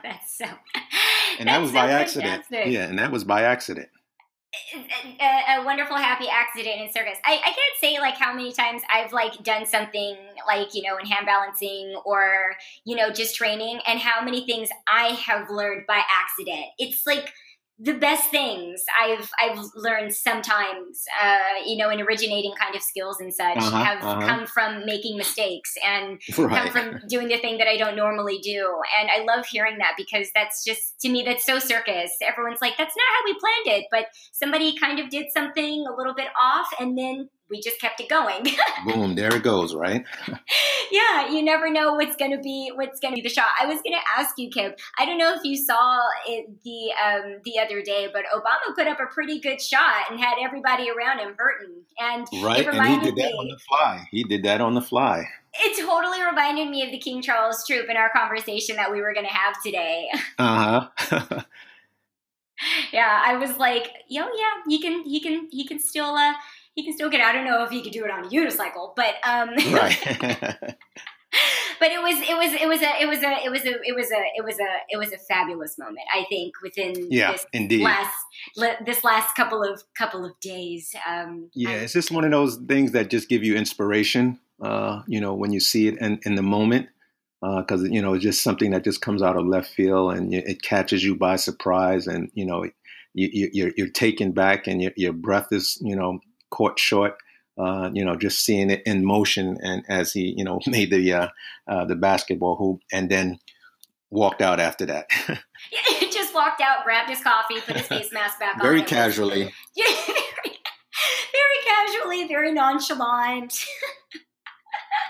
that's 0.03 0.37
so. 0.37 0.47
And 1.39 1.49
that 1.49 1.61
was 1.61 1.71
so 1.71 1.75
by 1.75 1.91
accident. 1.91 2.45
Yeah, 2.51 2.85
and 2.85 2.99
that 2.99 3.13
was 3.13 3.25
by 3.25 3.43
accident 3.43 3.89
a, 5.21 5.61
a, 5.61 5.65
wonderful 5.65 5.97
happy 5.97 6.27
accident 6.31 6.81
in 6.81 6.91
circus 6.91 7.19
I, 7.25 7.35
I 7.35 7.51
can't 7.51 7.77
say 7.81 7.99
like 8.01 8.17
how 8.17 8.33
many 8.33 8.53
times 8.53 8.81
i've 8.91 9.13
like 9.13 9.43
done 9.43 9.67
something 9.67 10.17
like 10.47 10.75
you 10.75 10.83
know 10.83 10.97
in 10.97 11.05
hand 11.05 11.27
balancing 11.27 12.01
or 12.07 12.55
you 12.85 12.97
know 12.97 13.11
just 13.11 13.37
training 13.37 13.81
and 13.87 13.99
how 13.99 14.25
many 14.25 14.47
things 14.47 14.71
i 14.89 15.09
have 15.09 15.51
learned 15.51 15.87
by 15.87 16.03
accident. 16.19 16.67
It's 16.79 17.07
like 17.07 17.33
the 17.81 17.95
best 17.95 18.31
things 18.31 18.83
I've 19.01 19.31
I've 19.41 19.65
learned 19.77 20.13
sometimes, 20.13 21.05
uh, 21.23 21.65
you 21.65 21.77
know, 21.77 21.91
in 21.91 22.01
originating 22.01 22.53
kind 22.61 22.75
of 22.75 22.83
skills 22.83 23.21
and 23.21 23.33
such, 23.33 23.57
uh-huh, 23.59 23.85
have 23.85 24.03
uh-huh. 24.03 24.27
come 24.27 24.47
from 24.47 24.85
making 24.85 25.17
mistakes 25.17 25.75
and 25.87 26.21
right. 26.39 26.73
come 26.73 26.73
from 26.73 27.09
doing 27.09 27.29
the 27.29 27.39
thing 27.39 27.59
that 27.59 27.69
I 27.69 27.77
don't 27.77 27.95
normally 27.95 28.39
do. 28.39 28.67
And 29.01 29.09
I 29.11 29.25
love 29.33 29.47
hearing 29.47 29.79
that 29.79 29.93
because 29.97 30.29
that's 30.35 30.65
just 30.65 31.01
to 31.03 31.09
me 31.09 31.23
that's 31.23 31.47
so 31.47 31.61
circus. 31.61 32.11
Everyone's 32.21 32.61
like, 32.61 32.77
that's 32.77 32.95
not 32.97 33.07
how 33.15 33.25
we 33.25 33.39
planned 33.39 33.81
it, 33.81 33.87
but 33.93 34.07
somebody 34.33 34.77
kind 34.77 34.99
of 34.99 35.09
did 35.09 35.27
something 35.33 35.87
a 35.87 35.97
little 35.97 36.15
bit 36.15 36.29
off, 36.41 36.69
and 36.81 36.99
then 36.99 37.29
we 37.51 37.61
just 37.61 37.81
kept 37.81 38.01
it 38.01 38.09
going. 38.09 38.47
Boom, 38.87 39.15
there 39.15 39.35
it 39.35 39.43
goes, 39.43 39.75
right? 39.75 40.05
yeah, 40.91 41.31
you 41.31 41.43
never 41.43 41.71
know 41.71 41.95
what's 41.95 42.17
going 42.17 42.31
to 42.31 42.39
be 42.39 42.71
what's 42.75 43.01
going 43.01 43.15
to 43.15 43.17
be 43.21 43.27
the 43.27 43.33
shot. 43.33 43.49
I 43.61 43.67
was 43.67 43.81
going 43.83 43.97
to 43.97 44.21
ask 44.21 44.35
you, 44.39 44.51
Kip. 44.51 44.79
I 44.99 45.07
don't 45.07 45.19
know 45.19 45.35
if 45.35 45.41
you 45.45 45.57
saw 45.57 46.01
it 46.27 46.47
the 46.63 46.93
um, 47.03 47.41
the 47.45 47.59
other 47.59 47.83
day, 47.83 48.09
but 48.13 48.25
Obama 48.35 48.75
put 48.75 48.87
up 48.87 49.01
a 49.01 49.07
pretty 49.07 49.41
good 49.41 49.61
shot 49.61 50.11
and 50.11 50.21
had 50.21 50.37
everybody 50.41 50.91
around 50.91 51.21
him 51.21 51.35
hurting. 51.39 51.75
And 51.99 52.27
right, 52.43 52.67
and 52.67 52.87
he 52.87 53.11
did 53.11 53.17
that 53.17 53.33
me, 53.33 53.39
on 53.39 53.49
the 53.49 53.59
fly. 53.59 54.07
He 54.11 54.25
did 54.25 54.43
that 54.45 54.61
on 54.61 54.75
the 54.75 54.83
fly. 54.83 55.25
It 55.55 55.85
totally 55.85 56.23
reminded 56.23 56.69
me 56.69 56.85
of 56.85 56.91
the 56.91 56.99
King 56.99 57.23
Charles 57.23 57.65
Troupe 57.67 57.89
in 57.89 57.97
our 57.97 58.11
conversation 58.11 58.77
that 58.77 58.93
we 58.93 59.01
were 59.01 59.15
going 59.15 59.27
to 59.27 59.33
have 59.33 59.55
today. 59.63 60.09
Uh 60.39 60.81
huh. 61.01 61.43
yeah, 62.93 63.23
I 63.25 63.37
was 63.37 63.57
like, 63.57 63.91
yo, 64.09 64.23
yeah, 64.37 64.63
he 64.69 64.81
can, 64.81 65.03
he 65.05 65.21
can, 65.21 65.49
he 65.51 65.67
can 65.67 65.81
still. 65.81 66.15
Uh, 66.15 66.35
he 66.79 66.85
can 66.85 66.93
still 66.93 67.11
get. 67.11 67.21
I 67.21 67.33
don't 67.33 67.45
know 67.45 67.65
if 67.65 67.71
he 67.71 67.83
could 67.83 67.93
do 67.93 68.05
it 68.05 68.11
on 68.11 68.25
a 68.25 68.29
unicycle, 68.29 68.95
but 68.95 69.17
um, 69.25 69.49
right. 69.75 69.99
but 71.81 71.91
it 71.91 72.01
was 72.01 72.21
it 72.21 72.37
was 72.37 72.53
it 72.55 72.69
was 72.69 72.83
a 72.83 73.03
it 73.03 73.09
was 73.09 73.19
a 73.19 73.45
it 73.45 73.51
was 73.51 73.65
a 73.65 73.75
it 73.85 73.97
was 73.97 74.13
a 74.13 74.23
it 74.37 74.45
was 74.45 74.61
a 74.61 74.71
it 74.91 74.97
was 74.97 75.13
a 75.13 75.19
fabulous 75.19 75.77
moment. 75.77 76.07
I 76.15 76.25
think 76.29 76.55
within 76.63 76.95
yeah, 77.11 77.33
this 77.33 77.47
indeed. 77.53 77.83
last 77.83 78.15
this 78.87 79.03
last 79.03 79.35
couple 79.35 79.65
of 79.65 79.83
couple 79.97 80.25
of 80.25 80.39
days. 80.41 80.95
Um, 81.09 81.51
yeah, 81.53 81.71
it's 81.71 81.95
just 81.95 82.13
one 82.13 82.25
of 82.25 82.31
those 82.31 82.57
things 82.69 82.93
that 82.93 83.11
just 83.11 83.29
give 83.29 83.43
you 83.43 83.57
inspiration. 83.57 84.39
Uh, 84.63 85.03
you 85.09 85.21
know, 85.21 85.35
when 85.35 85.53
you 85.53 85.59
see 85.59 85.89
it 85.89 85.99
in, 85.99 86.21
in 86.25 86.37
the 86.37 86.43
moment, 86.43 86.89
because 87.41 87.83
uh, 87.83 87.87
you 87.87 88.01
know 88.01 88.15
it's 88.15 88.23
just 88.23 88.45
something 88.45 88.71
that 88.71 88.85
just 88.85 89.01
comes 89.01 89.21
out 89.21 89.37
of 89.37 89.47
left 89.47 89.69
field 89.75 90.15
and 90.15 90.33
it 90.33 90.63
catches 90.63 91.03
you 91.03 91.17
by 91.17 91.35
surprise, 91.35 92.07
and 92.07 92.31
you 92.35 92.47
know 92.47 92.63
you, 93.15 93.29
you, 93.33 93.51
you're 93.53 93.73
you're 93.77 93.91
taken 93.91 94.31
back 94.31 94.69
and 94.69 94.81
your 94.81 94.93
your 94.97 95.13
breath 95.13 95.49
is 95.51 95.77
you 95.81 95.97
know 95.97 96.21
caught 96.51 96.79
short. 96.79 97.17
Uh, 97.59 97.91
you 97.93 98.05
know, 98.05 98.15
just 98.15 98.45
seeing 98.45 98.71
it 98.71 98.83
in 98.87 99.05
motion, 99.05 99.59
and 99.63 99.83
as 99.89 100.13
he, 100.13 100.33
you 100.37 100.45
know, 100.45 100.61
made 100.67 100.91
the 100.91 101.13
uh, 101.13 101.29
uh, 101.67 101.85
the 101.85 101.97
basketball 101.97 102.57
hoop, 102.57 102.81
and 102.93 103.11
then 103.11 103.39
walked 104.11 104.41
out 104.41 104.61
after 104.61 104.87
that. 104.87 105.07
yeah, 105.29 106.09
just 106.11 106.35
walked 106.35 106.61
out, 106.61 106.85
grabbed 106.85 107.11
his 107.11 107.21
coffee, 107.21 107.61
put 107.61 107.77
his 107.77 107.87
face 107.87 108.13
mask 108.13 108.39
back 108.39 108.57
on. 108.57 108.63
very 108.63 108.81
on. 108.81 108.87
Casually. 108.87 109.53
Yeah, 109.75 109.87
very, 110.07 110.57
very 111.33 111.59
casually, 111.67 112.29
very 112.29 112.53
nonchalant. 112.53 113.65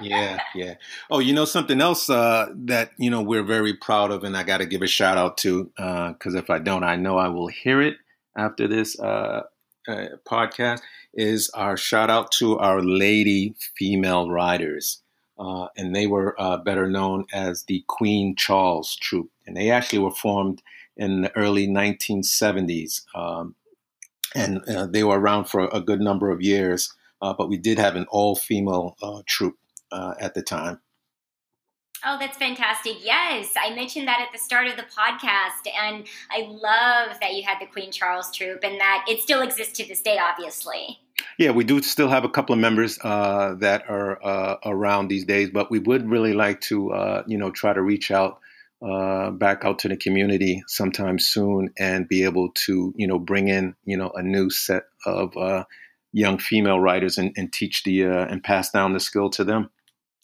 yeah, 0.01 0.41
yeah. 0.55 0.75
Oh, 1.11 1.19
you 1.19 1.35
know 1.35 1.45
something 1.45 1.83
else 1.83 2.09
uh, 2.09 2.47
that 2.55 2.93
you 2.97 3.11
know 3.11 3.21
we're 3.23 3.43
very 3.45 3.75
proud 3.75 4.11
of, 4.11 4.25
and 4.25 4.37
I 4.37 4.43
got 4.43 4.59
to 4.59 4.67
give 4.67 4.83
a 4.83 4.87
shout 4.87 5.19
out 5.19 5.37
to 5.39 5.65
because 5.77 6.35
uh, 6.35 6.39
if 6.39 6.49
I 6.49 6.59
don't, 6.59 6.83
I 6.83 6.97
know 6.97 7.19
I 7.19 7.29
will 7.29 7.49
hear 7.49 7.83
it 7.83 7.97
after 8.39 8.69
this 8.69 8.99
uh, 8.99 9.43
uh, 9.89 10.07
podcast. 10.27 10.81
Is 11.15 11.51
our 11.51 11.77
shout 11.77 12.11
out 12.11 12.31
to 12.33 12.59
our 12.59 12.83
lady 12.83 13.55
female 13.77 14.31
riders, 14.31 15.03
uh, 15.39 15.69
and 15.77 15.95
they 15.95 16.07
were 16.07 16.41
uh, 16.41 16.59
better 16.59 16.89
known 16.89 17.25
as 17.33 17.65
the 17.65 17.85
Queen 17.89 18.37
Charles 18.37 18.97
Troupe, 18.97 19.31
and 19.47 19.57
they 19.57 19.71
actually 19.71 20.01
were 20.01 20.11
formed 20.11 20.63
in 20.97 21.23
the 21.23 21.37
early 21.37 21.67
1970s, 21.67 23.03
um, 23.15 23.55
and 24.35 24.63
they 24.93 25.03
were 25.03 25.19
around 25.19 25.47
for 25.47 25.69
a 25.73 25.81
good 25.81 26.01
number 26.01 26.31
of 26.31 26.43
years. 26.43 26.93
but 27.21 27.49
we 27.49 27.57
did 27.57 27.79
have 27.79 27.97
an 27.97 28.07
all 28.11 28.37
female 28.37 28.97
troupe 29.27 29.59
uh, 29.91 30.15
at 30.21 30.35
the 30.35 30.43
time. 30.43 30.81
Oh, 32.05 32.17
that's 32.19 32.37
fantastic. 32.37 33.05
Yes, 33.05 33.53
I 33.61 33.75
mentioned 33.75 34.07
that 34.07 34.21
at 34.21 34.33
the 34.33 34.39
start 34.39 34.69
of 34.69 34.77
the 34.77 34.85
podcast. 34.85 35.69
And 35.81 36.07
I 36.31 36.43
love 36.49 37.19
that 37.21 37.35
you 37.35 37.43
had 37.43 37.59
the 37.61 37.67
Queen 37.67 37.91
Charles 37.91 38.31
Troupe 38.35 38.63
and 38.63 38.81
that 38.81 39.05
it 39.09 39.21
still 39.21 39.43
exists 39.43 39.77
to 39.79 39.87
this 39.87 40.01
day, 40.01 40.19
obviously. 40.19 41.01
Yeah, 41.39 41.51
we 41.51 41.65
do 41.65 41.83
still 41.83 42.09
have 42.09 42.25
a 42.25 42.29
couple 42.29 42.53
of 42.53 42.61
members 42.61 42.99
uh, 43.03 43.55
that 43.59 43.89
are 43.89 44.25
uh, 44.25 44.57
around 44.65 45.09
these 45.09 45.25
days, 45.25 45.51
but 45.51 45.71
we 45.71 45.79
would 45.81 46.09
really 46.09 46.33
like 46.33 46.61
to, 46.63 46.93
uh, 46.93 47.23
you 47.27 47.39
know, 47.39 47.51
try 47.51 47.73
to 47.73 47.83
reach 47.83 48.11
out 48.11 48.41
uh, 48.81 49.31
back 49.33 49.65
out 49.65 49.81
to 49.81 49.89
the 49.89 49.97
community 49.97 50.63
sometime 50.69 51.19
soon 51.19 51.69
and 51.79 52.09
be 52.09 52.23
able 52.23 52.51
to, 52.51 52.93
you 52.97 53.07
know, 53.07 53.19
bring 53.19 53.49
in, 53.49 53.75
you 53.85 53.97
know, 53.97 54.11
a 54.11 54.23
new 54.23 54.51
set 54.51 54.85
of 55.05 55.37
uh, 55.37 55.65
young 56.13 56.39
female 56.39 56.79
writers 56.79 57.19
and, 57.19 57.33
and 57.37 57.53
teach 57.53 57.83
the 57.83 58.03
and 58.03 58.43
pass 58.45 58.71
down 58.71 58.93
the 58.93 59.01
skill 59.01 59.31
to 59.31 59.43
them. 59.43 59.69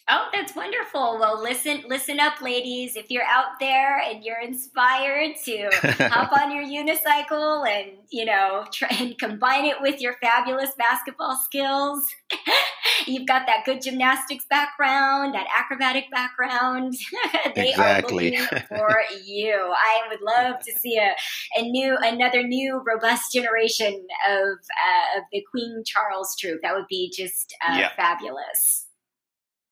Oh, 0.06 0.28
that's 0.34 0.54
wonderful. 0.54 1.16
Well, 1.18 1.42
listen, 1.42 1.84
listen 1.88 2.20
up, 2.20 2.42
ladies. 2.42 2.94
If 2.94 3.10
you're 3.10 3.24
out 3.24 3.58
there 3.58 3.98
and 3.98 4.22
you're 4.22 4.40
inspired 4.40 5.36
to 5.46 5.70
hop 6.10 6.30
on 6.38 6.54
your 6.54 6.62
unicycle 6.62 7.66
and 7.66 7.92
you 8.10 8.26
know 8.26 8.66
try 8.70 8.88
and 9.00 9.16
combine 9.18 9.64
it 9.64 9.80
with 9.80 10.02
your 10.02 10.16
fabulous 10.20 10.72
basketball 10.76 11.36
skills, 11.36 12.04
you've 13.06 13.26
got 13.26 13.46
that 13.46 13.64
good 13.64 13.80
gymnastics 13.80 14.44
background, 14.50 15.34
that 15.34 15.46
acrobatic 15.58 16.10
background. 16.10 16.92
they 17.54 17.70
exactly. 17.70 18.36
are 18.36 18.40
looking 18.42 18.58
for 18.68 18.96
you. 19.24 19.54
I 19.54 20.02
would 20.10 20.20
love 20.20 20.56
to 20.66 20.72
see 20.72 20.98
a, 20.98 21.14
a 21.58 21.62
new, 21.62 21.96
another 22.02 22.42
new, 22.42 22.82
robust 22.86 23.32
generation 23.32 24.06
of 24.28 24.48
uh, 24.52 25.18
of 25.18 25.24
the 25.32 25.42
Queen 25.50 25.82
Charles 25.86 26.36
troupe. 26.38 26.60
That 26.60 26.74
would 26.74 26.88
be 26.90 27.10
just 27.16 27.56
uh, 27.66 27.88
fabulous. 27.96 28.84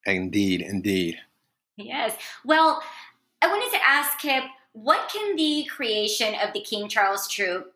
Indeed, 0.06 0.62
indeed. 0.62 1.18
Yes. 1.76 2.16
Well, 2.44 2.82
I 3.40 3.46
wanted 3.48 3.70
to 3.76 3.84
ask 3.86 4.18
Kip, 4.18 4.44
what 4.72 5.10
can 5.10 5.36
the 5.36 5.64
creation 5.64 6.34
of 6.42 6.52
the 6.52 6.60
King 6.60 6.88
Charles 6.88 7.28
Troupe 7.28 7.72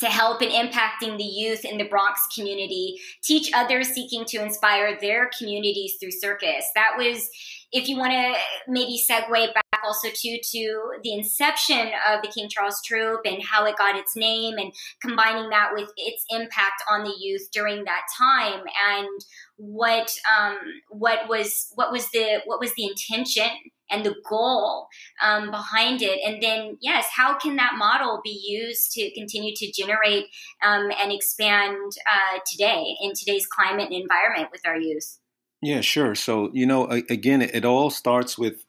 to 0.00 0.06
help 0.06 0.42
in 0.42 0.50
impacting 0.50 1.16
the 1.16 1.24
youth 1.24 1.64
in 1.64 1.78
the 1.78 1.84
Bronx 1.84 2.20
community 2.34 2.98
teach 3.22 3.50
others 3.54 3.88
seeking 3.88 4.24
to 4.26 4.42
inspire 4.42 4.98
their 5.00 5.30
communities 5.38 5.96
through 5.98 6.12
circus? 6.12 6.66
That 6.74 6.94
was, 6.96 7.28
if 7.72 7.88
you 7.88 7.96
want 7.96 8.12
to 8.12 8.34
maybe 8.68 9.00
segue 9.08 9.54
back 9.54 9.64
also 9.84 10.08
to 10.12 10.40
to 10.42 10.82
the 11.02 11.12
inception 11.12 11.90
of 12.08 12.22
the 12.22 12.28
King 12.28 12.48
Charles 12.48 12.80
Troupe 12.84 13.24
and 13.24 13.42
how 13.42 13.64
it 13.64 13.76
got 13.76 13.96
its 13.96 14.16
name 14.16 14.56
and 14.58 14.72
combining 15.00 15.50
that 15.50 15.70
with 15.72 15.90
its 15.96 16.24
impact 16.30 16.82
on 16.90 17.04
the 17.04 17.14
youth 17.18 17.48
during 17.52 17.84
that 17.84 18.02
time 18.18 18.62
and 18.90 19.20
what 19.56 20.10
um, 20.36 20.58
what 20.90 21.28
was 21.28 21.72
what 21.74 21.92
was 21.92 22.10
the 22.10 22.40
what 22.44 22.60
was 22.60 22.72
the 22.74 22.86
intention 22.86 23.50
and 23.90 24.04
the 24.04 24.14
goal 24.28 24.88
um, 25.22 25.50
behind 25.50 26.02
it. 26.02 26.20
And 26.26 26.42
then 26.42 26.76
yes 26.80 27.06
how 27.14 27.38
can 27.38 27.56
that 27.56 27.74
model 27.76 28.20
be 28.22 28.40
used 28.46 28.92
to 28.92 29.10
continue 29.14 29.54
to 29.56 29.72
generate 29.72 30.26
um, 30.62 30.90
and 31.00 31.12
expand 31.12 31.92
uh, 32.10 32.38
today 32.46 32.96
in 33.02 33.12
today's 33.14 33.46
climate 33.46 33.86
and 33.90 34.02
environment 34.02 34.48
with 34.52 34.62
our 34.66 34.78
youth? 34.78 35.18
Yeah 35.62 35.80
sure. 35.80 36.14
So 36.14 36.50
you 36.52 36.66
know 36.66 36.86
again 36.88 37.42
it 37.42 37.64
all 37.64 37.90
starts 37.90 38.38
with 38.38 38.64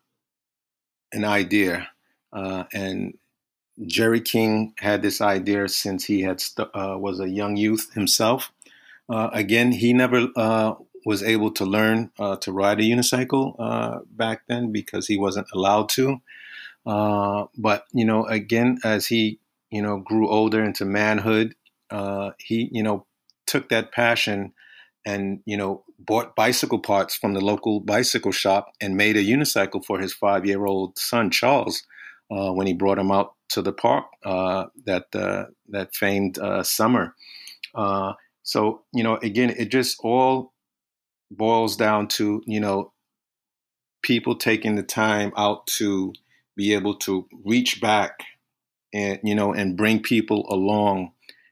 an 1.12 1.26
idea 1.26 1.90
uh, 2.34 2.66
and 2.74 3.18
jerry 3.86 4.22
king 4.22 4.74
had 4.78 5.02
this 5.02 5.22
idea 5.22 5.68
since 5.68 6.06
he 6.06 6.22
had 6.22 6.42
st- 6.42 6.70
uh, 6.74 6.98
was 7.00 7.20
a 7.20 7.30
young 7.30 7.56
youth 7.56 7.94
himself. 7.94 8.52
Uh, 9.10 9.30
again, 9.34 9.72
he 9.72 9.92
never 9.92 10.28
uh, 10.36 10.76
was 11.06 11.24
able 11.24 11.52
to 11.52 11.66
learn 11.66 12.12
uh, 12.20 12.36
to 12.38 12.52
ride 12.52 12.80
a 12.80 12.84
unicycle 12.84 13.56
uh, 13.60 14.00
back 14.12 14.44
then 14.48 14.72
because 14.72 15.08
he 15.08 15.18
wasn't 15.18 15.48
allowed 15.54 15.90
to. 15.90 16.22
Uh, 16.86 17.46
but 17.58 17.86
you 17.92 18.06
know, 18.06 18.26
again, 18.26 18.78
as 18.84 19.08
he 19.08 19.40
you 19.70 19.82
know 19.82 19.98
grew 20.00 20.30
older 20.30 20.64
into 20.64 20.86
manhood, 20.86 21.56
uh, 21.90 22.32
he 22.38 22.70
you 22.72 22.84
know 22.84 23.06
took 23.46 23.70
that 23.70 23.92
passion 23.92 24.54
and 25.06 25.42
you 25.46 25.58
know 25.58 25.84
bought 25.98 26.36
bicycle 26.36 26.80
parts 26.80 27.16
from 27.16 27.34
the 27.34 27.42
local 27.42 27.80
bicycle 27.80 28.32
shop 28.32 28.72
and 28.82 28.96
made 28.96 29.18
a 29.18 29.24
unicycle 29.24 29.84
for 29.84 30.00
his 30.00 30.14
five-year-old 30.14 30.98
son 30.98 31.30
Charles 31.30 31.84
when 32.30 32.68
he 32.68 32.74
brought 32.74 33.00
him 33.00 33.12
out 33.12 33.34
to 33.50 33.62
the 33.62 33.74
park 33.74 34.06
that 34.24 35.12
that 35.12 35.96
famed 35.96 36.40
summer. 36.64 37.16
So, 38.50 38.82
you 38.94 39.04
know, 39.04 39.18
again, 39.18 39.54
it 39.58 39.70
just 39.70 40.00
all 40.02 40.54
boils 41.32 41.76
down 41.76 42.08
to, 42.08 42.42
you 42.46 42.60
know, 42.60 42.92
people 44.02 44.36
taking 44.36 44.76
the 44.76 44.84
time 44.84 45.32
out 45.38 45.68
to 45.68 46.14
be 46.56 46.74
able 46.74 46.96
to 46.96 47.28
reach 47.46 47.82
back 47.82 48.20
and, 48.94 49.20
you 49.24 49.36
know, 49.36 49.54
and 49.54 49.78
bring 49.78 50.02
people 50.02 50.46
along, 50.50 51.12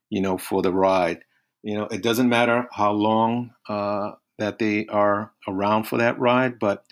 you 0.09 0.21
know, 0.21 0.37
for 0.37 0.61
the 0.61 0.73
ride. 0.73 1.19
You 1.63 1.75
know, 1.75 1.85
it 1.85 2.01
doesn't 2.01 2.29
matter 2.29 2.67
how 2.71 2.91
long 2.91 3.51
uh, 3.67 4.13
that 4.37 4.59
they 4.59 4.85
are 4.87 5.33
around 5.47 5.83
for 5.83 5.97
that 5.97 6.19
ride, 6.19 6.59
but 6.59 6.85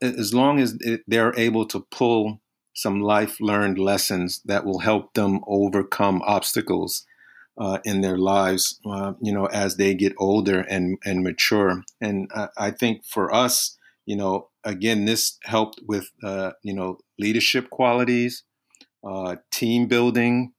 as 0.00 0.32
long 0.32 0.60
as 0.60 0.78
they're 1.06 1.36
able 1.38 1.66
to 1.66 1.80
pull 1.90 2.40
some 2.74 3.00
life 3.00 3.40
learned 3.40 3.78
lessons 3.78 4.40
that 4.44 4.64
will 4.64 4.78
help 4.78 5.14
them 5.14 5.40
overcome 5.46 6.22
obstacles 6.24 7.04
uh, 7.58 7.78
in 7.84 8.00
their 8.00 8.16
lives, 8.16 8.80
uh, 8.86 9.12
you 9.20 9.32
know, 9.32 9.46
as 9.46 9.76
they 9.76 9.94
get 9.94 10.14
older 10.18 10.60
and, 10.60 10.98
and 11.04 11.22
mature. 11.22 11.82
And 12.00 12.30
I, 12.34 12.48
I 12.56 12.70
think 12.70 13.04
for 13.04 13.32
us, 13.34 13.76
you 14.06 14.16
know, 14.16 14.48
again, 14.64 15.04
this 15.04 15.38
helped 15.44 15.80
with, 15.86 16.10
uh, 16.22 16.52
you 16.62 16.74
know, 16.74 16.98
leadership 17.18 17.70
qualities, 17.70 18.44
uh, 19.04 19.36
team 19.50 19.86
building, 19.86 20.52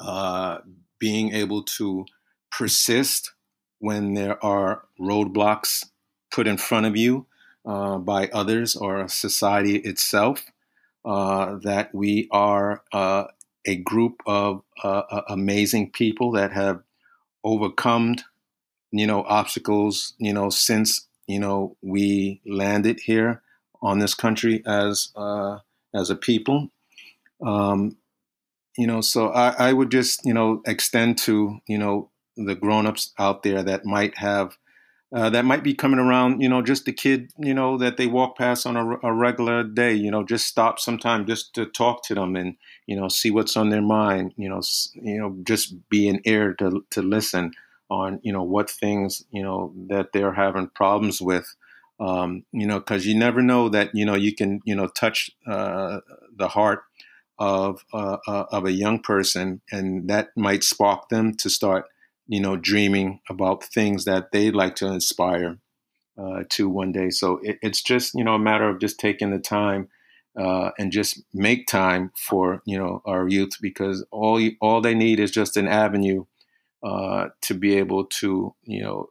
uh, 0.00 0.58
being 0.98 1.32
able 1.32 1.62
to 1.62 2.04
persist 2.50 3.32
when 3.78 4.14
there 4.14 4.42
are 4.44 4.84
roadblocks 5.00 5.86
put 6.30 6.46
in 6.46 6.56
front 6.56 6.86
of 6.86 6.96
you 6.96 7.26
uh, 7.66 7.98
by 7.98 8.28
others 8.28 8.76
or 8.76 9.08
society 9.08 9.76
itself. 9.76 10.44
that 11.04 11.88
we 11.92 12.28
are 12.30 12.82
a 13.66 13.76
group 13.76 14.22
of 14.26 14.62
uh, 14.82 15.02
uh, 15.10 15.22
amazing 15.28 15.90
people 15.90 16.32
that 16.32 16.52
have 16.52 16.82
overcome, 17.44 18.16
you 18.90 19.06
know, 19.06 19.24
obstacles, 19.24 20.14
you 20.18 20.32
know, 20.32 20.50
since 20.50 21.06
you 21.26 21.38
know 21.38 21.76
we 21.82 22.40
landed 22.46 23.00
here 23.00 23.42
on 23.80 23.98
this 23.98 24.14
country 24.14 24.62
as 24.66 25.12
uh, 25.16 25.58
as 25.94 26.10
a 26.10 26.16
people. 26.16 26.70
Um, 27.44 27.96
you 28.76 28.86
know, 28.86 29.00
so 29.00 29.28
I, 29.28 29.68
I 29.68 29.72
would 29.72 29.90
just 29.90 30.24
you 30.24 30.34
know 30.34 30.62
extend 30.66 31.18
to 31.18 31.58
you 31.66 31.78
know 31.78 32.10
the 32.36 32.54
grown-ups 32.54 33.12
out 33.18 33.42
there 33.42 33.62
that 33.62 33.84
might 33.84 34.16
have 34.16 34.56
uh, 35.14 35.28
that 35.28 35.44
might 35.44 35.62
be 35.62 35.74
coming 35.74 35.98
around, 36.00 36.40
you 36.40 36.48
know, 36.48 36.62
just 36.62 36.86
the 36.86 36.92
kid, 36.92 37.30
you 37.38 37.52
know, 37.52 37.76
that 37.76 37.98
they 37.98 38.06
walk 38.06 38.38
past 38.38 38.66
on 38.66 38.76
a, 38.76 38.98
a, 39.02 39.12
regular 39.12 39.62
day, 39.62 39.92
you 39.92 40.10
know, 40.10 40.24
just 40.24 40.46
stop 40.46 40.78
sometime 40.78 41.26
just 41.26 41.54
to 41.54 41.66
talk 41.66 42.02
to 42.02 42.14
them 42.14 42.34
and, 42.34 42.56
you 42.86 42.96
know, 42.96 43.08
see 43.08 43.30
what's 43.30 43.54
on 43.54 43.68
their 43.68 43.82
mind, 43.82 44.32
you 44.36 44.48
know, 44.48 44.62
you 44.94 45.18
know, 45.18 45.36
just 45.44 45.88
be 45.90 46.08
an 46.08 46.20
ear 46.24 46.54
to, 46.54 46.82
to 46.90 47.02
listen 47.02 47.52
on, 47.90 48.20
you 48.22 48.32
know, 48.32 48.42
what 48.42 48.70
things, 48.70 49.22
you 49.30 49.42
know, 49.42 49.74
that 49.88 50.08
they're 50.14 50.32
having 50.32 50.68
problems 50.68 51.20
with, 51.20 51.54
um, 52.00 52.44
you 52.52 52.66
know, 52.66 52.78
because 52.78 53.06
you 53.06 53.14
never 53.14 53.42
know 53.42 53.68
that, 53.68 53.90
you 53.94 54.06
know, 54.06 54.14
you 54.14 54.34
can, 54.34 54.60
you 54.64 54.74
know, 54.74 54.86
touch 54.86 55.30
uh, 55.46 56.00
the 56.34 56.48
heart 56.48 56.84
of, 57.38 57.84
uh, 57.92 58.16
uh 58.26 58.44
of 58.50 58.64
a 58.64 58.72
young 58.72 59.00
person 59.00 59.60
and 59.70 60.08
that 60.08 60.28
might 60.36 60.64
spark 60.64 61.10
them 61.10 61.34
to 61.34 61.50
start 61.50 61.84
you 62.26 62.40
know, 62.40 62.56
dreaming 62.56 63.20
about 63.28 63.64
things 63.64 64.04
that 64.04 64.32
they'd 64.32 64.54
like 64.54 64.76
to 64.76 64.86
inspire 64.86 65.58
uh, 66.18 66.44
to 66.50 66.68
one 66.68 66.92
day. 66.92 67.10
So 67.10 67.38
it, 67.42 67.58
it's 67.62 67.82
just, 67.82 68.14
you 68.14 68.24
know, 68.24 68.34
a 68.34 68.38
matter 68.38 68.68
of 68.68 68.80
just 68.80 69.00
taking 69.00 69.30
the 69.30 69.38
time 69.38 69.88
uh, 70.38 70.70
and 70.78 70.92
just 70.92 71.22
make 71.34 71.66
time 71.66 72.12
for, 72.16 72.62
you 72.66 72.78
know, 72.78 73.02
our 73.04 73.28
youth 73.28 73.52
because 73.60 74.04
all 74.10 74.40
all 74.60 74.80
they 74.80 74.94
need 74.94 75.20
is 75.20 75.30
just 75.30 75.56
an 75.56 75.68
avenue 75.68 76.24
uh, 76.82 77.28
to 77.42 77.54
be 77.54 77.76
able 77.76 78.06
to, 78.06 78.54
you 78.64 78.82
know, 78.82 79.08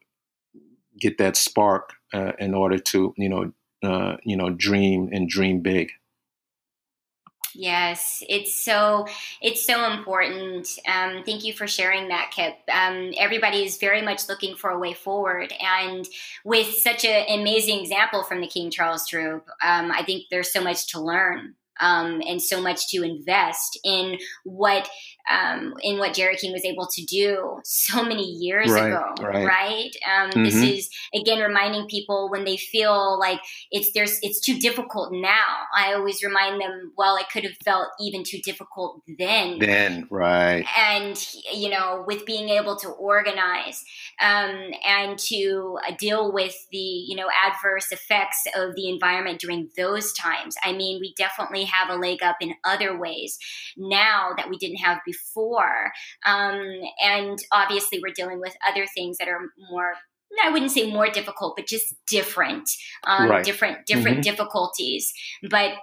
get 0.99 1.18
that 1.18 1.36
spark 1.36 1.93
uh, 2.14 2.34
in 2.39 2.53
order 2.53 2.78
to 2.78 3.14
you 3.18 3.30
know 3.30 3.51
uh, 3.84 4.18
you 4.24 4.36
know 4.38 4.49
dream 4.49 5.09
and 5.12 5.30
dream 5.30 5.62
big. 5.62 5.91
Yes, 7.54 8.24
it's 8.30 8.64
so 8.64 9.08
it's 9.41 9.66
so 9.66 9.91
important. 9.91 10.68
Um, 10.88 11.24
thank 11.26 11.43
you 11.43 11.54
for 11.54 11.68
sharing 11.68 12.08
that, 12.08 12.32
Kip. 12.34 12.56
Um, 12.72 13.12
everybody 13.18 13.66
is 13.66 13.78
very 13.78 14.02
much 14.02 14.30
looking 14.30 14.56
for 14.56 14.70
a 14.70 14.80
way 14.80 14.93
forward, 14.93 15.54
and 15.62 16.08
with 16.45 16.68
such 16.76 17.04
an 17.06 17.39
amazing 17.39 17.80
example 17.82 18.24
from 18.24 18.41
the 18.41 18.47
King 18.47 18.72
Charles 18.72 19.08
Troupe, 19.08 19.47
um, 19.64 19.91
I 19.91 20.04
think 20.04 20.26
there's 20.32 20.54
so 20.54 20.62
much 20.62 20.91
to 20.93 21.02
learn 21.02 21.56
um, 21.82 22.22
and 22.26 22.41
so 22.41 22.62
much 22.62 22.88
to 22.89 23.04
invest 23.04 23.80
in 23.84 24.18
what 24.43 24.89
um, 25.30 25.74
in 25.82 25.97
what 25.97 26.13
Jerry 26.13 26.36
King 26.36 26.51
was 26.51 26.65
able 26.65 26.88
to 26.88 27.05
do 27.05 27.59
so 27.63 28.03
many 28.03 28.24
years 28.24 28.72
right, 28.72 28.88
ago, 28.88 29.13
right? 29.22 29.45
right? 29.45 29.91
Um, 30.09 30.30
mm-hmm. 30.32 30.43
This 30.43 30.55
is 30.55 30.89
again 31.13 31.39
reminding 31.39 31.88
people 31.88 32.30
when 32.30 32.43
they 32.43 32.57
feel 32.57 33.19
like 33.19 33.39
it's 33.72 33.91
there's 33.93 34.19
it's 34.22 34.39
too 34.39 34.57
difficult 34.57 35.11
now. 35.11 35.57
I 35.76 35.93
always 35.93 36.24
remind 36.24 36.61
them, 36.61 36.93
well, 36.97 37.17
it 37.17 37.30
could 37.32 37.43
have 37.43 37.57
felt 37.63 37.88
even 37.99 38.24
too 38.24 38.39
difficult 38.43 39.01
then. 39.17 39.59
Then, 39.59 40.07
right? 40.09 40.65
And 40.78 41.17
you 41.53 41.69
know, 41.69 42.03
with 42.07 42.26
being 42.26 42.49
able 42.49 42.76
to 42.78 42.89
organize 42.89 43.84
um, 44.22 44.72
and 44.86 45.17
to 45.17 45.78
uh, 45.88 45.93
deal 45.97 46.32
with 46.32 46.55
the 46.72 46.78
you 46.78 47.15
know 47.15 47.28
adverse 47.45 47.91
effects 47.91 48.43
of 48.55 48.76
the 48.76 48.89
environment 48.89 49.39
during 49.39 49.69
those 49.78 50.13
times. 50.13 50.55
I 50.63 50.74
mean, 50.74 50.99
we 50.99 51.13
definitely 51.17 51.65
have 51.65 51.89
a 51.89 51.95
leg 51.95 52.24
up 52.24 52.38
in 52.41 52.55
other 52.63 52.97
ways 52.97 53.38
now 53.78 54.32
that 54.38 54.49
we 54.49 54.57
didn't 54.57 54.78
have 54.78 54.99
before. 55.05 55.11
Um, 56.26 56.62
and 57.03 57.38
obviously, 57.51 57.99
we're 58.01 58.14
dealing 58.14 58.39
with 58.39 58.55
other 58.68 58.86
things 58.95 59.18
that 59.18 59.28
are 59.28 59.41
more 59.70 59.93
I 60.43 60.49
wouldn't 60.49 60.72
say 60.72 60.89
more 60.89 61.09
difficult, 61.09 61.55
but 61.57 61.68
just 61.68 61.93
different, 62.07 62.70
um, 63.05 63.30
right. 63.30 63.43
different, 63.43 63.86
different 63.86 64.20
mm-hmm. 64.20 64.32
difficulties. 64.32 65.12
But 65.49 65.74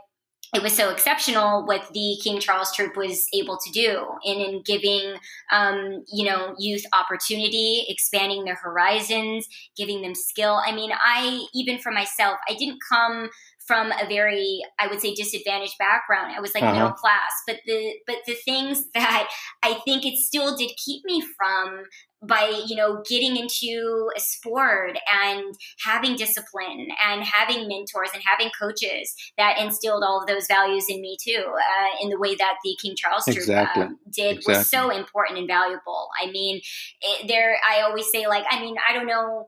it 0.54 0.62
was 0.62 0.72
so 0.72 0.90
exceptional 0.90 1.66
what 1.66 1.92
the 1.92 2.16
King 2.24 2.40
Charles 2.40 2.72
Troupe 2.74 2.96
was 2.96 3.26
able 3.34 3.58
to 3.58 3.70
do 3.70 4.06
in, 4.24 4.40
in 4.40 4.62
giving, 4.64 5.16
um, 5.52 6.04
you 6.10 6.24
know, 6.24 6.54
youth 6.58 6.84
opportunity, 6.94 7.84
expanding 7.88 8.44
their 8.44 8.54
horizons, 8.54 9.46
giving 9.76 10.00
them 10.00 10.14
skill. 10.14 10.58
I 10.64 10.72
mean, 10.72 10.90
I, 10.92 11.44
even 11.54 11.78
for 11.78 11.92
myself, 11.92 12.38
I 12.48 12.54
didn't 12.54 12.78
come 12.90 13.28
from 13.68 13.92
a 13.92 14.08
very 14.08 14.60
i 14.80 14.88
would 14.88 15.00
say 15.00 15.14
disadvantaged 15.14 15.78
background 15.78 16.32
i 16.34 16.40
was 16.40 16.52
like 16.54 16.64
uh-huh. 16.64 16.72
middle 16.72 16.92
class 16.92 17.30
but 17.46 17.58
the 17.66 17.92
but 18.06 18.16
the 18.26 18.34
things 18.34 18.84
that 18.94 19.28
i 19.62 19.74
think 19.84 20.04
it 20.04 20.16
still 20.16 20.56
did 20.56 20.72
keep 20.84 21.04
me 21.04 21.22
from 21.36 21.84
by 22.20 22.62
you 22.66 22.74
know 22.74 23.00
getting 23.08 23.36
into 23.36 24.10
a 24.16 24.20
sport 24.20 24.98
and 25.22 25.54
having 25.84 26.16
discipline 26.16 26.88
and 27.06 27.22
having 27.22 27.68
mentors 27.68 28.10
and 28.12 28.22
having 28.26 28.50
coaches 28.60 29.14
that 29.36 29.60
instilled 29.60 30.02
all 30.02 30.20
of 30.20 30.26
those 30.26 30.46
values 30.48 30.84
in 30.88 31.00
me 31.00 31.16
too 31.22 31.44
uh, 31.46 32.02
in 32.02 32.08
the 32.08 32.18
way 32.18 32.34
that 32.34 32.56
the 32.64 32.76
king 32.82 32.94
charles 32.96 33.24
troupe 33.24 33.36
exactly. 33.36 33.84
um, 33.84 33.98
did 34.10 34.38
exactly. 34.38 34.54
was 34.58 34.68
so 34.68 34.90
important 34.90 35.38
and 35.38 35.46
valuable 35.46 36.08
i 36.20 36.28
mean 36.32 36.60
it, 37.02 37.28
there 37.28 37.56
i 37.70 37.82
always 37.82 38.10
say 38.10 38.26
like 38.26 38.44
i 38.50 38.60
mean 38.60 38.74
i 38.88 38.92
don't 38.92 39.06
know 39.06 39.46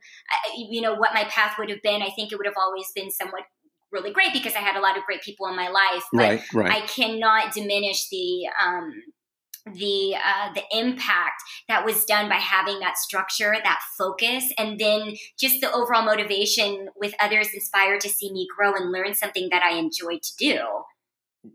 you 0.56 0.80
know 0.80 0.94
what 0.94 1.12
my 1.12 1.24
path 1.24 1.56
would 1.58 1.70
have 1.70 1.82
been 1.82 2.02
i 2.02 2.10
think 2.10 2.30
it 2.30 2.36
would 2.36 2.46
have 2.46 2.54
always 2.56 2.86
been 2.94 3.10
somewhat 3.10 3.42
really 3.92 4.12
great 4.12 4.32
because 4.32 4.54
I 4.54 4.60
had 4.60 4.76
a 4.76 4.80
lot 4.80 4.96
of 4.96 5.04
great 5.04 5.22
people 5.22 5.46
in 5.46 5.56
my 5.56 5.68
life. 5.68 6.04
But 6.12 6.18
right, 6.20 6.42
right. 6.54 6.82
I 6.82 6.86
cannot 6.86 7.52
diminish 7.52 8.08
the 8.08 8.48
um, 8.64 8.92
the 9.66 10.14
uh, 10.16 10.52
the 10.54 10.62
impact 10.72 11.42
that 11.68 11.84
was 11.84 12.04
done 12.04 12.28
by 12.28 12.36
having 12.36 12.80
that 12.80 12.96
structure, 12.96 13.54
that 13.62 13.80
focus, 13.98 14.52
and 14.58 14.78
then 14.78 15.16
just 15.38 15.60
the 15.60 15.72
overall 15.72 16.04
motivation 16.04 16.88
with 16.96 17.14
others 17.20 17.48
inspired 17.52 18.00
to 18.00 18.08
see 18.08 18.32
me 18.32 18.46
grow 18.56 18.74
and 18.74 18.90
learn 18.90 19.14
something 19.14 19.48
that 19.50 19.62
I 19.62 19.76
enjoyed 19.76 20.22
to 20.22 20.32
do. 20.38 20.58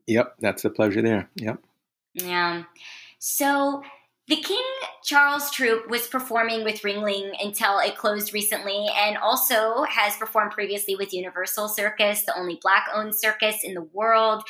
Yep, 0.08 0.36
that's 0.40 0.66
a 0.66 0.70
pleasure 0.70 1.02
there. 1.02 1.30
Yep. 1.36 1.60
Yeah. 2.14 2.64
So 3.20 3.84
the 4.28 4.38
King 4.38 4.64
Charles 5.04 5.52
Troupe 5.52 5.88
was 5.88 6.08
performing 6.08 6.64
with 6.64 6.82
Ringling 6.82 7.32
until 7.40 7.78
it 7.78 7.96
closed 7.96 8.34
recently 8.34 8.88
and 8.98 9.18
also 9.18 9.84
has 9.84 10.16
performed 10.18 10.52
previously 10.52 10.96
with 10.96 11.12
UniverSoul 11.12 11.70
Circus, 11.70 12.24
the 12.24 12.38
only 12.38 12.58
black 12.62 12.88
owned 12.94 13.14
circus 13.16 13.58
in 13.64 13.76
the 13.76 13.88
world. 13.94 14.44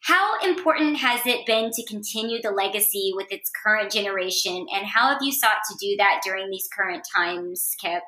How 0.00 0.38
important 0.40 0.98
has 0.98 1.20
it 1.24 1.46
been 1.46 1.70
to 1.72 1.84
continue 1.86 2.40
the 2.42 2.50
legacy 2.50 3.12
with 3.14 3.26
its 3.30 3.50
current 3.64 3.92
generation, 3.92 4.66
and 4.72 4.86
how 4.86 5.08
have 5.08 5.18
you 5.20 5.32
sought 5.32 5.58
to 5.68 5.76
do 5.80 5.96
that 5.98 6.20
during 6.24 6.50
these 6.50 6.68
current 6.76 7.04
times, 7.14 7.74
Kip? 7.80 8.02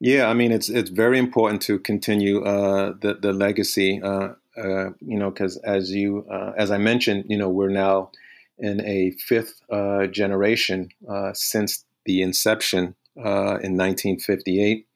Yeah, 0.00 0.26
I 0.26 0.34
mean 0.34 0.50
it's 0.50 0.68
it's 0.68 0.90
very 0.90 1.18
important 1.18 1.62
to 1.62 1.78
continue 1.78 2.42
uh, 2.42 2.94
the 3.00 3.14
the 3.14 3.32
legacy. 3.32 4.00
Uh, 4.02 4.30
uh, 4.56 4.90
you 5.00 5.18
know, 5.18 5.30
because 5.30 5.56
as 5.58 5.90
you 5.90 6.26
uh, 6.30 6.52
as 6.56 6.70
I 6.70 6.78
mentioned, 6.78 7.26
you 7.28 7.36
know, 7.36 7.48
we're 7.48 7.68
now 7.68 8.10
in 8.58 8.80
a 8.82 9.12
fifth 9.12 9.60
uh, 9.70 10.06
generation 10.06 10.88
uh, 11.08 11.32
since 11.34 11.84
the 12.04 12.22
inception 12.22 12.94
uh, 13.18 13.58
in 13.62 13.76
1958 13.76 14.86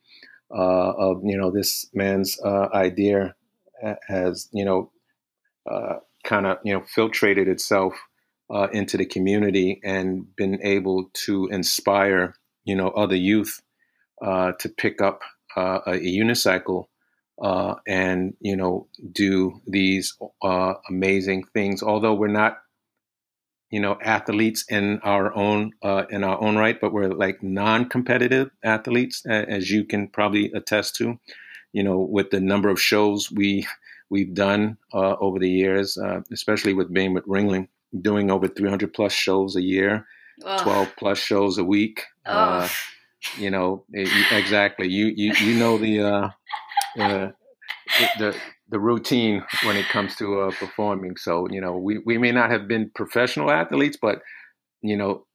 uh, 0.50 0.54
of 0.54 1.20
you 1.24 1.36
know 1.36 1.50
this 1.50 1.86
man's 1.92 2.40
idea 2.44 3.34
has 4.08 4.48
you 4.52 4.64
know 4.64 4.90
kind 6.24 6.46
of 6.46 6.58
you 6.64 6.72
know 6.72 6.82
filtrated 6.96 7.46
itself 7.46 7.94
into 8.72 8.96
the 8.96 9.04
community 9.04 9.80
and 9.84 10.34
been 10.36 10.58
able 10.62 11.10
to 11.12 11.46
inspire 11.48 12.34
you 12.64 12.74
know 12.74 12.88
other 12.90 13.16
youth 13.16 13.60
to 14.22 14.72
pick 14.76 15.00
up 15.02 15.20
a, 15.56 15.80
a 15.86 15.92
unicycle 15.98 16.86
uh, 17.40 17.74
and 17.86 18.34
you 18.40 18.56
know 18.56 18.88
do 19.12 19.60
these 19.66 20.16
uh, 20.42 20.74
amazing 20.88 21.44
things. 21.54 21.82
Although 21.82 22.14
we're 22.14 22.28
not 22.28 22.58
you 23.70 23.80
know 23.80 23.98
athletes 24.02 24.64
in 24.68 24.98
our 25.02 25.34
own 25.36 25.72
uh, 25.82 26.04
in 26.10 26.24
our 26.24 26.40
own 26.40 26.56
right, 26.56 26.80
but 26.80 26.92
we're 26.92 27.08
like 27.08 27.42
non-competitive 27.42 28.50
athletes, 28.64 29.24
as 29.26 29.70
you 29.70 29.84
can 29.84 30.08
probably 30.08 30.50
attest 30.52 30.96
to. 30.96 31.18
You 31.72 31.82
know, 31.82 31.98
with 31.98 32.30
the 32.30 32.40
number 32.40 32.70
of 32.70 32.80
shows 32.80 33.30
we 33.30 33.66
we've 34.10 34.34
done 34.34 34.78
uh, 34.92 35.16
over 35.20 35.38
the 35.38 35.50
years, 35.50 35.98
uh, 35.98 36.20
especially 36.32 36.72
with 36.72 36.92
being 36.92 37.14
with 37.14 37.26
Ringling, 37.26 37.68
doing 38.00 38.30
over 38.30 38.48
300 38.48 38.92
plus 38.92 39.12
shows 39.12 39.54
a 39.56 39.62
year, 39.62 40.06
Ugh. 40.44 40.60
12 40.62 40.92
plus 40.96 41.18
shows 41.18 41.58
a 41.58 41.64
week. 41.64 42.04
Uh, 42.24 42.68
you 43.36 43.50
know, 43.50 43.84
exactly. 43.92 44.88
You 44.88 45.06
you 45.06 45.32
you 45.34 45.58
know 45.58 45.76
the 45.76 46.00
uh, 46.00 46.30
uh, 46.98 47.30
the 48.18 48.36
the 48.68 48.78
routine 48.78 49.44
when 49.64 49.76
it 49.76 49.88
comes 49.88 50.16
to 50.16 50.40
uh, 50.40 50.50
performing. 50.52 51.16
So 51.16 51.48
you 51.50 51.60
know, 51.60 51.76
we 51.76 51.98
we 51.98 52.18
may 52.18 52.32
not 52.32 52.50
have 52.50 52.68
been 52.68 52.90
professional 52.94 53.50
athletes, 53.50 53.96
but 54.00 54.22
you 54.82 54.96
know, 54.96 55.26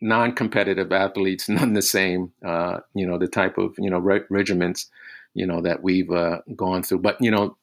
non-competitive 0.00 0.92
athletes, 0.92 1.48
none 1.48 1.74
the 1.74 1.82
same. 1.82 2.32
Uh, 2.44 2.80
you 2.94 3.06
know, 3.06 3.18
the 3.18 3.28
type 3.28 3.58
of 3.58 3.74
you 3.78 3.90
know 3.90 3.98
re- 3.98 4.26
regiments 4.30 4.90
you 5.34 5.46
know 5.46 5.60
that 5.60 5.82
we've 5.82 6.10
uh, 6.10 6.40
gone 6.56 6.82
through. 6.82 7.00
But 7.00 7.20
you 7.20 7.30
know, 7.30 7.56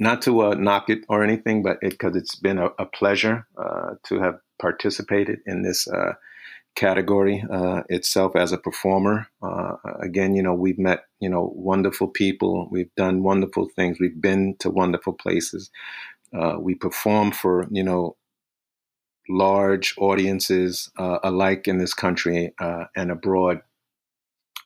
not 0.00 0.22
to 0.22 0.40
uh, 0.42 0.54
knock 0.54 0.90
it 0.90 1.04
or 1.08 1.22
anything, 1.22 1.62
but 1.62 1.80
because 1.80 2.16
it, 2.16 2.20
has 2.20 2.34
been 2.40 2.58
a, 2.58 2.70
a 2.78 2.86
pleasure 2.86 3.46
uh, 3.56 3.94
to 4.04 4.20
have 4.20 4.40
participated 4.60 5.40
in 5.46 5.62
this 5.62 5.86
uh, 5.88 6.14
category 6.78 7.44
uh, 7.50 7.82
itself 7.88 8.36
as 8.36 8.52
a 8.52 8.58
performer. 8.58 9.26
Uh, 9.42 9.74
again, 10.00 10.36
you 10.36 10.42
know, 10.42 10.54
we've 10.54 10.78
met, 10.78 11.00
you 11.18 11.28
know, 11.28 11.52
wonderful 11.56 12.06
people. 12.06 12.68
We've 12.70 12.94
done 12.96 13.24
wonderful 13.24 13.68
things. 13.74 13.98
We've 13.98 14.20
been 14.20 14.54
to 14.60 14.70
wonderful 14.70 15.14
places. 15.14 15.70
Uh, 16.32 16.56
we 16.60 16.76
perform 16.76 17.32
for, 17.32 17.66
you 17.72 17.82
know, 17.82 18.16
large 19.28 19.92
audiences 19.98 20.88
uh, 20.96 21.18
alike 21.24 21.66
in 21.66 21.78
this 21.78 21.94
country 21.94 22.54
uh, 22.60 22.84
and 22.94 23.10
abroad. 23.10 23.60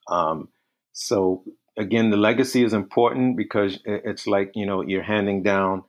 Um, 0.08 0.48
so 0.92 1.44
again, 1.78 2.10
the 2.10 2.18
legacy 2.18 2.62
is 2.62 2.74
important 2.74 3.38
because 3.38 3.78
it's 3.86 4.26
like, 4.26 4.52
you 4.54 4.66
know, 4.66 4.82
you're 4.82 5.02
handing 5.02 5.42
down 5.42 5.84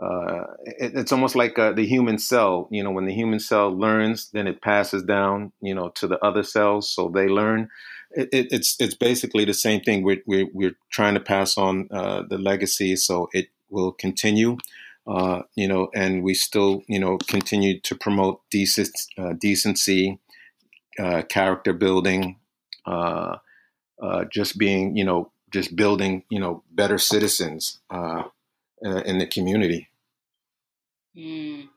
uh, 0.00 0.44
it, 0.64 0.92
it's 0.94 1.12
almost 1.12 1.36
like 1.36 1.58
uh, 1.58 1.72
the 1.72 1.86
human 1.86 2.18
cell. 2.18 2.68
You 2.70 2.82
know, 2.82 2.90
when 2.90 3.06
the 3.06 3.14
human 3.14 3.38
cell 3.38 3.70
learns, 3.70 4.30
then 4.30 4.46
it 4.46 4.60
passes 4.60 5.02
down, 5.04 5.52
you 5.60 5.74
know, 5.74 5.90
to 5.90 6.06
the 6.06 6.18
other 6.24 6.42
cells, 6.42 6.90
so 6.90 7.08
they 7.08 7.28
learn. 7.28 7.68
It, 8.10 8.28
it, 8.32 8.48
it's 8.50 8.76
it's 8.80 8.94
basically 8.94 9.44
the 9.44 9.54
same 9.54 9.80
thing. 9.80 10.02
We're 10.02 10.22
we're, 10.26 10.48
we're 10.52 10.76
trying 10.90 11.14
to 11.14 11.20
pass 11.20 11.56
on 11.56 11.88
uh, 11.90 12.22
the 12.28 12.38
legacy, 12.38 12.96
so 12.96 13.28
it 13.32 13.48
will 13.70 13.92
continue. 13.92 14.56
Uh, 15.06 15.42
you 15.54 15.68
know, 15.68 15.88
and 15.94 16.22
we 16.22 16.32
still, 16.32 16.82
you 16.88 16.98
know, 16.98 17.18
continue 17.28 17.78
to 17.80 17.94
promote 17.94 18.40
decent, 18.50 18.88
decency, 19.38 20.18
uh, 20.98 21.20
character 21.28 21.74
building, 21.74 22.38
just 24.32 24.56
being, 24.56 24.96
you 24.96 25.04
know, 25.04 25.30
just 25.52 25.76
building, 25.76 26.24
you 26.30 26.40
know, 26.40 26.62
better 26.72 26.96
citizens 26.96 27.80
uh, 28.84 29.02
in 29.02 29.18
the 29.18 29.26
community. 29.26 29.88
Mm, 31.16 31.68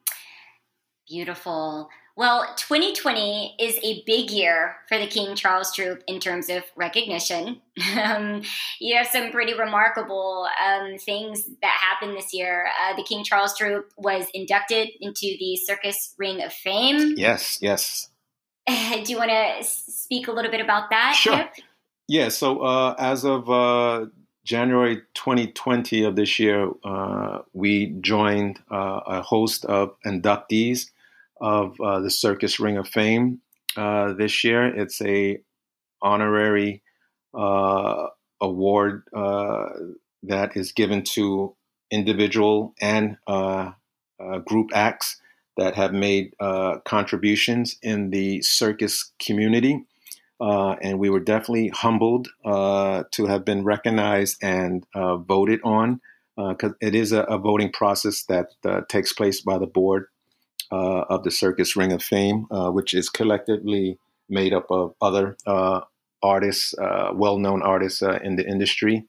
beautiful. 1.07 1.89
Well, 2.17 2.51
2020 2.57 3.57
is 3.59 3.77
a 3.83 4.01
big 4.07 4.31
year 4.31 4.77
for 4.89 4.97
the 4.97 5.05
King 5.05 5.35
Charles 5.35 5.71
Troupe 5.71 6.01
in 6.07 6.19
terms 6.19 6.49
of 6.49 6.63
recognition. 6.75 7.61
Um, 7.95 8.41
you 8.79 8.95
have 8.95 9.07
some 9.07 9.31
pretty 9.31 9.53
remarkable 9.53 10.47
um, 10.65 10.97
things 10.97 11.45
that 11.61 11.77
happened 11.79 12.17
this 12.17 12.33
year. 12.33 12.67
Uh, 12.81 12.95
the 12.95 13.03
King 13.03 13.23
Charles 13.23 13.55
Troupe 13.55 13.91
was 13.97 14.25
inducted 14.33 14.89
into 14.99 15.35
the 15.39 15.57
Circus 15.57 16.15
Ring 16.17 16.41
of 16.41 16.51
Fame. 16.51 17.13
Yes, 17.17 17.59
yes. 17.61 18.09
Do 18.67 19.03
you 19.05 19.17
want 19.17 19.29
to 19.29 19.63
speak 19.63 20.27
a 20.27 20.31
little 20.31 20.49
bit 20.49 20.61
about 20.61 20.89
that? 20.89 21.13
Sure. 21.15 21.37
Kip? 21.37 21.65
Yeah, 22.07 22.29
so 22.29 22.61
uh, 22.61 22.95
as 22.97 23.25
of 23.25 23.49
uh, 23.49 24.07
January 24.47 25.01
2020 25.13 26.05
of 26.05 26.15
this 26.15 26.39
year, 26.39 26.71
uh, 26.85 27.39
we 27.51 27.87
joined 27.99 28.57
uh, 28.71 29.01
a 29.05 29.21
host 29.21 29.65
of 29.65 29.93
inductees 30.05 30.89
of 31.41 31.75
uh, 31.81 31.99
the 31.99 32.09
Circus 32.09 32.57
Ring 32.57 32.77
of 32.77 32.87
Fame 32.87 33.41
uh, 33.75 34.13
this 34.13 34.45
year. 34.45 34.65
It's 34.65 35.01
a 35.01 35.41
honorary 36.01 36.81
uh, 37.33 38.07
award 38.39 39.03
uh, 39.13 39.65
that 40.23 40.55
is 40.55 40.71
given 40.71 41.03
to 41.03 41.53
individual 41.91 42.73
and 42.79 43.17
group 44.45 44.69
acts 44.73 45.19
that 45.57 45.75
have 45.75 45.91
made 45.91 46.31
contributions 46.85 47.77
in 47.81 48.11
the 48.11 48.41
circus 48.43 49.11
community. 49.19 49.83
And 50.39 50.99
we 50.99 51.09
were 51.09 51.19
definitely 51.19 51.69
humbled 51.69 52.27
to 52.45 53.25
have 53.27 53.45
been 53.45 53.63
recognized 53.63 54.37
and 54.41 54.85
voted 54.93 55.59
on 55.63 56.01
because 56.35 56.73
it 56.81 56.93
is 56.93 57.11
a, 57.11 57.21
a, 57.23 57.37
voting 57.37 57.71
process 57.71 58.23
that 58.25 58.51
takes 58.89 59.11
place 59.11 59.41
by 59.41 59.57
the 59.57 59.65
board 59.65 60.05
uh, 60.71 61.01
of 61.09 61.23
the 61.23 61.31
Circus 61.31 61.75
Ring 61.75 61.91
of 61.91 62.03
Fame, 62.03 62.45
uh, 62.51 62.69
which 62.69 62.93
is 62.93 63.09
collectively 63.09 63.97
made 64.29 64.53
up 64.53 64.69
of 64.69 64.93
other 65.01 65.37
uh, 65.45 65.81
artists, 66.21 66.73
uh, 66.77 67.11
well-known 67.13 67.61
artists 67.61 68.01
uh, 68.01 68.19
in 68.23 68.35
the 68.35 68.47
industry. 68.47 69.05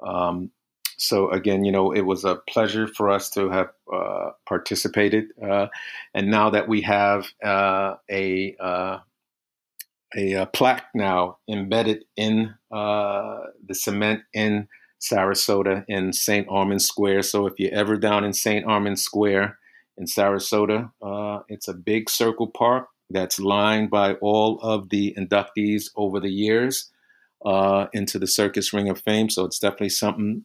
Um, 0.00 0.50
so 0.98 1.30
again, 1.30 1.64
you 1.64 1.72
know, 1.72 1.92
it 1.92 2.00
was 2.00 2.24
a 2.24 2.36
pleasure 2.48 2.88
for 2.88 3.10
us 3.10 3.30
to 3.30 3.50
have 3.50 3.68
uh, 3.92 4.30
participated, 4.46 5.26
and 5.38 6.30
now 6.30 6.50
that 6.50 6.68
we 6.68 6.80
have 6.80 7.26
a 7.42 9.00
a 10.14 10.46
plaque 10.46 10.86
now 10.94 11.38
embedded 11.48 12.04
in 12.16 12.54
the 12.70 13.74
cement 13.74 14.22
in 14.32 14.68
Sarasota 15.00 15.84
in 15.88 16.12
St. 16.12 16.46
Armand 16.48 16.82
Square. 16.82 17.22
So 17.22 17.46
if 17.46 17.54
you're 17.58 17.74
ever 17.74 17.96
down 17.96 18.24
in 18.24 18.32
St. 18.32 18.64
Armand 18.64 18.98
Square, 18.98 19.58
in 19.96 20.06
Sarasota. 20.06 20.90
Uh, 21.02 21.40
it's 21.48 21.68
a 21.68 21.74
big 21.74 22.10
circle 22.10 22.48
park 22.48 22.88
that's 23.10 23.38
lined 23.38 23.90
by 23.90 24.14
all 24.14 24.58
of 24.60 24.88
the 24.90 25.14
inductees 25.16 25.90
over 25.96 26.20
the 26.20 26.30
years 26.30 26.90
uh, 27.44 27.86
into 27.92 28.18
the 28.18 28.26
Circus 28.26 28.72
Ring 28.72 28.88
of 28.88 29.00
Fame. 29.00 29.30
So 29.30 29.44
it's 29.44 29.58
definitely 29.58 29.90
something 29.90 30.44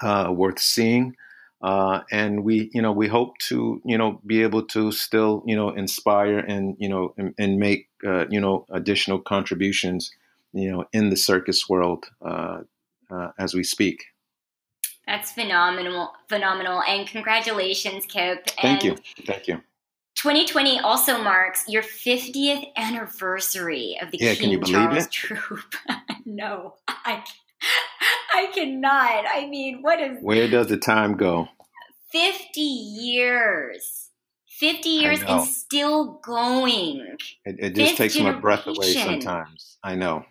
uh, 0.00 0.32
worth 0.34 0.60
seeing. 0.60 1.14
Uh, 1.60 2.02
and 2.12 2.44
we, 2.44 2.70
you 2.72 2.80
know, 2.80 2.92
we 2.92 3.08
hope 3.08 3.36
to, 3.38 3.82
you 3.84 3.98
know, 3.98 4.20
be 4.24 4.42
able 4.42 4.62
to 4.62 4.92
still, 4.92 5.42
you 5.44 5.56
know, 5.56 5.70
inspire 5.70 6.38
and, 6.38 6.76
you 6.78 6.88
know, 6.88 7.14
and, 7.18 7.34
and 7.36 7.58
make, 7.58 7.87
uh, 8.06 8.26
you 8.28 8.40
know, 8.40 8.66
additional 8.70 9.18
contributions, 9.18 10.12
you 10.52 10.70
know, 10.70 10.84
in 10.92 11.10
the 11.10 11.16
circus 11.16 11.68
world 11.68 12.06
uh, 12.22 12.60
as 13.38 13.54
we 13.54 13.64
speak. 13.64 14.04
That's 15.06 15.32
phenomenal, 15.32 16.12
phenomenal, 16.28 16.82
and 16.82 17.06
congratulations, 17.08 18.04
Kip. 18.04 18.46
Thank 18.60 18.84
and 18.84 18.98
you, 18.98 19.24
thank 19.24 19.48
you. 19.48 19.62
2020 20.16 20.80
also 20.80 21.22
marks 21.22 21.64
your 21.68 21.82
50th 21.82 22.66
anniversary 22.76 23.96
of 24.02 24.10
the 24.10 24.18
yeah, 24.20 24.34
King 24.34 24.60
Charles 24.64 25.06
it? 25.06 25.10
Troop. 25.12 25.76
no, 26.26 26.74
I, 26.88 27.22
I 28.34 28.50
cannot. 28.52 29.24
I 29.32 29.46
mean, 29.48 29.78
what 29.80 30.00
is? 30.00 30.18
Where 30.20 30.48
does 30.48 30.66
the 30.66 30.76
time 30.76 31.16
go? 31.16 31.48
50 32.10 32.60
years. 32.60 34.07
50 34.58 34.88
years 34.88 35.22
and 35.22 35.44
still 35.44 36.20
going. 36.24 37.16
It, 37.44 37.56
it 37.58 37.74
just 37.74 37.96
takes 37.96 38.14
generation. 38.14 38.36
my 38.36 38.40
breath 38.40 38.66
away 38.66 38.92
sometimes. 38.92 39.78
I 39.82 39.94
know. 39.94 40.24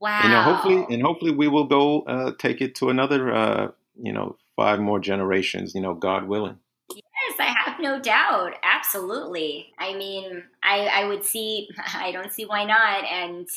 Wow. 0.00 0.20
You 0.22 0.28
know, 0.28 0.42
hopefully, 0.42 0.86
and 0.94 1.02
hopefully 1.02 1.32
we 1.32 1.48
will 1.48 1.64
go 1.64 2.02
uh, 2.02 2.32
take 2.38 2.60
it 2.60 2.74
to 2.76 2.90
another 2.90 3.32
uh, 3.32 3.68
you 4.00 4.12
know, 4.12 4.36
five 4.56 4.80
more 4.80 4.98
generations, 4.98 5.74
you 5.74 5.80
know, 5.80 5.94
God 5.94 6.26
willing. 6.26 6.58
Yes, 6.94 7.38
I 7.38 7.54
have 7.64 7.80
no 7.80 8.00
doubt. 8.00 8.54
Absolutely. 8.62 9.72
I 9.78 9.94
mean, 9.94 10.42
I, 10.62 10.86
I 10.86 11.04
would 11.06 11.24
see, 11.24 11.68
I 11.94 12.12
don't 12.12 12.32
see 12.32 12.44
why 12.44 12.64
not. 12.64 13.04
And 13.04 13.48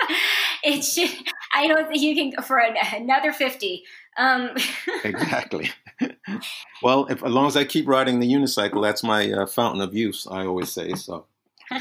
it 0.64 0.82
should, 0.84 1.10
I 1.54 1.66
don't 1.66 1.88
think 1.88 2.02
you 2.02 2.14
can 2.14 2.30
go 2.30 2.42
for 2.42 2.58
an, 2.58 2.76
another 2.94 3.32
50. 3.32 3.84
Um. 4.18 4.50
exactly. 5.04 5.70
well, 6.82 7.06
if, 7.06 7.22
as 7.22 7.32
long 7.32 7.46
as 7.46 7.56
I 7.56 7.64
keep 7.64 7.86
riding 7.86 8.20
the 8.20 8.32
unicycle, 8.32 8.82
that's 8.82 9.02
my 9.02 9.30
uh, 9.30 9.46
fountain 9.46 9.80
of 9.80 9.94
youth, 9.94 10.26
I 10.30 10.46
always 10.46 10.70
say. 10.70 10.94
So. 10.94 11.26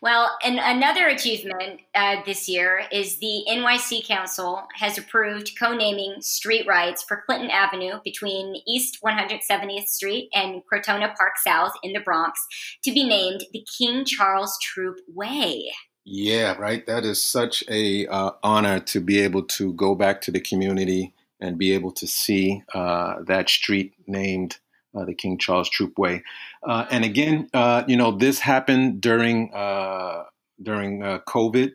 Well, 0.00 0.38
and 0.44 0.60
another 0.60 1.08
achievement 1.08 1.80
uh, 1.92 2.16
this 2.24 2.48
year 2.48 2.84
is 2.92 3.18
the 3.18 3.44
NYC 3.48 4.06
Council 4.06 4.62
has 4.74 4.96
approved 4.96 5.58
co-naming 5.58 6.16
street 6.20 6.66
rights 6.68 7.02
for 7.02 7.24
Clinton 7.26 7.50
Avenue 7.50 7.98
between 8.04 8.62
East 8.66 8.98
170th 9.04 9.88
Street 9.88 10.28
and 10.32 10.62
Crotona 10.72 11.16
Park 11.16 11.32
South 11.44 11.72
in 11.82 11.94
the 11.94 12.00
Bronx 12.00 12.38
to 12.84 12.92
be 12.92 13.08
named 13.08 13.44
the 13.52 13.66
King 13.76 14.04
Charles 14.04 14.56
Troupe 14.62 15.00
Way. 15.12 15.72
Yeah, 16.10 16.54
right. 16.54 16.86
That 16.86 17.04
is 17.04 17.22
such 17.22 17.62
a 17.68 18.06
uh, 18.06 18.30
honor 18.42 18.80
to 18.80 18.98
be 18.98 19.20
able 19.20 19.42
to 19.42 19.74
go 19.74 19.94
back 19.94 20.22
to 20.22 20.30
the 20.30 20.40
community 20.40 21.12
and 21.38 21.58
be 21.58 21.72
able 21.72 21.92
to 21.92 22.06
see 22.06 22.62
uh, 22.74 23.16
that 23.26 23.50
street 23.50 23.92
named 24.06 24.56
uh, 24.94 25.04
the 25.04 25.12
King 25.12 25.36
Charles 25.36 25.68
Troupe 25.68 25.98
Way. 25.98 26.22
Uh, 26.66 26.86
and 26.90 27.04
again, 27.04 27.50
uh, 27.52 27.84
you 27.86 27.94
know, 27.94 28.10
this 28.10 28.38
happened 28.38 29.02
during 29.02 29.52
uh, 29.52 30.24
during 30.62 31.00
COVID, 31.02 31.72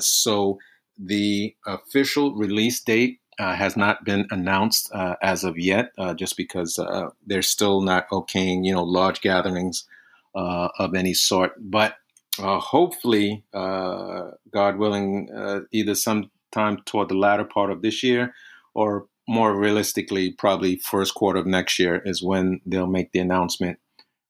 so 0.00 0.60
the 0.96 1.56
official 1.66 2.36
release 2.36 2.80
date 2.80 3.18
has 3.40 3.76
not 3.76 4.04
been 4.04 4.28
announced 4.30 4.92
as 5.20 5.42
of 5.42 5.58
yet, 5.58 5.90
just 6.14 6.36
because 6.36 6.78
they're 7.26 7.42
still 7.42 7.80
not 7.80 8.08
okaying, 8.10 8.64
you 8.64 8.72
know, 8.72 8.84
large 8.84 9.20
gatherings 9.22 9.88
of 10.34 10.94
any 10.94 11.14
sort. 11.14 11.52
But 11.58 11.96
hopefully, 12.38 13.44
God 13.52 14.76
willing, 14.76 15.66
either 15.72 15.94
sometime 15.94 16.78
toward 16.84 17.08
the 17.08 17.16
latter 17.16 17.44
part 17.44 17.70
of 17.70 17.82
this 17.82 18.02
year 18.02 18.34
or 18.74 19.06
more 19.28 19.56
realistically, 19.56 20.32
probably 20.32 20.76
first 20.76 21.14
quarter 21.14 21.38
of 21.38 21.46
next 21.46 21.78
year 21.78 22.02
is 22.04 22.22
when 22.22 22.60
they'll 22.66 22.86
make 22.86 23.12
the 23.12 23.20
announcement 23.20 23.78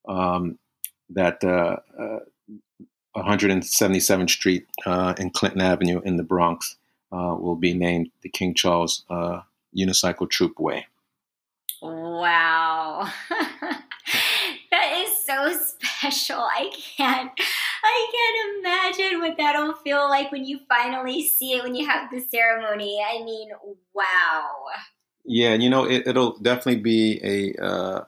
um, 0.08 0.58
that 1.10 1.42
uh, 1.44 1.76
uh, 1.98 2.18
177th 3.16 4.30
Street 4.30 4.66
uh, 4.86 5.14
and 5.18 5.32
Clinton 5.32 5.60
Avenue 5.60 6.00
in 6.04 6.16
the 6.16 6.22
Bronx 6.22 6.76
uh, 7.10 7.36
will 7.38 7.56
be 7.56 7.74
named 7.74 8.10
the 8.22 8.28
King 8.28 8.54
Charles 8.54 9.04
uh, 9.10 9.40
Unicycle 9.76 10.28
Troupe 10.28 10.58
Way. 10.58 10.86
Wow. 11.80 13.10
that 14.70 15.04
is 15.04 15.24
so 15.24 15.52
special. 15.52 16.38
I 16.38 16.70
can't 16.96 17.30
I 17.84 18.12
can't 18.12 18.96
imagine 18.98 19.20
what 19.20 19.36
that'll 19.36 19.74
feel 19.74 20.08
like 20.08 20.30
when 20.30 20.44
you 20.44 20.60
finally 20.68 21.22
see 21.26 21.54
it 21.54 21.62
when 21.62 21.74
you 21.74 21.86
have 21.86 22.10
the 22.10 22.20
ceremony. 22.20 23.02
I 23.04 23.22
mean, 23.24 23.50
wow. 23.92 24.50
Yeah, 25.24 25.54
you 25.54 25.70
know, 25.70 25.88
it, 25.88 26.14
will 26.14 26.36
definitely 26.38 26.80
be 26.80 27.20
a 27.22 27.62
uh, 27.62 28.04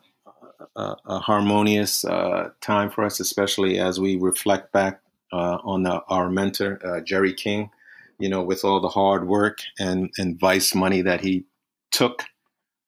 a, 0.76 0.96
a, 1.06 1.18
harmonious 1.18 2.04
uh, 2.04 2.50
time 2.60 2.90
for 2.90 3.04
us, 3.04 3.20
especially 3.20 3.78
as 3.78 4.00
we 4.00 4.16
reflect 4.16 4.72
back 4.72 5.00
uh, 5.32 5.58
on 5.62 5.84
the, 5.84 6.02
our 6.08 6.30
mentor 6.30 6.80
uh, 6.84 7.00
Jerry 7.00 7.32
King. 7.32 7.70
You 8.18 8.28
know, 8.28 8.42
with 8.42 8.64
all 8.64 8.80
the 8.80 8.88
hard 8.88 9.26
work 9.26 9.58
and 9.78 10.10
and 10.18 10.38
vice 10.38 10.74
money 10.74 11.02
that 11.02 11.20
he 11.20 11.44
took 11.90 12.24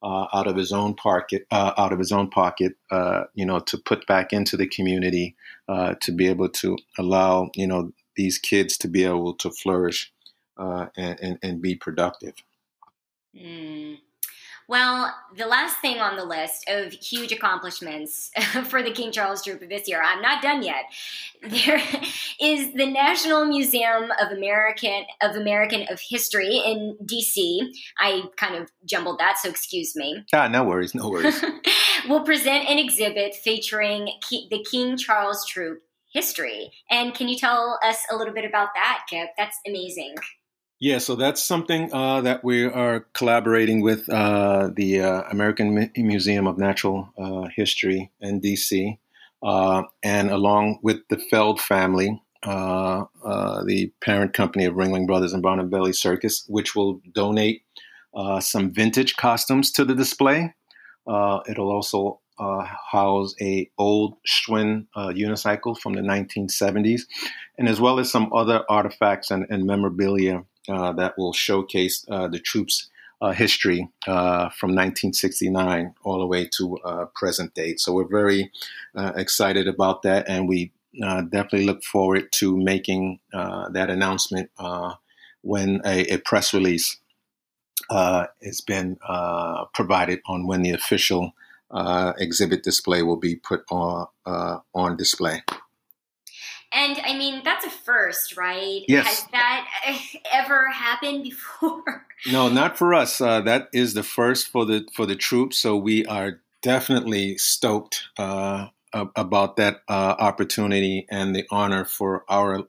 uh, 0.02 0.26
out 0.32 0.46
of 0.46 0.56
his 0.56 0.72
own 0.72 0.94
pocket, 0.94 1.46
uh, 1.50 1.72
out 1.76 1.92
of 1.92 1.98
his 1.98 2.12
own 2.12 2.28
pocket, 2.28 2.74
uh, 2.90 3.24
you 3.34 3.46
know, 3.46 3.58
to 3.60 3.78
put 3.78 4.06
back 4.06 4.32
into 4.32 4.56
the 4.56 4.66
community, 4.66 5.34
uh, 5.68 5.94
to 6.00 6.12
be 6.12 6.28
able 6.28 6.48
to 6.48 6.76
allow, 6.98 7.50
you 7.54 7.66
know, 7.66 7.92
these 8.16 8.38
kids 8.38 8.76
to 8.78 8.88
be 8.88 9.04
able 9.04 9.34
to 9.34 9.50
flourish 9.50 10.12
uh, 10.56 10.86
and, 10.96 11.20
and, 11.20 11.38
and, 11.42 11.62
be 11.62 11.74
productive. 11.74 12.34
Mm. 13.36 13.98
Well, 14.68 15.14
the 15.36 15.46
last 15.46 15.76
thing 15.78 15.98
on 15.98 16.16
the 16.16 16.24
list 16.24 16.68
of 16.68 16.92
huge 16.92 17.30
accomplishments 17.30 18.30
for 18.64 18.82
the 18.82 18.90
King 18.90 19.12
Charles 19.12 19.44
Troupe 19.44 19.68
this 19.68 19.88
year, 19.88 20.02
I'm 20.02 20.20
not 20.20 20.42
done 20.42 20.62
yet. 20.62 20.84
There 21.46 21.80
is 22.40 22.72
the 22.72 22.86
National 22.86 23.44
Museum 23.44 24.10
of 24.20 24.32
American 24.32 25.04
of 25.22 25.36
American 25.36 25.86
of 25.90 26.00
History 26.00 26.56
in 26.64 26.96
DC. 27.04 27.68
I 28.00 28.22
kind 28.36 28.56
of 28.56 28.70
jumbled 28.84 29.20
that, 29.20 29.38
so 29.38 29.48
excuse 29.48 29.94
me. 29.94 30.24
Ah, 30.32 30.48
no 30.48 30.64
worries, 30.64 30.94
no 30.94 31.08
worries. 31.08 31.44
We'll 32.08 32.24
present 32.24 32.68
an 32.68 32.78
exhibit 32.78 33.34
featuring 33.34 34.08
the 34.30 34.64
King 34.70 34.96
Charles 34.96 35.44
Troupe 35.46 35.82
history. 36.12 36.70
And 36.90 37.14
can 37.14 37.28
you 37.28 37.36
tell 37.36 37.78
us 37.84 37.98
a 38.10 38.16
little 38.16 38.32
bit 38.32 38.44
about 38.44 38.68
that, 38.74 39.06
Kip? 39.08 39.30
That's 39.36 39.58
amazing. 39.66 40.14
Yeah, 40.78 40.98
so 40.98 41.16
that's 41.16 41.42
something 41.42 41.90
uh, 41.90 42.20
that 42.20 42.44
we 42.44 42.64
are 42.64 43.06
collaborating 43.14 43.80
with 43.80 44.06
uh, 44.10 44.68
the 44.76 45.00
uh, 45.00 45.22
American 45.30 45.90
Museum 45.96 46.46
of 46.46 46.58
Natural 46.58 47.08
uh, 47.16 47.48
History 47.56 48.10
in 48.20 48.42
DC, 48.42 48.98
uh, 49.42 49.84
and 50.02 50.30
along 50.30 50.80
with 50.82 50.98
the 51.08 51.16
Feld 51.16 51.62
family, 51.62 52.20
uh, 52.42 53.04
the 53.64 53.90
parent 54.02 54.34
company 54.34 54.66
of 54.66 54.74
Ringling 54.74 55.06
Brothers 55.06 55.32
and 55.32 55.42
Barnum 55.42 55.68
& 55.68 55.70
Bailey 55.70 55.94
Circus, 55.94 56.44
which 56.46 56.76
will 56.76 57.00
donate 57.14 57.62
some 58.40 58.70
vintage 58.70 59.16
costumes 59.16 59.72
to 59.72 59.84
the 59.86 59.94
display. 59.94 60.52
it'll 61.48 61.70
also 61.70 62.20
house 62.38 63.34
a 63.40 63.70
old 63.78 64.18
Schwinn 64.28 64.88
unicycle 64.94 65.78
from 65.78 65.94
the 65.94 66.02
1970s, 66.02 67.04
and 67.56 67.66
as 67.66 67.80
well 67.80 67.98
as 67.98 68.12
some 68.12 68.30
other 68.34 68.62
artifacts 68.68 69.30
and, 69.30 69.46
and 69.48 69.64
memorabilia 69.64 70.44
Uh, 70.68 70.92
that 70.92 71.16
will 71.16 71.32
showcase 71.32 72.04
uh, 72.08 72.28
the 72.28 72.38
troops' 72.38 72.88
uh, 73.20 73.32
history 73.32 73.88
uh, 74.06 74.48
from 74.50 74.70
1969 74.70 75.94
all 76.02 76.18
the 76.18 76.26
way 76.26 76.48
to 76.58 76.76
uh, 76.78 77.06
present 77.14 77.54
date. 77.54 77.80
So 77.80 77.92
we're 77.92 78.08
very 78.08 78.50
excited 78.94 79.68
about 79.68 80.02
that, 80.02 80.28
and 80.28 80.48
we 80.48 80.72
definitely 80.98 81.66
look 81.66 81.84
forward 81.84 82.32
to 82.32 82.56
making 82.56 83.20
that 83.32 83.90
announcement 83.90 84.50
when 85.42 85.80
a, 85.84 86.14
a, 86.14 86.18
press 86.18 86.52
release 86.52 86.98
has 87.90 88.60
been 88.66 88.98
provided 89.74 90.20
on 90.26 90.46
when 90.46 90.62
the 90.62 90.72
official 90.72 91.32
exhibit 92.18 92.62
display 92.62 93.02
will 93.02 93.16
be 93.16 93.36
put 93.36 93.62
on 93.70 94.06
on 94.74 94.96
display. 94.96 95.42
And 96.72 97.00
I 97.04 97.16
mean, 97.16 97.42
that's 97.44 97.64
a 97.64 97.70
first, 97.70 98.36
right? 98.36 98.82
Yes. 98.88 99.06
Has 99.06 99.30
that 99.30 99.68
ever 100.32 100.68
happened 100.70 101.22
before? 101.22 102.06
No, 102.32 102.48
not 102.48 102.78
for 102.78 102.94
us. 102.94 103.20
Uh, 103.20 103.42
that 103.42 103.68
is 103.74 103.92
the 103.92 104.02
first 104.02 104.48
for 104.48 104.64
the 104.64 104.88
for 104.94 105.04
the 105.04 105.14
troops. 105.14 105.58
So 105.58 105.76
we 105.76 106.06
are 106.06 106.40
definitely 106.62 107.36
stoked 107.36 108.04
uh, 108.18 108.68
about 108.92 109.56
that 109.56 109.82
uh, 109.86 110.16
opportunity 110.18 111.06
and 111.10 111.36
the 111.36 111.44
honor 111.50 111.84
for 111.84 112.24
our 112.28 112.64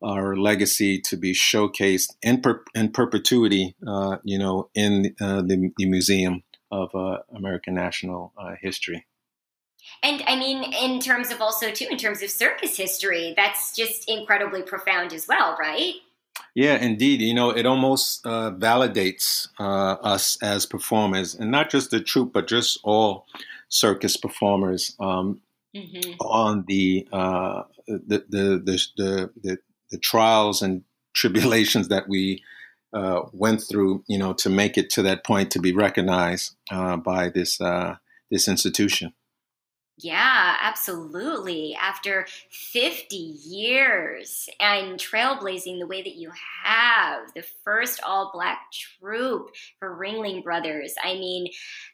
our 0.00 0.36
legacy 0.36 1.00
to 1.00 1.16
be 1.16 1.32
showcased 1.32 2.14
in 2.22 2.40
per, 2.40 2.62
in 2.74 2.92
perpetuity. 2.92 3.74
Uh, 3.86 4.18
you 4.22 4.38
know, 4.38 4.70
in 4.76 5.14
uh, 5.20 5.42
the, 5.42 5.72
the, 5.76 5.86
Museum 5.86 6.44
of 6.70 6.94
uh, 6.94 7.18
American 7.34 7.74
National 7.74 8.32
History. 8.60 9.04
And 10.04 10.22
I 10.26 10.36
mean, 10.36 10.62
in 10.74 11.00
terms 11.00 11.32
of 11.32 11.40
also, 11.40 11.70
too, 11.70 11.86
in 11.90 11.96
terms 11.96 12.22
of 12.22 12.28
circus 12.28 12.76
history, 12.76 13.32
that's 13.38 13.74
just 13.74 14.08
incredibly 14.08 14.62
profound 14.62 15.14
as 15.14 15.26
well, 15.26 15.56
right? 15.58 15.94
Yeah, 16.54 16.76
indeed. 16.76 17.22
You 17.22 17.32
know, 17.32 17.50
it 17.50 17.64
almost 17.64 18.24
uh, 18.26 18.52
validates 18.52 19.48
uh, 19.58 19.96
us 20.02 20.36
as 20.42 20.66
performers, 20.66 21.34
and 21.34 21.50
not 21.50 21.70
just 21.70 21.90
the 21.90 22.00
troupe, 22.00 22.34
but 22.34 22.46
just 22.46 22.78
all 22.84 23.26
circus 23.70 24.18
performers 24.18 24.94
um, 25.00 25.40
mm-hmm. 25.74 26.12
on 26.20 26.66
the, 26.68 27.08
uh, 27.10 27.62
the, 27.86 28.24
the, 28.28 28.62
the, 28.62 28.86
the, 28.96 29.30
the, 29.42 29.58
the 29.90 29.98
trials 29.98 30.60
and 30.60 30.84
tribulations 31.14 31.88
that 31.88 32.08
we 32.08 32.42
uh, 32.92 33.22
went 33.32 33.62
through, 33.62 34.04
you 34.06 34.18
know, 34.18 34.34
to 34.34 34.50
make 34.50 34.76
it 34.76 34.90
to 34.90 35.02
that 35.02 35.24
point 35.24 35.50
to 35.50 35.60
be 35.60 35.72
recognized 35.72 36.56
uh, 36.70 36.96
by 36.96 37.30
this 37.30 37.60
uh, 37.60 37.96
this 38.30 38.48
institution. 38.48 39.12
Yeah, 40.04 40.56
absolutely. 40.60 41.74
After 41.80 42.26
50 42.50 43.16
years 43.16 44.50
and 44.60 44.98
trailblazing 44.98 45.78
the 45.78 45.86
way 45.86 46.02
that 46.02 46.16
you 46.16 46.30
have, 46.62 47.20
the 47.34 47.42
first 47.64 48.02
all 48.06 48.30
black 48.34 48.58
troupe 49.00 49.48
for 49.78 49.98
Ringling 49.98 50.44
Brothers. 50.44 50.94
I 51.02 51.14
mean, 51.14 51.48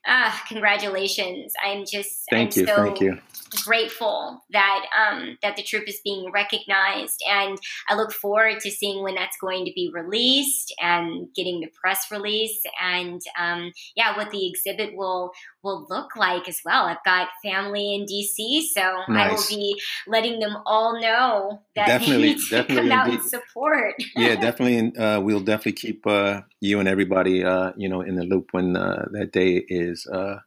uh, 0.08 0.32
congratulations. 0.48 1.52
I'm 1.64 1.84
just 1.86 2.26
thank 2.28 2.56
I'm 2.56 2.60
you, 2.60 2.66
so 2.66 2.74
thank 2.74 3.00
you. 3.00 3.18
grateful 3.64 4.42
that 4.50 4.86
um, 4.98 5.38
that 5.42 5.54
the 5.54 5.62
troupe 5.62 5.88
is 5.88 6.00
being 6.02 6.32
recognized, 6.32 7.22
and 7.30 7.58
I 7.88 7.94
look 7.94 8.12
forward 8.12 8.58
to 8.58 8.72
seeing 8.72 9.04
when 9.04 9.14
that's 9.14 9.36
going 9.40 9.66
to 9.66 9.72
be 9.72 9.88
released 9.94 10.74
and 10.80 11.28
getting 11.32 11.60
the 11.60 11.70
press 11.80 12.10
release, 12.10 12.60
and 12.82 13.22
um, 13.38 13.70
yeah, 13.94 14.16
what 14.16 14.32
the 14.32 14.48
exhibit 14.48 14.96
will 14.96 15.30
will 15.62 15.86
look 15.88 16.16
like 16.16 16.48
as 16.48 16.60
well. 16.64 16.86
I've 16.86 17.04
got 17.04 17.28
family 17.44 17.99
in 18.00 18.06
DC, 18.06 18.62
so 18.72 19.02
nice. 19.08 19.30
I 19.30 19.32
will 19.32 19.58
be 19.58 19.80
letting 20.06 20.40
them 20.40 20.56
all 20.66 21.00
know 21.00 21.62
that 21.76 21.86
definitely, 21.86 22.16
they 22.16 22.34
need 22.34 22.38
to 22.38 22.50
definitely 22.50 22.88
come 22.88 22.92
out 22.92 23.06
indeed. 23.06 23.20
and 23.20 23.28
support. 23.28 23.94
yeah, 24.16 24.34
definitely. 24.40 24.96
Uh, 24.96 25.20
we'll 25.20 25.40
definitely 25.40 25.72
keep 25.72 26.06
uh, 26.06 26.42
you 26.60 26.80
and 26.80 26.88
everybody, 26.88 27.44
uh, 27.44 27.72
you 27.76 27.88
know, 27.88 28.00
in 28.00 28.16
the 28.16 28.24
loop 28.24 28.48
when 28.52 28.76
uh, 28.76 29.06
that 29.12 29.32
day 29.32 29.64
is 29.68 30.06
uh, 30.06 30.38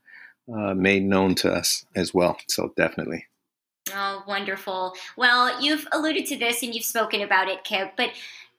uh, 0.54 0.74
made 0.74 1.04
known 1.04 1.36
to 1.36 1.52
us 1.52 1.86
as 1.96 2.14
well. 2.14 2.38
So 2.48 2.74
definitely. 2.76 3.26
Oh, 3.94 4.24
wonderful. 4.28 4.94
Well, 5.18 5.62
you've 5.62 5.88
alluded 5.92 6.26
to 6.28 6.38
this 6.38 6.64
and 6.64 6.74
you've 6.74 6.86
spoken 6.86 7.22
about 7.22 7.50
it, 7.50 7.64
Kip, 7.64 7.92
but 7.98 8.12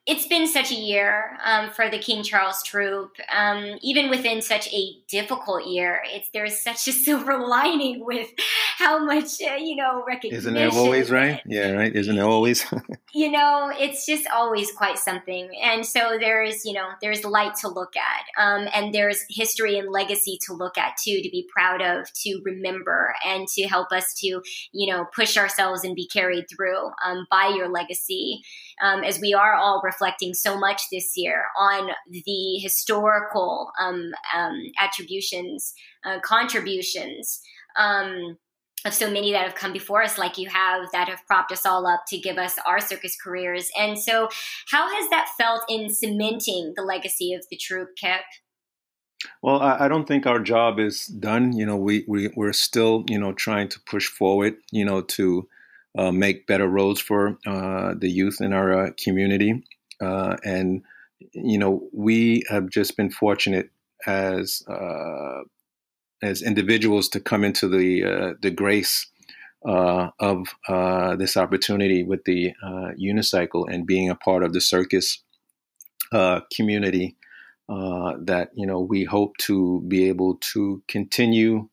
it's 0.05 0.27
been 0.27 0.47
such 0.47 0.71
a 0.71 0.75
year 0.75 1.37
um, 1.43 1.71
for 1.71 1.89
the 1.89 1.97
King 1.97 2.21
Charles 2.21 2.61
Troupe. 2.61 3.17
Um, 3.35 3.77
even 3.81 4.09
within 4.09 4.41
such 4.41 4.71
a 4.71 4.97
difficult 5.07 5.65
year, 5.65 6.03
it's 6.05 6.29
there's 6.29 6.61
such 6.61 6.87
a 6.87 6.91
silver 7.05 7.37
lining 7.39 8.05
with 8.05 8.29
how 8.77 9.03
much 9.03 9.41
uh, 9.41 9.55
you 9.55 9.75
know 9.75 10.03
recognition. 10.05 10.37
Isn't 10.37 10.57
it 10.57 10.73
always 10.73 11.09
right? 11.09 11.41
Yeah, 11.45 11.71
right. 11.71 11.95
Isn't 11.95 12.17
it 12.17 12.21
always? 12.21 12.65
you 13.13 13.31
know, 13.31 13.71
it's 13.73 14.05
just 14.05 14.27
always 14.33 14.71
quite 14.71 14.97
something. 14.97 15.49
And 15.63 15.85
so 15.85 16.17
there's 16.19 16.65
you 16.65 16.73
know 16.73 16.89
there's 17.01 17.23
light 17.23 17.55
to 17.61 17.69
look 17.69 17.93
at, 17.95 18.43
um, 18.43 18.67
and 18.73 18.93
there's 18.93 19.23
history 19.29 19.79
and 19.79 19.91
legacy 19.91 20.37
to 20.45 20.53
look 20.53 20.77
at 20.77 20.97
too, 21.01 21.21
to 21.21 21.29
be 21.29 21.47
proud 21.55 21.81
of, 21.81 22.11
to 22.23 22.41
remember, 22.43 23.15
and 23.25 23.47
to 23.49 23.63
help 23.63 23.91
us 23.93 24.13
to 24.15 24.41
you 24.73 24.91
know 24.91 25.05
push 25.15 25.37
ourselves 25.37 25.85
and 25.85 25.95
be 25.95 26.07
carried 26.07 26.45
through 26.49 26.89
um, 27.05 27.25
by 27.31 27.53
your 27.55 27.69
legacy, 27.69 28.41
um, 28.81 29.03
as 29.03 29.21
we 29.21 29.33
are 29.33 29.55
all 29.55 29.81
reflecting 29.85 30.33
so 30.33 30.59
much 30.59 30.81
this 30.91 31.13
year 31.15 31.45
on 31.57 31.91
the 32.09 32.59
historical 32.61 33.71
um, 33.79 34.11
um, 34.35 34.61
attributions, 34.77 35.73
uh, 36.03 36.19
contributions. 36.19 37.41
Um, 37.77 38.37
of 38.85 38.93
so 38.93 39.09
many 39.09 39.31
that 39.31 39.43
have 39.43 39.55
come 39.55 39.73
before 39.73 40.03
us, 40.03 40.17
like 40.17 40.37
you 40.37 40.47
have, 40.49 40.91
that 40.91 41.09
have 41.09 41.25
propped 41.27 41.51
us 41.51 41.65
all 41.65 41.87
up 41.87 42.03
to 42.07 42.17
give 42.17 42.37
us 42.37 42.55
our 42.65 42.79
circus 42.79 43.17
careers. 43.21 43.69
And 43.77 43.97
so, 43.97 44.29
how 44.69 44.87
has 44.95 45.09
that 45.09 45.29
felt 45.37 45.63
in 45.67 45.89
cementing 45.89 46.73
the 46.75 46.83
legacy 46.83 47.33
of 47.33 47.45
the 47.49 47.57
troupe, 47.57 47.95
Kip? 47.97 48.21
Well, 49.41 49.59
I, 49.59 49.85
I, 49.85 49.87
don't 49.87 50.07
think 50.07 50.27
our 50.27 50.39
job 50.39 50.79
is 50.79 51.07
done. 51.07 51.53
You 51.53 51.65
know, 51.65 51.77
we, 51.77 52.05
we 52.07 52.29
we're 52.35 52.53
still 52.53 53.03
you 53.07 53.19
know 53.19 53.33
trying 53.33 53.69
to 53.69 53.79
push 53.87 54.07
forward. 54.07 54.55
You 54.71 54.85
know, 54.85 55.01
to 55.01 55.47
uh, 55.97 56.11
make 56.11 56.47
better 56.47 56.67
roads 56.67 57.01
for 57.01 57.37
uh, 57.47 57.95
the 57.97 58.09
youth 58.09 58.39
in 58.41 58.53
our 58.53 58.87
uh, 58.87 58.91
community. 59.03 59.63
Uh, 59.99 60.37
and 60.43 60.83
you 61.33 61.57
know, 61.57 61.87
we 61.93 62.43
have 62.49 62.69
just 62.69 62.97
been 62.97 63.09
fortunate 63.09 63.69
as 64.05 64.61
uh, 64.67 65.41
as 66.21 66.41
individuals 66.41 67.09
to 67.09 67.19
come 67.19 67.43
into 67.43 67.67
the 67.67 68.03
uh, 68.03 68.33
the 68.41 68.51
grace 68.51 69.07
uh, 69.67 70.09
of 70.19 70.47
uh, 70.67 71.15
this 71.15 71.35
opportunity 71.35 72.03
with 72.03 72.23
the 72.25 72.53
uh, 72.63 72.91
unicycle 72.99 73.65
and 73.67 73.87
being 73.87 74.09
a 74.09 74.15
part 74.15 74.43
of 74.43 74.53
the 74.53 74.61
circus 74.61 75.23
uh, 76.11 76.41
community. 76.53 77.15
that 77.67 78.49
you 78.53 78.67
know, 78.67 78.79
we 78.79 79.03
hope 79.03 79.35
to 79.37 79.81
be 79.87 80.07
able 80.07 80.35
to 80.53 80.81
continue 80.87 81.67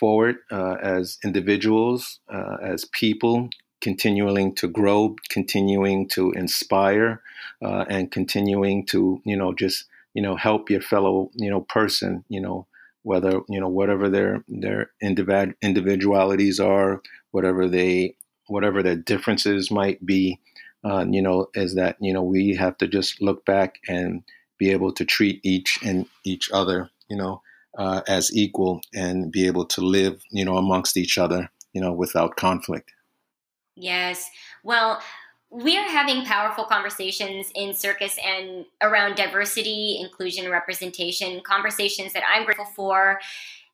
forward 0.00 0.36
as 0.50 1.18
individuals, 1.24 2.20
as 2.62 2.86
people, 2.86 3.50
continuing 3.82 4.54
to 4.54 4.68
grow, 4.68 5.14
continuing 5.28 6.08
to 6.08 6.30
inspire, 6.32 7.20
uh, 7.62 7.84
and 7.90 8.10
continuing 8.10 8.86
to 8.86 9.20
you 9.24 9.36
know 9.36 9.52
just 9.52 9.84
you 10.14 10.22
know 10.22 10.36
help 10.36 10.70
your 10.70 10.80
fellow 10.80 11.30
you 11.34 11.50
know 11.50 11.60
person 11.62 12.24
you 12.28 12.40
know 12.40 12.66
whether 13.02 13.40
you 13.48 13.60
know 13.60 13.68
whatever 13.68 14.08
their 14.08 14.44
their 14.48 14.90
individ- 15.02 15.54
individualities 15.62 16.60
are, 16.60 17.02
whatever 17.30 17.68
they 17.68 18.16
whatever 18.46 18.82
their 18.82 18.96
differences 18.96 19.70
might 19.70 20.04
be. 20.04 20.38
Uh, 20.84 21.04
you 21.08 21.22
know, 21.22 21.46
is 21.54 21.76
that 21.76 21.96
you 22.00 22.12
know 22.12 22.22
we 22.22 22.54
have 22.56 22.76
to 22.78 22.88
just 22.88 23.20
look 23.20 23.44
back 23.44 23.76
and 23.88 24.22
be 24.58 24.70
able 24.70 24.92
to 24.92 25.04
treat 25.04 25.40
each 25.44 25.78
and 25.84 26.06
each 26.24 26.50
other, 26.52 26.90
you 27.08 27.16
know, 27.16 27.40
uh, 27.78 28.02
as 28.08 28.34
equal 28.34 28.80
and 28.94 29.30
be 29.30 29.46
able 29.46 29.64
to 29.64 29.80
live, 29.80 30.20
you 30.30 30.44
know, 30.44 30.56
amongst 30.56 30.96
each 30.96 31.18
other, 31.18 31.48
you 31.72 31.80
know, 31.80 31.92
without 31.92 32.36
conflict. 32.36 32.92
Yes. 33.74 34.28
Well, 34.64 35.00
we 35.52 35.76
are 35.76 35.88
having 35.88 36.24
powerful 36.24 36.64
conversations 36.64 37.50
in 37.54 37.74
circus 37.74 38.18
and 38.24 38.64
around 38.80 39.16
diversity, 39.16 39.98
inclusion, 40.00 40.50
representation, 40.50 41.42
conversations 41.44 42.12
that 42.14 42.22
I'm 42.26 42.44
grateful 42.44 42.64
for 42.74 43.20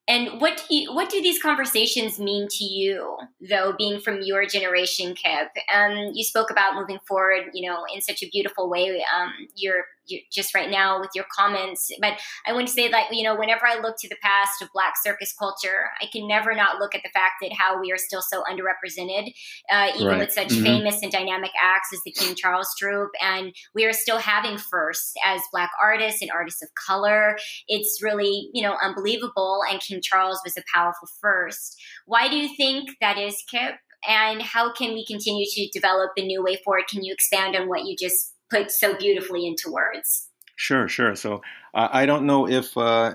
and 0.08 0.40
what 0.40 0.64
do 0.66 0.74
you, 0.74 0.94
what 0.94 1.10
do 1.10 1.20
these 1.20 1.40
conversations 1.40 2.18
mean 2.18 2.48
to 2.48 2.64
you, 2.64 3.18
though, 3.46 3.74
being 3.76 4.00
from 4.00 4.22
your 4.22 4.46
generation, 4.46 5.14
Kip? 5.14 5.50
Um, 5.72 6.12
you 6.14 6.24
spoke 6.24 6.50
about 6.50 6.76
moving 6.76 6.98
forward, 7.06 7.50
you 7.52 7.68
know, 7.68 7.84
in 7.94 8.00
such 8.00 8.22
a 8.22 8.28
beautiful 8.30 8.70
way. 8.70 9.04
Um, 9.14 9.32
you're 9.54 9.74
you, 9.74 9.84
just 10.32 10.54
right 10.54 10.70
now 10.70 11.00
with 11.00 11.10
your 11.14 11.24
comments. 11.36 11.90
But 12.00 12.14
I 12.46 12.52
want 12.52 12.66
to 12.68 12.72
say 12.72 12.88
that, 12.88 13.12
you 13.12 13.22
know, 13.22 13.36
whenever 13.36 13.66
I 13.66 13.80
look 13.80 13.96
to 14.00 14.08
the 14.08 14.16
past 14.22 14.62
of 14.62 14.68
Black 14.72 14.94
circus 15.02 15.34
culture, 15.38 15.90
I 16.00 16.06
can 16.12 16.26
never 16.26 16.54
not 16.54 16.78
look 16.78 16.94
at 16.94 17.02
the 17.02 17.10
fact 17.14 17.34
that 17.42 17.52
how 17.52 17.80
we 17.80 17.92
are 17.92 17.98
still 17.98 18.22
so 18.22 18.42
underrepresented, 18.42 19.32
uh, 19.70 19.90
even 19.96 20.06
right. 20.06 20.18
with 20.18 20.32
such 20.32 20.48
mm-hmm. 20.48 20.64
famous 20.64 21.02
and 21.02 21.12
dynamic 21.12 21.50
acts 21.62 21.92
as 21.92 22.00
the 22.04 22.12
King 22.12 22.34
Charles 22.34 22.68
Troupe. 22.78 23.10
And 23.22 23.52
we 23.74 23.84
are 23.84 23.92
still 23.92 24.18
having 24.18 24.58
firsts 24.58 25.14
as 25.24 25.40
Black 25.52 25.70
artists 25.82 26.22
and 26.22 26.30
artists 26.30 26.62
of 26.62 26.68
color. 26.86 27.36
It's 27.66 28.00
really, 28.02 28.50
you 28.52 28.62
know, 28.62 28.76
unbelievable. 28.82 29.60
And 29.70 29.80
King 29.80 30.00
Charles 30.02 30.40
was 30.44 30.56
a 30.56 30.62
powerful 30.74 31.08
first. 31.20 31.80
Why 32.06 32.28
do 32.28 32.36
you 32.36 32.54
think 32.56 32.90
that 33.00 33.18
is, 33.18 33.42
Kip? 33.50 33.74
And 34.06 34.40
how 34.42 34.72
can 34.72 34.92
we 34.92 35.04
continue 35.04 35.46
to 35.46 35.68
develop 35.72 36.12
a 36.16 36.22
new 36.22 36.42
way 36.42 36.56
forward? 36.64 36.84
Can 36.88 37.02
you 37.02 37.12
expand 37.12 37.56
on 37.56 37.68
what 37.68 37.84
you 37.84 37.96
just 37.98 38.34
put 38.50 38.70
so 38.70 38.96
beautifully 38.96 39.46
into 39.46 39.70
words. 39.70 40.28
Sure, 40.56 40.88
sure. 40.88 41.14
So 41.14 41.42
uh, 41.74 41.88
I 41.92 42.06
don't 42.06 42.26
know 42.26 42.48
if 42.48 42.76
uh, 42.76 43.14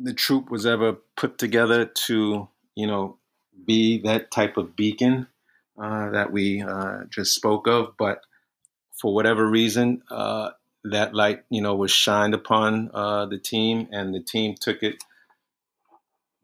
the 0.00 0.14
troupe 0.14 0.50
was 0.50 0.66
ever 0.66 0.94
put 1.16 1.38
together 1.38 1.84
to, 1.84 2.48
you 2.74 2.86
know, 2.86 3.16
be 3.66 3.98
that 4.02 4.30
type 4.30 4.56
of 4.56 4.76
beacon 4.76 5.26
uh, 5.80 6.10
that 6.10 6.32
we 6.32 6.62
uh, 6.62 7.04
just 7.10 7.34
spoke 7.34 7.66
of, 7.66 7.96
but 7.98 8.20
for 9.00 9.12
whatever 9.12 9.46
reason, 9.46 10.02
uh, 10.10 10.50
that 10.84 11.14
light, 11.14 11.42
you 11.50 11.60
know, 11.60 11.74
was 11.74 11.90
shined 11.90 12.34
upon 12.34 12.90
uh, 12.94 13.26
the 13.26 13.38
team, 13.38 13.88
and 13.90 14.14
the 14.14 14.20
team 14.20 14.54
took 14.58 14.82
it 14.82 14.96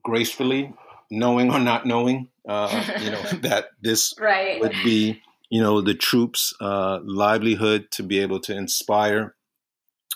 gracefully, 0.02 0.74
knowing 1.10 1.50
or 1.50 1.60
not 1.60 1.86
knowing, 1.86 2.28
you 2.46 3.10
know, 3.10 3.22
that 3.42 3.68
this 3.80 4.12
right. 4.18 4.60
would 4.60 4.74
be 4.84 5.22
you 5.54 5.62
know 5.62 5.80
the 5.80 5.94
troupe's 5.94 6.52
uh, 6.60 6.98
livelihood 7.04 7.88
to 7.92 8.02
be 8.02 8.18
able 8.18 8.40
to 8.40 8.52
inspire 8.52 9.36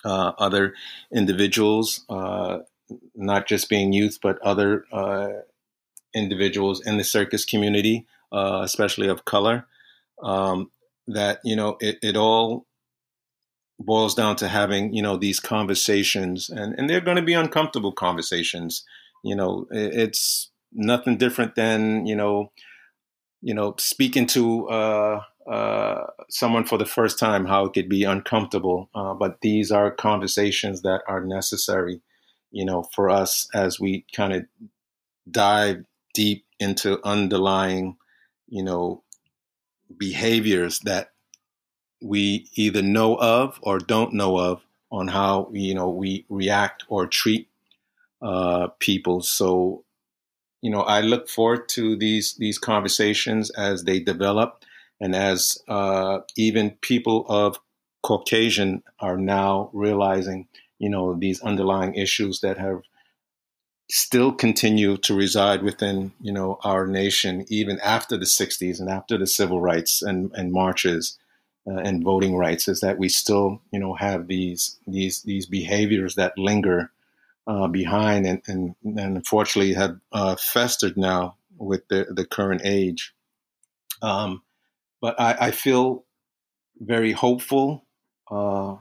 uh, 0.05 0.33
other 0.37 0.75
individuals, 1.13 2.05
uh, 2.09 2.59
not 3.15 3.47
just 3.47 3.69
being 3.69 3.93
youth, 3.93 4.19
but 4.21 4.43
other 4.43 4.85
uh, 4.91 5.29
individuals 6.13 6.85
in 6.85 6.97
the 6.97 7.05
circus 7.05 7.45
community, 7.45 8.05
uh, 8.33 8.63
especially 8.65 9.07
of 9.07 9.25
color. 9.27 9.65
Um, 10.21 10.73
that 11.07 11.39
you 11.45 11.55
know 11.55 11.77
it, 11.79 11.99
it 12.03 12.17
all 12.17 12.67
boils 13.79 14.17
down 14.17 14.35
to 14.37 14.49
having 14.49 14.93
you 14.93 15.03
know 15.03 15.17
these 15.17 15.39
conversations, 15.39 16.51
and 16.51 16.75
and 16.77 16.91
they're 16.91 17.01
going 17.01 17.23
to 17.23 17.31
be 17.31 17.35
uncomfortable 17.35 17.93
conversations. 17.93 18.83
You 19.23 19.37
know, 19.37 19.69
it, 19.71 19.95
it's 19.95 20.51
nothing 20.73 21.17
different 21.17 21.55
than 21.55 22.07
you 22.07 22.17
know 22.17 22.51
you 23.41 23.55
know, 23.55 23.75
speaking 23.79 24.27
to 24.27 24.69
uh, 24.69 25.21
uh, 25.49 26.07
someone 26.29 26.65
for 26.65 26.79
the 26.79 26.87
first 26.87 27.19
time, 27.19 27.47
how 27.47 27.65
it 27.65 27.73
could 27.73 27.89
be 27.89 28.05
uncomfortable. 28.05 28.91
Uh, 28.95 29.15
but 29.15 29.41
these 29.41 29.71
are 29.71 29.91
conversations 29.91 30.83
that 30.83 31.03
are 31.09 31.25
necessary, 31.25 32.01
you 32.51 32.65
know, 32.65 32.85
for 32.95 33.11
us 33.11 33.49
as 33.55 33.81
we 33.81 34.05
kind 34.15 34.33
of 34.33 34.45
dive 35.31 35.85
deep 36.15 36.45
into 36.59 37.01
underlying, 37.07 37.97
you 38.49 38.63
know, 38.63 39.03
behaviors 39.97 40.81
that 40.81 41.13
we 42.03 42.49
either 42.55 42.83
know 42.83 43.17
of 43.17 43.59
or 43.63 43.79
don't 43.79 44.13
know 44.13 44.39
of 44.39 44.63
on 44.91 45.09
how 45.09 45.51
you 45.53 45.75
know 45.75 45.89
we 45.89 46.25
react 46.29 46.85
or 46.89 47.07
treat 47.07 47.49
uh, 48.23 48.69
people. 48.79 49.23
So 49.23 49.85
you 50.63 50.71
know, 50.71 50.81
I 50.83 51.01
look 51.01 51.29
forward 51.29 51.69
to 51.71 51.97
these 51.97 52.35
these 52.35 52.59
conversations 52.59 53.51
as 53.51 53.85
they 53.85 54.01
develop, 54.01 54.65
and 55.01 55.15
as 55.15 55.59
uh, 55.69 56.21
even 56.37 56.73
people 56.83 57.25
of 57.29 57.59
Caucasian 58.03 58.83
are 59.01 59.17
now 59.17 59.71
realizing, 59.73 60.49
you 60.79 60.89
know, 60.89 61.15
these 61.15 61.41
underlying 61.43 61.95
issues 61.95 62.41
that 62.41 62.59
have 62.59 62.83
still 63.91 64.33
continue 64.33 64.97
to 64.99 65.15
reside 65.15 65.63
within, 65.63 66.13
you 66.21 66.33
know, 66.33 66.59
our 66.63 66.87
nation 66.87 67.45
even 67.49 67.79
after 67.81 68.17
the 68.17 68.27
'60s 68.27 68.81
and 68.81 68.89
after 68.89 69.17
the 69.17 69.27
civil 69.27 69.61
rights 69.61 70.03
and, 70.03 70.31
and 70.35 70.53
marches. 70.53 71.19
Uh, 71.71 71.77
and 71.81 72.03
voting 72.03 72.35
rights 72.35 72.67
is 72.67 72.81
that 72.81 72.97
we 72.97 73.11
still, 73.11 73.61
you 73.73 73.79
know, 73.79 73.93
have 73.93 74.27
these 74.27 74.79
these 74.87 75.23
these 75.23 75.45
behaviors 75.45 76.15
that 76.15 76.39
linger 76.39 76.91
uh, 77.49 77.67
behind 77.67 78.27
and, 78.27 78.43
and, 78.47 78.75
and, 78.85 79.17
unfortunately 79.17 79.73
have 79.73 79.99
uh, 80.13 80.37
festered 80.37 80.99
now 80.99 81.35
with 81.57 81.89
the, 81.89 82.07
the 82.11 82.27
current 82.27 82.61
age. 82.63 83.15
Um, 84.03 84.43
but 85.01 85.19
I, 85.19 85.37
I, 85.41 85.51
feel 85.51 86.05
very 86.79 87.13
hopeful, 87.13 87.87
uh, 88.31 88.77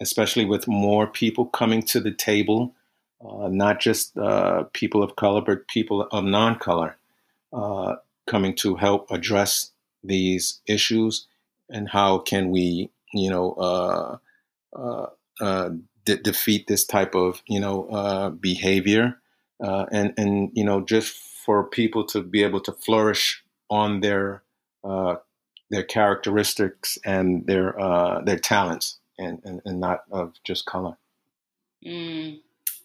especially 0.00 0.44
with 0.44 0.68
more 0.68 1.08
people 1.08 1.46
coming 1.46 1.82
to 1.82 1.98
the 1.98 2.12
table, 2.12 2.74
uh, 3.20 3.48
not 3.48 3.80
just 3.80 4.16
uh, 4.16 4.64
people 4.72 5.02
of 5.02 5.16
color, 5.16 5.40
but 5.40 5.66
people 5.66 6.02
of 6.12 6.24
non 6.24 6.58
color 6.60 6.96
uh, 7.52 7.96
coming 8.28 8.54
to 8.56 8.76
help 8.76 9.10
address 9.10 9.72
these 10.04 10.60
issues 10.66 11.26
and 11.68 11.88
how 11.88 12.18
can 12.18 12.50
we, 12.50 12.88
you 13.12 13.28
know, 13.28 14.20
de- 16.04 16.16
defeat 16.16 16.66
this 16.66 16.84
type 16.84 17.14
of 17.14 17.42
you 17.46 17.60
know 17.60 17.86
uh, 17.88 18.30
behavior, 18.30 19.18
uh, 19.62 19.86
and 19.92 20.14
and 20.16 20.50
you 20.54 20.64
know 20.64 20.80
just 20.80 21.16
for 21.44 21.64
people 21.64 22.04
to 22.06 22.22
be 22.22 22.42
able 22.42 22.60
to 22.60 22.72
flourish 22.72 23.42
on 23.70 24.00
their 24.00 24.42
uh, 24.84 25.16
their 25.70 25.82
characteristics 25.82 26.98
and 27.04 27.46
their 27.46 27.78
uh, 27.80 28.20
their 28.22 28.38
talents, 28.38 28.98
and, 29.18 29.40
and, 29.44 29.60
and 29.64 29.80
not 29.80 30.02
of 30.10 30.34
just 30.44 30.66
color. 30.66 30.96
Mm. 31.84 32.40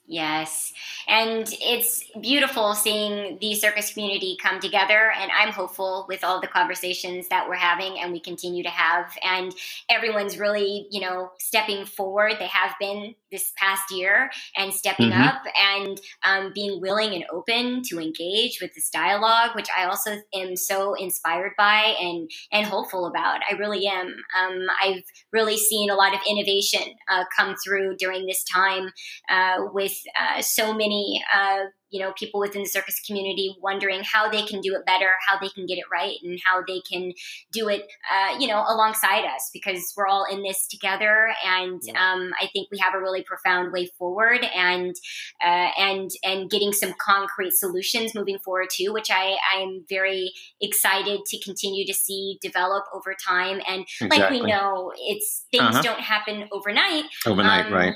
Yes. 0.09 0.71
And 1.09 1.45
it's 1.61 2.05
beautiful 2.21 2.73
seeing 2.75 3.37
the 3.41 3.55
circus 3.55 3.91
community 3.91 4.37
come 4.41 4.61
together. 4.61 5.11
And 5.11 5.29
I'm 5.37 5.51
hopeful 5.51 6.05
with 6.07 6.23
all 6.23 6.39
the 6.39 6.47
conversations 6.47 7.27
that 7.27 7.47
we're 7.49 7.55
having 7.55 7.99
and 7.99 8.13
we 8.13 8.21
continue 8.21 8.63
to 8.63 8.69
have. 8.69 9.11
And 9.21 9.53
everyone's 9.89 10.39
really, 10.39 10.87
you 10.91 11.01
know, 11.01 11.31
stepping 11.39 11.85
forward. 11.85 12.35
They 12.39 12.47
have 12.47 12.73
been 12.79 13.15
this 13.31 13.51
past 13.57 13.91
year 13.91 14.31
and 14.55 14.73
stepping 14.73 15.09
mm-hmm. 15.09 15.21
up 15.21 15.43
and 15.61 15.99
um, 16.25 16.51
being 16.55 16.79
willing 16.79 17.13
and 17.13 17.25
open 17.29 17.81
to 17.89 17.99
engage 17.99 18.59
with 18.61 18.73
this 18.75 18.89
dialogue, 18.89 19.55
which 19.55 19.67
I 19.77 19.85
also 19.85 20.21
am 20.33 20.55
so 20.55 20.93
inspired 20.93 21.51
by 21.57 21.95
and, 21.99 22.31
and 22.53 22.65
hopeful 22.65 23.07
about. 23.07 23.41
I 23.49 23.55
really 23.55 23.87
am. 23.87 24.15
Um, 24.39 24.67
I've 24.81 25.03
really 25.33 25.57
seen 25.57 25.89
a 25.89 25.95
lot 25.95 26.13
of 26.13 26.21
innovation 26.29 26.93
uh, 27.11 27.25
come 27.35 27.55
through 27.61 27.97
during 27.97 28.25
this 28.25 28.45
time 28.45 28.91
uh, 29.29 29.65
with 29.73 29.96
uh, 30.19 30.41
so 30.41 30.73
many 30.73 31.23
uh, 31.33 31.65
you 31.89 32.01
know 32.01 32.13
people 32.17 32.39
within 32.39 32.63
the 32.63 32.67
circus 32.67 32.99
community 33.05 33.55
wondering 33.61 34.01
how 34.03 34.29
they 34.29 34.41
can 34.43 34.59
do 34.61 34.75
it 34.75 34.85
better 34.85 35.11
how 35.27 35.39
they 35.39 35.49
can 35.49 35.65
get 35.65 35.77
it 35.77 35.85
right 35.91 36.17
and 36.23 36.39
how 36.45 36.61
they 36.67 36.81
can 36.89 37.11
do 37.51 37.69
it 37.69 37.83
uh, 38.11 38.37
you 38.39 38.47
know 38.47 38.63
alongside 38.67 39.23
us 39.23 39.49
because 39.53 39.93
we're 39.95 40.07
all 40.07 40.25
in 40.29 40.43
this 40.43 40.67
together. 40.67 41.29
And 41.45 41.81
um, 41.95 42.31
i 42.41 42.47
think 42.53 42.69
we 42.71 42.77
have 42.79 42.93
a 42.93 42.99
really 42.99 43.23
profound 43.23 43.71
way 43.71 43.89
forward 43.97 44.43
and 44.55 44.95
uh, 45.43 45.69
and 45.77 46.09
and 46.23 46.49
getting 46.49 46.71
some 46.73 46.93
concrete 46.99 47.53
solutions 47.53 48.13
moving 48.13 48.39
forward 48.39 48.67
too 48.71 48.93
which 48.93 49.09
i 49.11 49.37
i'm 49.55 49.85
very 49.89 50.31
excited 50.61 51.21
to 51.25 51.39
continue 51.43 51.85
to 51.85 51.93
see 51.93 52.37
develop 52.41 52.85
over 52.93 53.15
time. 53.15 53.61
And 53.67 53.85
exactly. 54.01 54.17
like 54.17 54.29
we 54.29 54.41
know 54.41 54.91
it's 54.97 55.45
things 55.51 55.75
uh-huh. 55.75 55.81
don't 55.81 55.99
happen 55.99 56.47
overnight. 56.51 57.05
Overnight 57.25 57.67
um, 57.67 57.73
right 57.73 57.93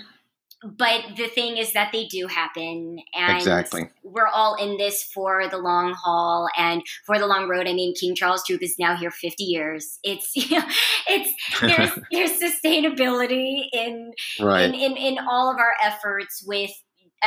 but 0.64 1.04
the 1.18 1.28
thing 1.28 1.58
is 1.58 1.74
that 1.74 1.92
they 1.92 2.06
do 2.06 2.28
happen 2.28 3.00
and 3.14 3.38
exactly. 3.38 3.90
we're 4.04 4.28
all 4.28 4.56
in 4.56 4.78
this 4.78 5.04
for 5.04 5.48
the 5.48 5.58
long 5.58 5.94
haul 5.94 6.48
and 6.58 6.84
for 7.06 7.18
the 7.18 7.26
long 7.26 7.50
road 7.50 7.68
i 7.68 7.74
mean 7.74 7.94
king 7.96 8.16
charles 8.16 8.44
troupe 8.46 8.62
is 8.62 8.76
now 8.78 8.96
here 8.96 9.12
50 9.12 9.44
years 9.44 10.00
it's 10.04 10.36
you 10.36 10.58
know, 10.60 10.66
it's 11.08 11.34
there's 11.62 11.92
there's 12.12 12.54
sustainability 12.54 13.64
in, 13.74 14.14
right. 14.40 14.66
in, 14.66 14.74
in 14.74 14.98
in 14.98 15.18
all 15.20 15.52
of 15.52 15.58
our 15.58 15.74
efforts 15.84 16.44
with 16.46 16.72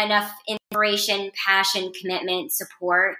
enough 0.00 0.30
inspiration 0.48 1.30
passion 1.46 1.92
commitment 2.00 2.52
support 2.52 3.16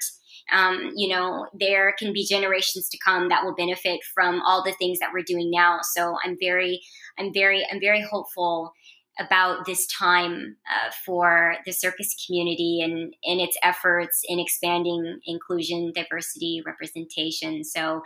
um, 0.52 0.92
you 0.94 1.08
know 1.08 1.46
there 1.58 1.94
can 1.98 2.12
be 2.12 2.26
generations 2.26 2.88
to 2.88 2.98
come 2.98 3.28
that 3.28 3.44
will 3.44 3.54
benefit 3.54 4.00
from 4.14 4.42
all 4.42 4.62
the 4.62 4.72
things 4.72 4.98
that 4.98 5.10
we're 5.12 5.24
doing 5.24 5.50
now 5.50 5.78
so 5.82 6.16
i'm 6.24 6.36
very 6.40 6.80
i'm 7.18 7.32
very 7.32 7.66
i'm 7.72 7.80
very 7.80 8.02
hopeful 8.02 8.72
about 9.18 9.64
this 9.66 9.86
time 9.86 10.56
uh, 10.68 10.90
for 11.04 11.56
the 11.64 11.72
circus 11.72 12.14
community 12.26 12.80
and 12.82 13.14
in 13.22 13.40
its 13.40 13.56
efforts 13.62 14.22
in 14.28 14.40
expanding 14.40 15.20
inclusion, 15.26 15.92
diversity, 15.94 16.62
representation. 16.66 17.64
So, 17.64 18.02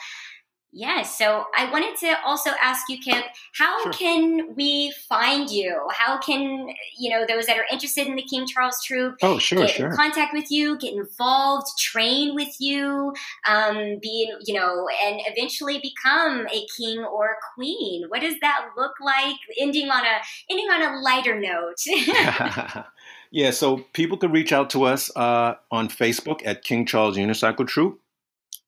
Yes. 0.71 1.17
So 1.17 1.45
I 1.57 1.71
wanted 1.71 1.97
to 2.01 2.15
also 2.27 2.51
ask 2.63 2.89
you, 2.91 2.99
Kip, 2.99 3.25
how 3.55 3.85
sure. 3.85 3.93
can 3.93 4.55
we 4.55 4.93
find 5.09 5.49
you? 5.51 5.81
How 5.91 6.19
can, 6.19 6.69
you 6.99 7.09
know, 7.09 7.25
those 7.27 7.47
that 7.47 7.57
are 7.57 7.65
interested 7.73 8.07
in 8.07 8.17
the 8.17 8.23
King 8.23 8.47
Charles 8.47 8.79
Troupe? 8.85 9.17
oh, 9.23 9.39
sure, 9.39 9.61
get 9.61 9.71
sure. 9.71 9.89
in 9.89 9.97
contact 9.97 10.35
with 10.35 10.51
you, 10.51 10.79
get 10.79 10.93
involved, 10.93 11.67
train 11.79 12.35
with 12.35 12.55
you, 12.61 13.15
um, 13.49 13.99
be, 14.03 14.31
you 14.45 14.53
know, 14.53 14.87
and 15.03 15.21
eventually 15.27 15.81
become 15.81 16.47
a 16.53 16.67
king 16.77 16.99
or 16.99 17.31
a 17.31 17.37
queen? 17.55 18.05
What 18.09 18.21
does 18.21 18.35
that 18.43 18.67
look 18.77 18.93
like? 19.01 19.37
Ending 19.59 19.89
on 19.89 20.05
a 20.05 20.19
ending 20.51 20.67
on 20.67 20.83
a 20.83 21.01
lighter 21.01 21.41
note. 21.41 21.77
yeah, 23.31 23.53
so 23.53 23.79
people 23.95 24.19
can 24.19 24.33
reach 24.33 24.53
out 24.53 24.69
to 24.71 24.85
us 24.85 25.11
uh, 25.17 25.55
on 25.71 25.89
Facebook 25.89 26.43
at 26.45 26.63
King 26.63 26.85
Charles 26.85 27.17
Unicycle 27.17 27.67
Troupe. 27.67 28.01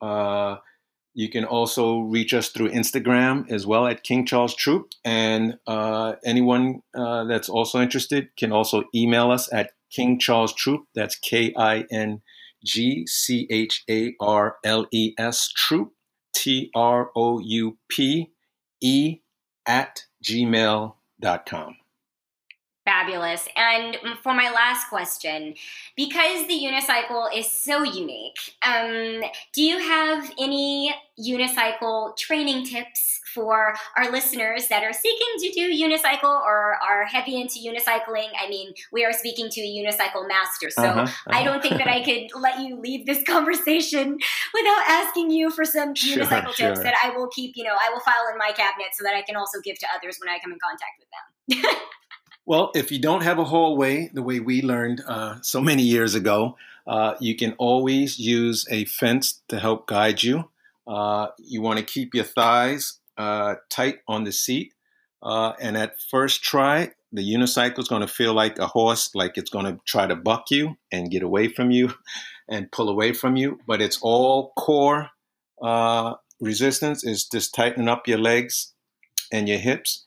Uh, 0.01 0.57
you 1.15 1.29
can 1.29 1.45
also 1.45 2.01
reach 2.01 2.33
us 2.33 2.49
through 2.49 2.71
Instagram 2.71 3.51
as 3.51 3.67
well 3.67 3.87
at 3.87 4.03
King 4.05 4.25
Charles 4.25 4.55
Troupe. 4.55 4.91
And 5.05 5.59
uh, 5.67 6.15
anyone 6.25 6.83
uh, 6.95 7.25
that's 7.25 7.49
also 7.49 7.81
interested 7.81 8.29
can 8.37 8.53
also 8.53 8.85
email 8.95 9.31
us 9.31 9.53
at 9.53 9.73
King 9.91 10.19
Charles 10.19 10.55
Troupe. 10.55 10.87
That's 10.95 11.17
K 11.17 11.53
I 11.57 11.85
N 11.91 12.23
G 12.65 13.07
C 13.07 13.47
H 13.51 13.85
A 13.91 14.15
R 14.21 14.57
L 14.65 14.87
E 14.93 15.15
S 15.19 15.49
Troupe, 15.55 15.93
T 16.35 16.71
R 16.75 17.11
O 17.17 17.41
U 17.41 17.79
P 17.89 18.31
E 18.81 19.19
at 19.67 20.05
gmail.com. 20.25 21.77
Fabulous. 22.87 23.47
And 23.57 23.99
for 24.23 24.33
my 24.33 24.51
last 24.51 24.89
question, 24.89 25.55
because 25.97 26.47
the 26.47 26.55
unicycle 26.55 27.29
is 27.37 27.51
so 27.51 27.83
unique, 27.83 28.39
um, 28.67 29.21
do 29.53 29.63
you 29.63 29.79
have 29.79 30.31
any 30.39 30.95
unicycle 31.19 32.17
training 32.17 32.65
tips 32.65 33.21
for 33.35 33.75
our 33.99 34.11
listeners 34.11 34.69
that 34.69 34.83
are 34.83 34.95
seeking 34.95 35.29
to 35.41 35.51
do 35.53 35.71
unicycle 35.71 36.25
or 36.41 36.77
are 36.83 37.05
heavy 37.05 37.39
into 37.39 37.59
unicycling? 37.59 38.29
I 38.43 38.49
mean, 38.49 38.73
we 38.93 39.05
are 39.05 39.13
speaking 39.13 39.51
to 39.51 39.61
a 39.61 39.65
unicycle 39.65 40.27
master, 40.27 40.71
so 40.71 40.83
uh-huh, 40.83 41.01
uh-huh. 41.01 41.31
I 41.31 41.45
don't 41.45 41.61
think 41.61 41.77
that 41.77 41.89
I 41.89 42.03
could 42.03 42.29
let 42.41 42.61
you 42.61 42.81
leave 42.81 43.05
this 43.05 43.23
conversation 43.25 44.17
without 44.55 44.85
asking 44.89 45.31
you 45.33 45.51
for 45.51 45.67
some 45.67 45.95
sure, 45.95 46.25
unicycle 46.25 46.55
sure. 46.55 46.69
tips 46.69 46.81
that 46.81 46.95
I 47.05 47.11
will 47.11 47.29
keep, 47.29 47.59
you 47.59 47.65
know, 47.65 47.75
I 47.75 47.93
will 47.93 48.01
file 48.01 48.27
in 48.33 48.39
my 48.39 48.53
cabinet 48.53 48.89
so 48.95 49.05
that 49.05 49.15
I 49.15 49.21
can 49.21 49.37
also 49.37 49.61
give 49.63 49.79
to 49.81 49.87
others 49.95 50.19
when 50.19 50.35
I 50.35 50.39
come 50.39 50.53
in 50.53 50.59
contact 50.59 50.99
with 50.99 51.09
them. 51.69 51.75
Well, 52.47 52.71
if 52.75 52.91
you 52.91 52.99
don't 52.99 53.23
have 53.23 53.39
a 53.39 53.45
hallway, 53.45 54.11
the 54.13 54.23
way 54.23 54.41
we 54.41 54.63
learned 54.63 55.03
uh, 55.07 55.37
so 55.43 55.61
many 55.61 55.83
years 55.83 56.15
ago, 56.15 56.57
uh, 56.87 57.15
you 57.21 57.37
can 57.37 57.53
always 57.59 58.19
use 58.19 58.67
a 58.71 58.87
fence 58.87 59.43
to 59.49 59.59
help 59.59 59.87
guide 59.87 60.23
you. 60.23 60.51
Uh, 60.87 61.29
you 61.39 61.61
want 61.61 61.79
to 61.79 61.85
keep 61.85 62.15
your 62.15 62.25
thighs 62.25 62.99
uh, 63.17 63.57
tight 63.69 63.99
on 64.09 64.25
the 64.25 64.33
seat. 64.33 64.73
Uh, 65.23 65.53
and 65.61 65.77
at 65.77 66.01
first 66.11 66.43
try, 66.43 66.91
the 67.13 67.23
unicycle 67.23 67.79
is 67.79 67.89
going 67.89 68.01
to 68.01 68.09
feel 68.09 68.33
like 68.33 68.59
a 68.59 68.67
horse, 68.67 69.15
like 69.15 69.37
it's 69.37 69.51
going 69.51 69.67
to 69.67 69.79
try 69.85 70.07
to 70.07 70.17
buck 70.17 70.51
you 70.51 70.77
and 70.91 71.11
get 71.11 71.23
away 71.23 71.49
from 71.49 71.71
you 71.71 71.93
and 72.49 72.73
pull 72.73 72.89
away 72.89 73.13
from 73.13 73.37
you. 73.37 73.59
But 73.67 73.83
it's 73.83 73.99
all 74.01 74.53
core 74.57 75.11
uh, 75.63 76.15
resistance, 76.41 77.05
is 77.05 77.27
just 77.27 77.55
tightening 77.55 77.89
up 77.89 78.09
your 78.09 78.19
legs 78.19 78.73
and 79.31 79.47
your 79.49 79.59
hips 79.59 80.07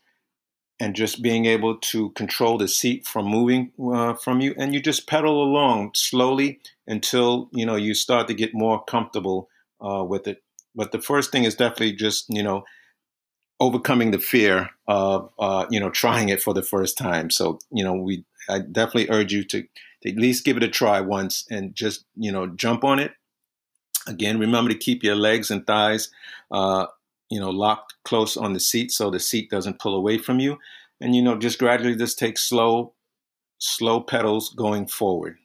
and 0.84 0.98
just 0.98 1.22
being 1.22 1.46
able 1.46 1.78
to 1.78 2.10
control 2.10 2.58
the 2.58 2.68
seat 2.68 3.08
from 3.08 3.26
moving 3.26 3.72
uh, 3.94 4.14
from 4.16 4.42
you 4.42 4.54
and 4.58 4.74
you 4.74 4.82
just 4.82 5.08
pedal 5.08 5.42
along 5.42 5.92
slowly 5.96 6.60
until 6.86 7.50
you 7.54 7.66
know 7.66 7.78
you 7.78 7.94
start 7.94 8.28
to 8.28 8.34
get 8.34 8.54
more 8.54 8.84
comfortable 8.84 9.48
uh, 9.80 10.04
with 10.04 10.28
it. 10.28 10.44
But 10.76 10.92
the 10.92 11.02
first 11.02 11.32
thing 11.32 11.46
is 11.46 11.56
definitely 11.56 11.94
just 11.94 12.26
you 12.28 12.44
know 12.44 12.66
overcoming 13.62 14.12
the 14.12 14.20
fear 14.20 14.72
of 14.86 15.32
uh, 15.40 15.66
you 15.70 15.80
know 15.80 15.90
trying 15.90 16.28
it 16.28 16.42
for 16.42 16.54
the 16.54 16.62
first 16.74 16.98
time. 16.98 17.30
So 17.30 17.60
you 17.72 17.84
know 17.84 17.94
we 17.94 18.26
i 18.50 18.60
definitely 18.60 19.10
urge 19.10 19.32
you 19.32 19.46
to, 19.46 19.62
to 20.02 20.10
at 20.10 20.18
least 20.18 20.44
give 20.44 20.58
it 20.58 20.64
a 20.64 20.68
try 20.68 21.00
once 21.00 21.46
and 21.50 21.74
just 21.74 22.04
you 22.18 22.32
know 22.32 22.48
jump 22.48 22.84
on 22.84 23.00
it. 23.00 23.14
Again 24.06 24.38
remember 24.38 24.70
to 24.74 24.78
keep 24.78 25.02
your 25.02 25.16
legs 25.16 25.50
and 25.50 25.66
thighs 25.66 26.10
uh, 26.52 26.88
you 27.34 27.40
know, 27.40 27.50
locked 27.50 27.96
close 28.06 28.38
on 28.38 28.54
the 28.54 28.60
seat 28.60 28.92
so 28.92 29.10
the 29.10 29.20
seat 29.20 29.50
doesn't 29.50 29.80
pull 29.80 29.96
away 29.96 30.20
from 30.20 30.40
you. 30.40 30.60
And, 31.02 31.16
you 31.16 31.24
know, 31.24 31.36
just 31.36 31.58
gradually 31.58 31.96
just 31.96 32.20
take 32.20 32.38
slow, 32.38 32.94
slow 33.58 34.02
pedals 34.02 34.54
going 34.56 34.86
forward. 34.86 35.38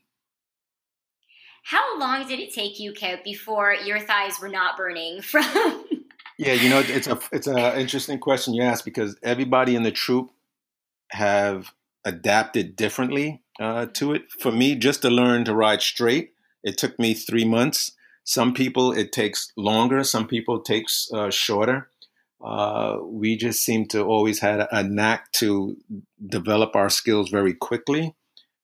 How 1.65 1.99
long 1.99 2.29
did 2.29 2.41
it 2.41 2.53
take 2.53 2.79
you, 2.79 2.93
Kip, 2.93 3.25
before 3.25 3.73
your 3.73 4.01
thighs 4.01 4.39
were 4.39 4.51
not 4.51 4.77
burning 4.77 5.23
from? 5.23 5.43
yeah, 6.39 6.53
you 6.53 6.69
know, 6.69 6.81
it's 6.81 7.07
a 7.07 7.19
it's 7.33 7.47
an 7.47 7.79
interesting 7.79 8.19
question 8.19 8.53
you 8.53 8.63
ask 8.63 8.85
because 8.85 9.17
everybody 9.23 9.75
in 9.75 9.83
the 9.83 9.91
troupe 9.91 10.31
have 11.11 11.73
adapted 12.05 12.77
differently 12.77 13.43
uh, 13.61 13.87
to 13.95 14.13
it. 14.13 14.31
For 14.39 14.53
me, 14.53 14.75
just 14.75 15.03
to 15.03 15.11
learn 15.11 15.47
to 15.47 15.55
ride 15.55 15.81
straight, 15.81 16.33
it 16.63 16.77
took 16.77 16.99
me 16.99 17.15
three 17.15 17.45
months. 17.45 17.93
Some 18.29 18.53
people 18.53 18.93
it 18.93 19.11
takes 19.11 19.51
longer. 19.57 20.05
Some 20.05 20.29
people 20.29 20.59
it 20.59 20.67
takes 20.67 21.11
uh, 21.15 21.31
shorter. 21.31 21.89
Uh, 22.45 22.99
we 23.03 23.39
just 23.39 23.63
seem 23.65 23.89
to 23.89 24.03
always 24.03 24.41
had 24.41 24.69
a, 24.71 24.83
knack 24.83 25.33
to 25.33 25.79
develop 26.27 26.77
our 26.77 26.91
skills 26.91 27.31
very 27.31 27.55
quickly 27.55 28.15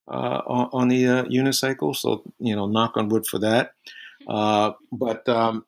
uh, 0.07 0.43
on, 0.47 0.69
on, 0.75 0.89
the 0.89 1.07
uh, 1.07 1.25
unicycle. 1.25 1.97
So 1.97 2.25
you 2.39 2.55
know, 2.55 2.67
knock 2.67 2.99
on 2.99 3.09
wood 3.09 3.27
for 3.27 3.39
that. 3.39 3.73
Uh, 4.29 4.73
but 4.93 5.27
um, 5.31 5.65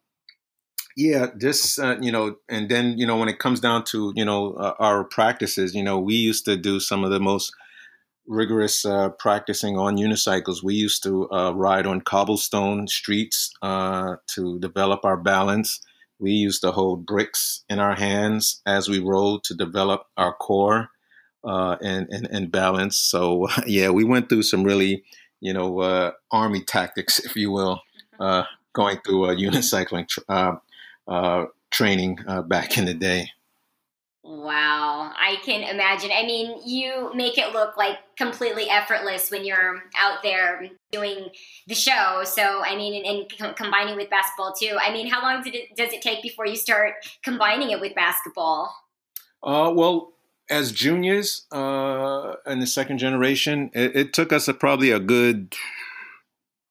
yeah, 0.94 1.28
this 1.34 1.78
uh, 1.78 1.96
you 1.98 2.12
know, 2.12 2.36
and 2.50 2.68
then 2.68 2.98
you 2.98 3.06
know, 3.06 3.16
when 3.16 3.30
it 3.30 3.38
comes 3.38 3.60
down 3.60 3.84
to 3.84 4.12
you 4.14 4.26
know 4.26 4.56
our 4.78 5.04
practices, 5.04 5.74
you 5.74 5.82
know, 5.82 5.98
we 5.98 6.16
used 6.16 6.44
to 6.44 6.58
do 6.58 6.80
some 6.80 7.02
of 7.02 7.10
the 7.10 7.18
most 7.20 7.50
rigorous 8.26 8.84
uh, 8.84 9.10
practicing 9.10 9.78
on 9.78 9.96
unicycles. 9.96 10.62
We 10.62 10.74
used 10.74 11.02
to 11.04 11.30
uh, 11.30 11.52
ride 11.52 11.86
on 11.86 12.00
cobblestone 12.00 12.88
streets 12.88 13.52
uh, 13.62 14.16
to 14.28 14.58
develop 14.58 15.04
our 15.04 15.16
balance. 15.16 15.80
We 16.18 16.32
used 16.32 16.62
to 16.62 16.72
hold 16.72 17.06
bricks 17.06 17.64
in 17.68 17.78
our 17.78 17.94
hands 17.94 18.62
as 18.66 18.88
we 18.88 18.98
rode 18.98 19.44
to 19.44 19.54
develop 19.54 20.06
our 20.16 20.32
core 20.32 20.90
uh, 21.44 21.76
and, 21.82 22.08
and, 22.10 22.26
and 22.30 22.50
balance. 22.50 22.96
So 22.96 23.48
yeah, 23.66 23.90
we 23.90 24.04
went 24.04 24.28
through 24.28 24.42
some 24.42 24.64
really, 24.64 25.04
you 25.40 25.52
know, 25.52 25.80
uh, 25.80 26.12
army 26.30 26.62
tactics, 26.62 27.18
if 27.24 27.36
you 27.36 27.50
will, 27.50 27.82
uh, 28.18 28.44
going 28.72 28.98
through 29.06 29.26
a 29.26 29.36
unicycling 29.36 30.08
tra- 30.08 30.60
training 31.70 32.18
back 32.46 32.78
in 32.78 32.86
the 32.86 32.94
day. 32.94 33.30
Wow, 34.28 35.12
I 35.16 35.36
can 35.44 35.62
imagine. 35.62 36.10
I 36.12 36.26
mean, 36.26 36.60
you 36.66 37.12
make 37.14 37.38
it 37.38 37.52
look 37.52 37.76
like 37.76 37.98
completely 38.16 38.68
effortless 38.68 39.30
when 39.30 39.44
you're 39.44 39.84
out 39.96 40.24
there 40.24 40.68
doing 40.90 41.28
the 41.68 41.76
show. 41.76 42.22
So, 42.24 42.60
I 42.64 42.74
mean, 42.74 43.06
and, 43.06 43.30
and 43.40 43.54
combining 43.54 43.94
with 43.94 44.10
basketball 44.10 44.52
too. 44.52 44.76
I 44.80 44.92
mean, 44.92 45.08
how 45.08 45.22
long 45.22 45.44
did 45.44 45.54
it, 45.54 45.76
does 45.76 45.92
it 45.92 46.02
take 46.02 46.24
before 46.24 46.44
you 46.44 46.56
start 46.56 46.94
combining 47.22 47.70
it 47.70 47.80
with 47.80 47.94
basketball? 47.94 48.74
Uh, 49.44 49.70
well, 49.72 50.14
as 50.50 50.72
juniors 50.72 51.46
uh, 51.52 52.32
in 52.46 52.58
the 52.58 52.66
second 52.66 52.98
generation, 52.98 53.70
it, 53.74 53.94
it 53.94 54.12
took 54.12 54.32
us 54.32 54.48
a, 54.48 54.54
probably 54.54 54.90
a 54.90 54.98
good 54.98 55.54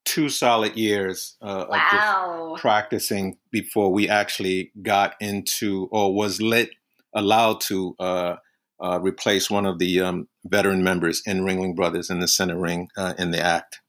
two 0.04 0.28
solid 0.28 0.76
years 0.76 1.38
uh, 1.42 1.66
wow. 1.70 2.54
of 2.54 2.60
practicing 2.60 3.38
before 3.50 3.94
we 3.94 4.10
actually 4.10 4.74
got 4.82 5.16
into 5.22 5.88
or 5.90 6.14
was 6.14 6.42
lit 6.42 6.72
allowed 7.16 7.62
to 7.62 7.96
uh, 8.00 8.36
uh, 8.80 9.00
replace 9.02 9.50
one 9.50 9.66
of 9.66 9.80
the 9.80 10.02
um, 10.02 10.28
veteran 10.46 10.84
members 10.84 11.24
in 11.26 11.42
Ringling 11.42 11.76
Brothers 11.76 12.10
in 12.10 12.20
the 12.20 12.28
center 12.28 12.58
ring 12.58 12.90
uh, 12.98 13.14
in 13.18 13.32
the 13.32 13.42
act. 13.42 13.80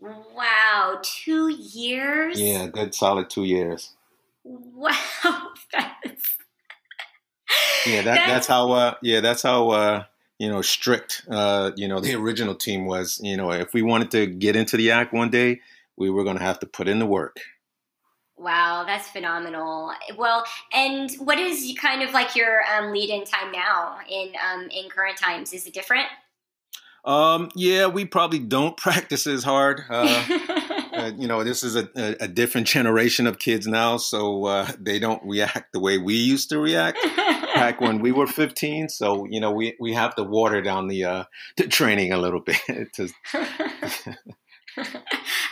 Wow, 0.00 1.00
two 1.02 1.48
years? 1.48 2.40
Yeah, 2.40 2.66
good 2.68 2.94
solid 2.94 3.28
two 3.28 3.44
years. 3.44 3.94
Wow, 4.44 4.94
that's 5.72 6.36
yeah, 7.86 8.02
that, 8.02 8.04
that's, 8.04 8.26
that's 8.26 8.46
how. 8.46 8.72
Uh, 8.72 8.94
yeah, 9.02 9.20
that's 9.20 9.42
how. 9.42 9.70
Uh, 9.70 10.04
you 10.38 10.48
know, 10.50 10.60
strict. 10.60 11.22
Uh, 11.30 11.70
you 11.76 11.88
know, 11.88 12.00
the 12.00 12.14
original 12.14 12.54
team 12.54 12.86
was. 12.86 13.20
You 13.22 13.36
know, 13.36 13.50
if 13.52 13.72
we 13.72 13.82
wanted 13.82 14.10
to 14.12 14.26
get 14.26 14.56
into 14.56 14.76
the 14.76 14.90
act 14.90 15.12
one 15.12 15.30
day, 15.30 15.60
we 15.96 16.10
were 16.10 16.24
going 16.24 16.36
to 16.36 16.44
have 16.44 16.60
to 16.60 16.66
put 16.66 16.88
in 16.88 16.98
the 16.98 17.06
work. 17.06 17.40
Wow, 18.38 18.84
that's 18.86 19.08
phenomenal. 19.08 19.92
Well, 20.16 20.44
and 20.72 21.10
what 21.14 21.38
is 21.38 21.74
kind 21.80 22.02
of 22.02 22.12
like 22.12 22.36
your 22.36 22.60
um, 22.64 22.92
lead-in 22.92 23.24
time 23.24 23.50
now 23.50 23.98
in 24.08 24.32
um, 24.52 24.68
in 24.70 24.90
current 24.90 25.16
times? 25.16 25.54
Is 25.54 25.66
it 25.66 25.72
different? 25.72 26.06
Um, 27.06 27.50
yeah, 27.54 27.86
we 27.86 28.04
probably 28.04 28.40
don't 28.40 28.76
practice 28.76 29.26
as 29.26 29.42
hard. 29.42 29.82
Uh, 29.88 30.24
uh, 30.92 31.12
you 31.16 31.28
know, 31.28 31.44
this 31.44 31.62
is 31.62 31.76
a, 31.76 31.88
a, 31.96 32.24
a, 32.24 32.28
different 32.28 32.66
generation 32.66 33.26
of 33.26 33.38
kids 33.38 33.66
now, 33.66 33.96
so 33.96 34.44
uh, 34.46 34.70
they 34.80 34.98
don't 34.98 35.22
react 35.24 35.72
the 35.72 35.80
way 35.80 35.98
we 35.98 36.14
used 36.14 36.50
to 36.50 36.58
react 36.58 36.98
back 37.54 37.80
when 37.80 38.00
we 38.00 38.12
were 38.12 38.26
15. 38.26 38.88
So, 38.88 39.24
you 39.26 39.40
know, 39.40 39.52
we, 39.52 39.76
we 39.80 39.94
have 39.94 40.14
to 40.16 40.24
water 40.24 40.60
down 40.60 40.88
the, 40.88 41.04
uh, 41.04 41.24
the 41.56 41.68
training 41.68 42.12
a 42.12 42.18
little 42.18 42.40
bit. 42.40 42.60
to, 42.94 43.08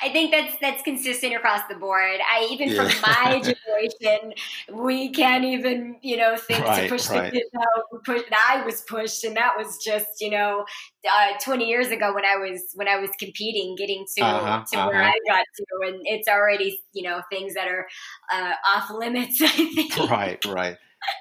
I 0.05 0.10
think 0.10 0.32
that's 0.32 0.55
that's 0.60 0.82
consistent 0.82 1.35
across 1.35 1.62
the 1.66 1.76
board. 1.76 2.20
I 2.20 2.47
even 2.51 2.68
yeah. 2.68 2.89
from 2.89 3.01
my 3.01 3.40
generation, 3.66 4.35
we 4.70 5.09
can't 5.10 5.44
even 5.44 5.97
you 6.02 6.18
know 6.18 6.36
think 6.36 6.62
right, 6.62 6.82
to 6.82 6.89
push 6.90 7.09
right. 7.09 7.32
the 7.32 7.39
kids 7.39 7.51
out. 7.56 8.05
Push, 8.05 8.22
I 8.31 8.62
was 8.66 8.82
pushed, 8.82 9.24
and 9.24 9.35
that 9.36 9.55
was 9.56 9.78
just 9.82 10.20
you 10.20 10.31
know 10.31 10.66
uh, 11.10 11.39
20 11.43 11.66
years 11.66 11.89
ago 11.89 12.14
when 12.14 12.26
I 12.26 12.36
was 12.36 12.60
when 12.74 12.86
I 12.86 12.98
was 12.98 13.10
competing, 13.18 13.76
getting 13.76 14.05
to 14.18 14.24
uh-huh, 14.24 14.64
to 14.72 14.78
uh-huh. 14.78 14.89
where 14.90 15.02
I 15.02 15.14
got 15.26 15.44
to, 15.56 15.89
and 15.89 16.01
it's 16.05 16.28
already 16.28 16.82
you 16.93 17.09
know 17.09 17.22
things 17.32 17.55
that 17.55 17.66
are 17.66 17.86
uh, 18.31 18.52
off 18.68 18.90
limits. 18.90 19.40
I 19.43 19.48
think. 19.48 19.97
Right, 19.97 20.44
right. 20.44 20.76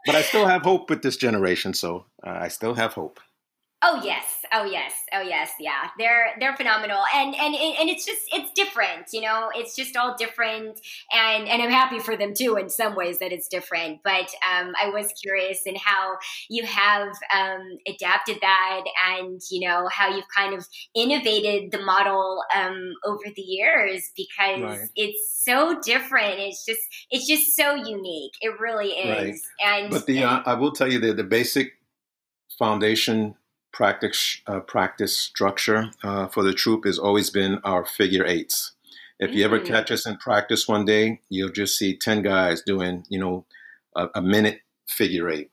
But 0.06 0.16
I 0.16 0.24
still 0.24 0.46
have 0.46 0.64
hope 0.64 0.90
with 0.90 1.04
this 1.04 1.16
generation, 1.16 1.74
so 1.74 2.06
uh, 2.26 2.38
I 2.42 2.50
still 2.50 2.74
have 2.74 2.94
hope. 2.94 3.22
Oh 3.86 4.02
yes, 4.02 4.46
oh 4.54 4.64
yes, 4.64 4.94
oh 5.12 5.22
yes, 5.22 5.52
yeah. 5.60 5.90
They're 5.98 6.28
they're 6.40 6.56
phenomenal, 6.56 7.04
and 7.14 7.36
and 7.36 7.54
and 7.54 7.90
it's 7.90 8.06
just 8.06 8.22
it's 8.32 8.50
different, 8.54 9.08
you 9.12 9.20
know. 9.20 9.50
It's 9.54 9.76
just 9.76 9.98
all 9.98 10.16
different, 10.18 10.80
and 11.12 11.50
and 11.50 11.62
I'm 11.62 11.70
happy 11.70 12.00
for 12.00 12.16
them 12.16 12.34
too 12.34 12.56
in 12.56 12.70
some 12.70 12.96
ways 12.96 13.20
that 13.20 13.34
it's 13.34 13.50
different. 13.50 14.00
But 14.02 14.30
um, 14.50 14.74
I 14.82 14.90
was 14.90 15.12
curious 15.22 15.64
in 15.66 15.76
how 15.76 16.16
you 16.50 16.66
have 16.66 17.10
um, 17.36 17.78
adapted 17.86 18.38
that, 18.42 18.84
and 19.18 19.42
you 19.52 19.68
know 19.68 19.90
how 19.92 20.16
you've 20.16 20.30
kind 20.34 20.54
of 20.54 20.66
innovated 20.96 21.72
the 21.72 21.84
model 21.84 22.42
um, 22.56 22.94
over 23.04 23.24
the 23.36 23.42
years 23.42 24.12
because 24.16 24.62
right. 24.62 24.90
it's 24.96 25.44
so 25.44 25.78
different. 25.82 26.40
It's 26.40 26.66
just 26.66 26.82
it's 27.12 27.28
just 27.28 27.54
so 27.54 27.76
unique. 27.76 28.32
It 28.40 28.58
really 28.62 28.92
is. 28.92 29.46
Right. 29.60 29.72
And 29.82 29.92
but 29.92 30.06
the 30.06 30.24
uh, 30.24 30.42
I 30.46 30.54
will 30.54 30.72
tell 30.72 30.90
you 30.90 31.00
that 31.00 31.18
the 31.18 31.26
basic 31.26 31.74
foundation 32.58 33.36
practice 33.74 34.42
uh, 34.48 34.62
practice 34.62 35.18
structure 35.18 35.90
uh, 36.04 36.28
for 36.28 36.44
the 36.44 36.54
troupe 36.54 36.86
has 36.86 36.98
always 37.00 37.30
been 37.30 37.60
our 37.66 37.84
figure 37.84 38.26
eights. 38.26 38.72
If 39.20 39.30
mm-hmm. 39.30 39.38
you 39.40 39.46
ever 39.46 39.60
mm. 39.60 39.66
catch 39.66 39.92
us 39.92 40.06
in 40.06 40.18
practice 40.18 40.68
one 40.68 40.86
day, 40.86 41.20
you'll 41.30 41.50
just 41.50 41.78
see 41.78 41.98
ten 41.98 42.22
guys 42.22 42.62
doing, 42.62 43.06
you 43.10 43.20
know, 43.20 43.46
a, 43.96 44.08
a 44.16 44.22
minute 44.22 44.62
figure 44.88 45.30
eight, 45.30 45.52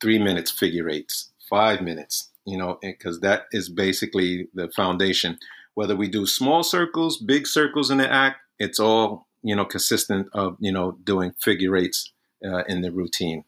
three 0.00 0.18
minutes 0.18 0.50
figure 0.50 0.90
eights, 0.90 1.30
five 1.48 1.80
minutes, 1.80 2.30
you 2.44 2.58
know, 2.58 2.78
because 2.82 3.20
that 3.20 3.46
is 3.52 3.68
basically 3.68 4.48
the 4.52 4.68
foundation. 4.68 5.38
Whether 5.74 5.96
we 5.96 6.08
do 6.08 6.26
small 6.26 6.62
circles, 6.62 7.18
big 7.18 7.46
circles 7.46 7.90
in 7.90 7.98
the 7.98 8.10
act, 8.10 8.40
it's 8.58 8.80
all 8.80 9.26
you 9.42 9.54
know 9.54 9.64
consistent 9.64 10.28
of 10.32 10.56
you 10.58 10.72
know 10.72 10.98
doing 11.04 11.32
figure 11.40 11.76
eights 11.76 12.12
uh, 12.44 12.64
in 12.64 12.82
the 12.82 12.90
routine. 12.90 13.44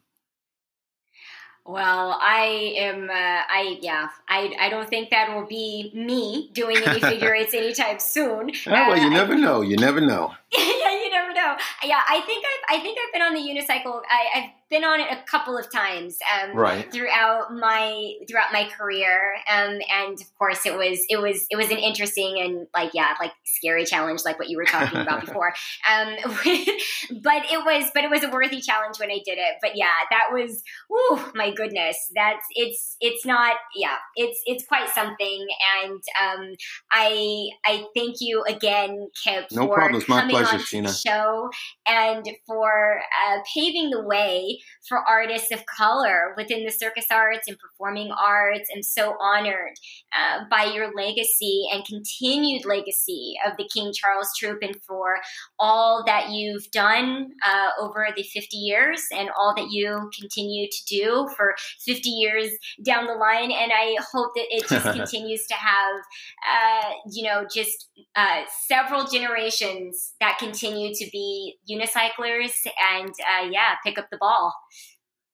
Well, 1.68 2.18
I 2.18 2.72
am. 2.78 3.10
Uh, 3.10 3.12
I 3.12 3.76
yeah. 3.82 4.08
I 4.26 4.54
I 4.58 4.70
don't 4.70 4.88
think 4.88 5.10
that 5.10 5.36
will 5.36 5.46
be 5.46 5.92
me 5.94 6.48
doing 6.54 6.78
any 6.78 6.98
figure 7.12 7.34
eights 7.34 7.52
anytime 7.52 7.98
soon. 7.98 8.50
Oh, 8.66 8.72
well, 8.72 8.96
you 8.96 9.08
uh, 9.08 9.10
never 9.10 9.36
know. 9.36 9.60
You 9.60 9.76
never 9.76 10.00
know. 10.00 10.32
yeah, 10.56 10.92
you 11.04 11.10
never 11.10 11.34
know. 11.34 11.56
Yeah, 11.84 12.00
I 12.08 12.22
think 12.24 12.42
I've 12.50 12.78
I 12.78 12.82
think 12.82 12.96
I've 12.98 13.12
been 13.12 13.20
on 13.20 13.34
the 13.34 13.40
unicycle. 13.40 14.00
I, 14.08 14.38
I've 14.38 14.50
been 14.70 14.84
on 14.84 15.00
it 15.00 15.10
a 15.10 15.22
couple 15.22 15.56
of 15.56 15.70
times 15.72 16.18
um, 16.42 16.54
right. 16.54 16.92
throughout 16.92 17.52
my 17.52 18.12
throughout 18.28 18.52
my 18.52 18.68
career 18.76 19.34
um, 19.50 19.78
and 19.90 20.20
of 20.20 20.38
course 20.38 20.66
it 20.66 20.76
was 20.76 21.00
it 21.08 21.20
was 21.20 21.46
it 21.50 21.56
was 21.56 21.70
an 21.70 21.78
interesting 21.78 22.38
and 22.38 22.66
like 22.74 22.92
yeah 22.92 23.14
like 23.20 23.32
scary 23.44 23.84
challenge 23.84 24.20
like 24.24 24.38
what 24.38 24.48
you 24.48 24.56
were 24.56 24.64
talking 24.64 25.00
about 25.00 25.20
before 25.26 25.54
um, 25.90 26.14
but 26.24 27.42
it 27.50 27.64
was 27.64 27.90
but 27.94 28.04
it 28.04 28.10
was 28.10 28.22
a 28.22 28.30
worthy 28.30 28.60
challenge 28.60 28.98
when 29.00 29.10
I 29.10 29.20
did 29.24 29.38
it 29.38 29.56
but 29.62 29.72
yeah 29.74 29.86
that 30.10 30.28
was 30.32 30.62
oh 30.90 31.30
my 31.34 31.50
goodness 31.50 31.96
that's 32.14 32.44
it's 32.54 32.96
it's 33.00 33.24
not 33.24 33.54
yeah 33.74 33.96
it's 34.16 34.40
it's 34.44 34.64
quite 34.66 34.88
something 34.90 35.46
and 35.82 36.02
um, 36.22 36.54
I 36.92 37.48
I 37.64 37.86
thank 37.96 38.16
you 38.20 38.44
again 38.44 39.08
Kip 39.24 39.46
no 39.52 39.66
for 39.66 39.74
problems. 39.76 40.04
coming 40.04 40.30
pleasure, 40.30 40.56
on 40.56 40.60
Shenea. 40.60 40.86
the 40.88 40.92
show 40.92 41.50
and 41.86 42.28
for 42.46 43.00
uh, 43.26 43.38
paving 43.54 43.90
the 43.90 44.02
way 44.02 44.57
for 44.88 44.98
artists 44.98 45.50
of 45.52 45.64
color 45.66 46.34
within 46.36 46.64
the 46.64 46.70
circus 46.70 47.06
arts 47.10 47.48
and 47.48 47.58
performing 47.58 48.10
arts. 48.10 48.68
I'm 48.74 48.82
so 48.82 49.16
honored 49.20 49.74
uh, 50.12 50.44
by 50.50 50.64
your 50.64 50.92
legacy 50.94 51.64
and 51.72 51.84
continued 51.84 52.64
legacy 52.64 53.34
of 53.46 53.56
the 53.56 53.68
King 53.72 53.92
Charles 53.92 54.30
Troupe 54.38 54.62
and 54.62 54.76
for 54.86 55.16
all 55.58 56.02
that 56.06 56.30
you've 56.30 56.70
done 56.70 57.30
uh, 57.46 57.70
over 57.80 58.06
the 58.16 58.22
50 58.22 58.56
years 58.56 59.02
and 59.12 59.28
all 59.38 59.54
that 59.56 59.70
you 59.70 60.10
continue 60.18 60.68
to 60.70 60.84
do 60.86 61.28
for 61.36 61.54
50 61.84 62.08
years 62.08 62.50
down 62.84 63.06
the 63.06 63.14
line. 63.14 63.50
And 63.50 63.72
I 63.72 63.96
hope 64.12 64.32
that 64.34 64.46
it 64.50 64.68
just 64.68 64.84
continues 64.96 65.46
to 65.46 65.54
have, 65.54 66.02
uh, 66.50 66.90
you 67.10 67.24
know, 67.24 67.46
just 67.52 67.90
uh, 68.16 68.42
several 68.66 69.06
generations 69.06 70.14
that 70.20 70.38
continue 70.38 70.94
to 70.94 71.08
be 71.10 71.56
unicyclers 71.70 72.52
and, 72.94 73.08
uh, 73.10 73.48
yeah, 73.50 73.74
pick 73.84 73.98
up 73.98 74.08
the 74.10 74.18
ball. 74.18 74.47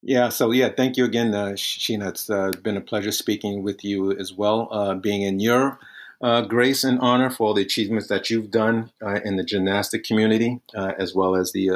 Yeah, 0.02 0.28
so 0.28 0.50
yeah, 0.50 0.68
thank 0.68 0.98
you 0.98 1.04
again, 1.04 1.34
uh, 1.34 1.52
Shenea. 1.52 2.08
It's 2.08 2.28
uh, 2.28 2.52
been 2.62 2.76
a 2.76 2.82
pleasure 2.82 3.10
speaking 3.10 3.62
with 3.62 3.82
you 3.82 4.12
as 4.12 4.34
well, 4.34 4.68
uh, 4.70 4.94
being 4.94 5.22
in 5.22 5.40
your 5.40 5.78
uh, 6.20 6.42
grace 6.42 6.84
and 6.84 7.00
honor 7.00 7.30
for 7.30 7.48
all 7.48 7.54
the 7.54 7.62
achievements 7.62 8.08
that 8.08 8.28
you've 8.28 8.50
done 8.50 8.92
uh, 9.02 9.20
in 9.24 9.36
the 9.36 9.44
gymnastic 9.44 10.04
community 10.04 10.60
uh, 10.74 10.92
as 10.98 11.14
well 11.14 11.34
as 11.34 11.52
the, 11.52 11.68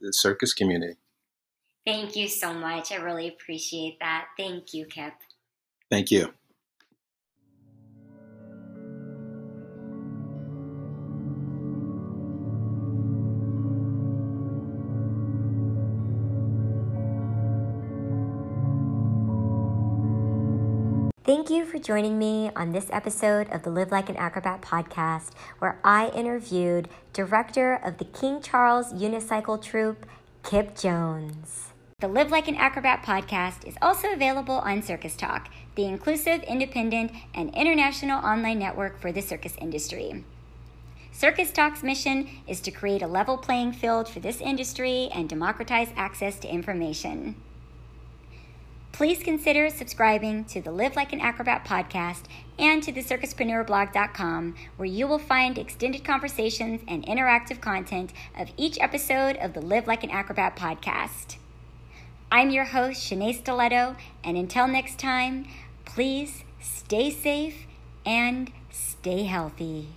the 0.00 0.12
circus 0.12 0.54
community. 0.54 0.96
Thank 1.86 2.16
you 2.16 2.28
so 2.28 2.54
much. 2.54 2.90
I 2.90 2.96
really 2.96 3.28
appreciate 3.28 3.98
that. 4.00 4.28
Thank 4.38 4.72
you, 4.72 4.86
Kip. 4.86 5.12
Thank 5.90 6.10
you. 6.10 6.32
Thank 21.34 21.50
you 21.50 21.64
for 21.64 21.80
joining 21.80 22.16
me 22.16 22.52
on 22.54 22.70
this 22.70 22.86
episode 22.92 23.50
of 23.50 23.64
the 23.64 23.70
Live 23.70 23.90
Like 23.90 24.08
an 24.08 24.16
Acrobat 24.16 24.62
podcast, 24.62 25.32
where 25.58 25.80
I 25.82 26.10
interviewed 26.10 26.88
director 27.12 27.74
of 27.74 27.98
the 27.98 28.04
King 28.04 28.40
Charles 28.40 28.92
Unicycle 28.92 29.60
Troupe, 29.60 30.06
Kip 30.44 30.76
Jones. 30.76 31.72
The 31.98 32.06
Live 32.06 32.30
Like 32.30 32.46
an 32.46 32.54
Acrobat 32.54 33.02
podcast 33.02 33.66
is 33.66 33.74
also 33.82 34.12
available 34.12 34.54
on 34.54 34.80
Circus 34.80 35.16
Talk, 35.16 35.48
the 35.74 35.86
inclusive, 35.86 36.44
independent, 36.44 37.10
and 37.34 37.52
international 37.52 38.24
online 38.24 38.60
network 38.60 39.00
for 39.00 39.10
the 39.10 39.20
circus 39.20 39.56
industry. 39.60 40.22
Circus 41.10 41.50
Talk's 41.50 41.82
mission 41.82 42.28
is 42.46 42.60
to 42.60 42.70
create 42.70 43.02
a 43.02 43.08
level 43.08 43.38
playing 43.38 43.72
field 43.72 44.08
for 44.08 44.20
this 44.20 44.40
industry 44.40 45.08
and 45.12 45.28
democratize 45.28 45.88
access 45.96 46.38
to 46.38 46.48
information. 46.48 47.34
Please 48.94 49.24
consider 49.24 49.70
subscribing 49.70 50.44
to 50.44 50.60
the 50.60 50.70
Live 50.70 50.94
Like 50.94 51.12
an 51.12 51.20
Acrobat 51.20 51.64
podcast 51.64 52.26
and 52.60 52.80
to 52.84 52.92
the 52.92 53.02
circuspreneurblog.com, 53.02 54.54
where 54.76 54.86
you 54.86 55.08
will 55.08 55.18
find 55.18 55.58
extended 55.58 56.04
conversations 56.04 56.80
and 56.86 57.04
interactive 57.04 57.60
content 57.60 58.12
of 58.38 58.52
each 58.56 58.78
episode 58.80 59.36
of 59.38 59.52
the 59.52 59.60
Live 59.60 59.88
Like 59.88 60.04
an 60.04 60.10
Acrobat 60.10 60.54
podcast. 60.54 61.38
I'm 62.30 62.50
your 62.50 62.66
host, 62.66 63.02
Shenea 63.02 63.34
Stiletto, 63.34 63.96
and 64.22 64.36
until 64.36 64.68
next 64.68 65.00
time, 65.00 65.48
please 65.84 66.44
stay 66.60 67.10
safe 67.10 67.66
and 68.06 68.52
stay 68.70 69.24
healthy. 69.24 69.88